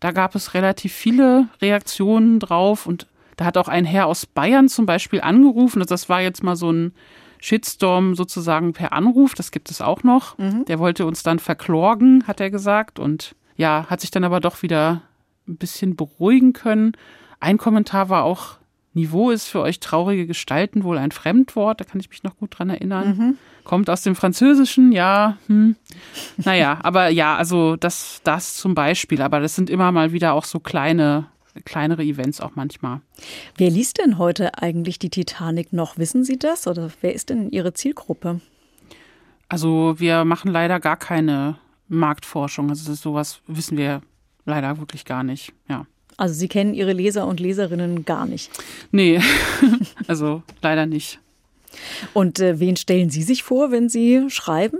Da 0.00 0.10
gab 0.12 0.34
es 0.34 0.54
relativ 0.54 0.92
viele 0.92 1.48
Reaktionen 1.62 2.40
drauf 2.40 2.86
und 2.86 3.06
da 3.36 3.44
hat 3.44 3.56
auch 3.56 3.68
ein 3.68 3.84
Herr 3.84 4.06
aus 4.06 4.26
Bayern 4.26 4.68
zum 4.68 4.86
Beispiel 4.86 5.20
angerufen. 5.20 5.80
Also 5.80 5.94
das 5.94 6.08
war 6.08 6.20
jetzt 6.20 6.42
mal 6.42 6.56
so 6.56 6.70
ein 6.70 6.92
Shitstorm 7.38 8.14
sozusagen 8.14 8.72
per 8.72 8.92
Anruf. 8.92 9.34
Das 9.34 9.50
gibt 9.50 9.70
es 9.70 9.80
auch 9.80 10.02
noch. 10.02 10.38
Mhm. 10.38 10.64
Der 10.66 10.78
wollte 10.78 11.04
uns 11.06 11.22
dann 11.22 11.38
verklorgen, 11.38 12.26
hat 12.26 12.40
er 12.40 12.50
gesagt. 12.50 12.98
Und 12.98 13.34
ja, 13.56 13.86
hat 13.88 14.00
sich 14.00 14.10
dann 14.10 14.24
aber 14.24 14.40
doch 14.40 14.62
wieder 14.62 15.02
ein 15.46 15.56
bisschen 15.56 15.96
beruhigen 15.96 16.52
können. 16.52 16.92
Ein 17.40 17.58
Kommentar 17.58 18.08
war 18.08 18.24
auch, 18.24 18.56
Niveau 18.94 19.30
ist 19.30 19.46
für 19.48 19.60
euch 19.60 19.80
traurige 19.80 20.26
Gestalten 20.26 20.84
wohl 20.84 20.98
ein 20.98 21.10
Fremdwort. 21.10 21.80
Da 21.80 21.84
kann 21.84 22.00
ich 22.00 22.08
mich 22.08 22.22
noch 22.22 22.36
gut 22.36 22.58
dran 22.58 22.70
erinnern. 22.70 23.08
Mhm. 23.08 23.38
Kommt 23.64 23.88
aus 23.88 24.02
dem 24.02 24.14
Französischen, 24.14 24.92
ja. 24.92 25.38
Hm. 25.46 25.76
Naja, 26.36 26.78
aber 26.82 27.08
ja, 27.08 27.36
also 27.36 27.76
das, 27.76 28.20
das 28.22 28.54
zum 28.54 28.74
Beispiel. 28.74 29.22
Aber 29.22 29.40
das 29.40 29.56
sind 29.56 29.70
immer 29.70 29.90
mal 29.90 30.12
wieder 30.12 30.34
auch 30.34 30.44
so 30.44 30.60
kleine, 30.60 31.26
kleinere 31.64 32.02
Events 32.02 32.40
auch 32.40 32.52
manchmal. 32.54 33.00
Wer 33.56 33.70
liest 33.70 33.98
denn 33.98 34.18
heute 34.18 34.58
eigentlich 34.62 34.98
die 34.98 35.10
Titanic 35.10 35.72
noch? 35.72 35.96
Wissen 35.96 36.24
Sie 36.24 36.38
das? 36.38 36.66
Oder 36.66 36.90
wer 37.00 37.14
ist 37.14 37.30
denn 37.30 37.50
Ihre 37.50 37.72
Zielgruppe? 37.72 38.40
Also 39.48 39.94
wir 39.98 40.24
machen 40.24 40.50
leider 40.50 40.78
gar 40.78 40.96
keine 40.96 41.56
Marktforschung. 41.88 42.68
Also 42.68 42.92
sowas 42.94 43.40
wissen 43.46 43.78
wir 43.78 44.02
leider 44.44 44.78
wirklich 44.78 45.04
gar 45.04 45.22
nicht. 45.22 45.52
Ja. 45.68 45.86
Also 46.16 46.34
Sie 46.34 46.48
kennen 46.48 46.74
Ihre 46.74 46.92
Leser 46.92 47.26
und 47.26 47.40
Leserinnen 47.40 48.04
gar 48.04 48.26
nicht? 48.26 48.50
Nee, 48.92 49.20
also 50.06 50.42
leider 50.62 50.86
nicht. 50.86 51.18
Und 52.12 52.40
äh, 52.40 52.60
wen 52.60 52.76
stellen 52.76 53.10
Sie 53.10 53.22
sich 53.22 53.42
vor, 53.42 53.70
wenn 53.70 53.88
Sie 53.88 54.26
schreiben? 54.28 54.78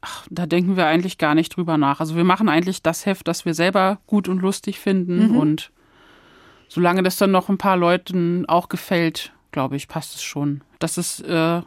Ach, 0.00 0.26
da 0.30 0.46
denken 0.46 0.76
wir 0.76 0.86
eigentlich 0.86 1.18
gar 1.18 1.34
nicht 1.34 1.56
drüber 1.56 1.78
nach. 1.78 2.00
Also 2.00 2.16
wir 2.16 2.24
machen 2.24 2.48
eigentlich 2.48 2.82
das 2.82 3.06
Heft, 3.06 3.28
das 3.28 3.44
wir 3.44 3.54
selber 3.54 4.00
gut 4.06 4.28
und 4.28 4.40
lustig 4.40 4.80
finden. 4.80 5.28
Mhm. 5.28 5.36
Und 5.36 5.70
solange 6.68 7.02
das 7.02 7.16
dann 7.16 7.30
noch 7.30 7.48
ein 7.48 7.58
paar 7.58 7.76
Leuten 7.76 8.44
auch 8.46 8.68
gefällt, 8.68 9.32
glaube 9.52 9.76
ich, 9.76 9.88
passt 9.88 10.16
es 10.16 10.22
schon. 10.22 10.62
Das 10.80 10.98
ist 10.98 11.20
äh, 11.20 11.62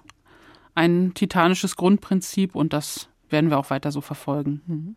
ein 0.76 1.14
titanisches 1.14 1.76
Grundprinzip 1.76 2.56
und 2.56 2.74
das 2.74 3.08
werden 3.30 3.50
wir 3.50 3.58
auch 3.58 3.70
weiter 3.70 3.92
so 3.92 4.02
verfolgen. 4.02 4.62
Mhm. 4.68 4.96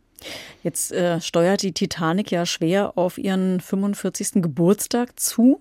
Jetzt 0.62 0.92
äh, 0.92 1.20
steuert 1.20 1.62
die 1.62 1.72
Titanic 1.72 2.30
ja 2.30 2.46
schwer 2.46 2.96
auf 2.96 3.18
ihren 3.18 3.60
45. 3.60 4.42
Geburtstag 4.42 5.18
zu. 5.18 5.60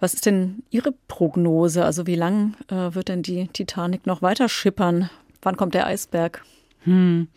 Was 0.00 0.14
ist 0.14 0.26
denn 0.26 0.62
Ihre 0.70 0.92
Prognose? 1.08 1.84
Also 1.84 2.06
wie 2.06 2.14
lang 2.14 2.54
äh, 2.68 2.94
wird 2.94 3.08
denn 3.08 3.22
die 3.22 3.48
Titanic 3.48 4.06
noch 4.06 4.22
weiter 4.22 4.48
schippern? 4.48 5.10
Wann 5.42 5.56
kommt 5.56 5.74
der 5.74 5.86
Eisberg? 5.86 6.44
Hm. 6.84 7.28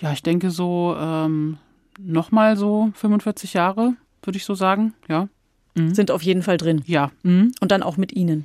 Ja, 0.00 0.12
ich 0.12 0.22
denke 0.22 0.50
so 0.50 0.94
ähm, 0.98 1.58
nochmal 1.98 2.56
so 2.56 2.90
45 2.94 3.54
Jahre, 3.54 3.94
würde 4.22 4.36
ich 4.36 4.44
so 4.44 4.54
sagen. 4.54 4.94
Ja. 5.08 5.28
Mhm. 5.74 5.94
Sind 5.94 6.10
auf 6.10 6.22
jeden 6.22 6.42
Fall 6.42 6.56
drin. 6.56 6.82
Ja. 6.86 7.10
Mhm. 7.22 7.52
Und 7.60 7.72
dann 7.72 7.82
auch 7.82 7.96
mit 7.96 8.12
Ihnen. 8.12 8.44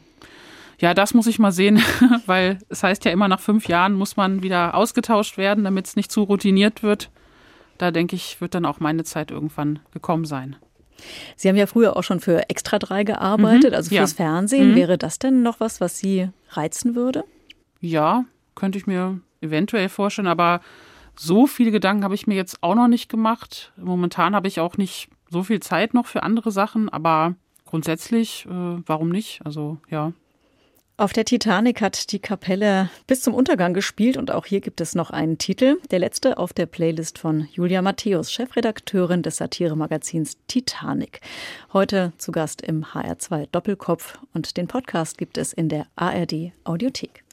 Ja, 0.80 0.94
das 0.96 1.14
muss 1.14 1.28
ich 1.28 1.38
mal 1.38 1.52
sehen, 1.52 1.82
weil 2.26 2.58
es 2.70 2.84
heißt 2.84 3.06
ja 3.06 3.12
immer, 3.12 3.28
nach 3.28 3.40
fünf 3.40 3.68
Jahren 3.68 3.94
muss 3.94 4.18
man 4.18 4.42
wieder 4.42 4.74
ausgetauscht 4.76 5.38
werden, 5.38 5.64
damit 5.64 5.88
es 5.88 5.96
nicht 5.96 6.12
zu 6.12 6.24
routiniert 6.24 6.82
wird. 6.82 7.12
Da 7.78 7.92
denke 7.92 8.16
ich, 8.16 8.42
wird 8.42 8.56
dann 8.56 8.66
auch 8.66 8.80
meine 8.80 9.04
Zeit 9.04 9.32
irgendwann 9.32 9.80
gekommen 9.92 10.26
sein. 10.26 10.56
Sie 11.36 11.50
haben 11.50 11.56
ja 11.56 11.68
früher 11.68 11.96
auch 11.96 12.04
schon 12.04 12.20
für 12.20 12.50
Extra 12.50 12.80
3 12.80 13.04
gearbeitet, 13.04 13.72
mhm, 13.72 13.76
also 13.76 13.90
fürs 13.90 14.12
ja. 14.12 14.16
Fernsehen. 14.16 14.72
Mhm. 14.72 14.76
Wäre 14.76 14.98
das 14.98 15.20
denn 15.20 15.44
noch 15.44 15.60
was, 15.60 15.82
was 15.82 15.98
Sie 15.98 16.30
reizen 16.50 16.96
würde? 16.96 17.24
Ja, 17.80 18.26
könnte 18.56 18.78
ich 18.78 18.88
mir 18.88 19.20
eventuell 19.42 19.90
vorstellen, 19.90 20.28
aber 20.28 20.62
so 21.16 21.48
viele 21.48 21.72
Gedanken 21.72 22.04
habe 22.04 22.16
ich 22.16 22.28
mir 22.28 22.36
jetzt 22.36 22.62
auch 22.64 22.76
noch 22.76 22.88
nicht 22.88 23.10
gemacht. 23.10 23.74
Momentan 23.78 24.36
habe 24.36 24.48
ich 24.48 24.60
auch 24.60 24.78
nicht 24.78 25.10
so 25.30 25.44
viel 25.44 25.60
Zeit 25.60 25.94
noch 25.94 26.06
für 26.06 26.24
andere 26.24 26.52
Sachen, 26.52 26.90
aber 26.90 27.36
grundsätzlich, 27.66 28.46
äh, 28.46 28.82
warum 28.86 29.10
nicht? 29.10 29.42
Also 29.46 29.78
ja. 29.90 30.14
Auf 31.02 31.14
der 31.14 31.26
Titanic 31.26 31.82
hat 31.82 32.12
die 32.12 32.20
Kapelle 32.20 32.92
bis 33.08 33.24
zum 33.24 33.34
Untergang 33.34 33.74
gespielt 33.74 34.18
und 34.18 34.30
auch 34.30 34.46
hier 34.46 34.62
gibt 34.62 34.82
es 34.82 34.94
noch 34.94 35.10
einen 35.10 35.40
Titel. 35.40 35.78
Der 35.90 35.98
letzte 35.98 36.38
auf 36.38 36.54
der 36.54 36.68
Playlist 36.68 37.18
von 37.18 37.48
Julia 37.52 37.82
Matthäus, 37.82 38.32
Chefredakteurin 38.32 39.24
des 39.24 39.38
Satiremagazins 39.38 40.38
Titanic. 40.46 41.22
Heute 41.74 42.14
zu 42.20 42.32
Gast 42.32 42.62
im 42.62 42.86
HR2 42.86 43.48
Doppelkopf 43.52 44.20
und 44.36 44.58
den 44.58 44.68
Podcast 44.68 45.18
gibt 45.18 45.40
es 45.40 45.54
in 45.54 45.70
der 45.70 45.88
ARD 45.96 46.52
Audiothek. 46.66 47.24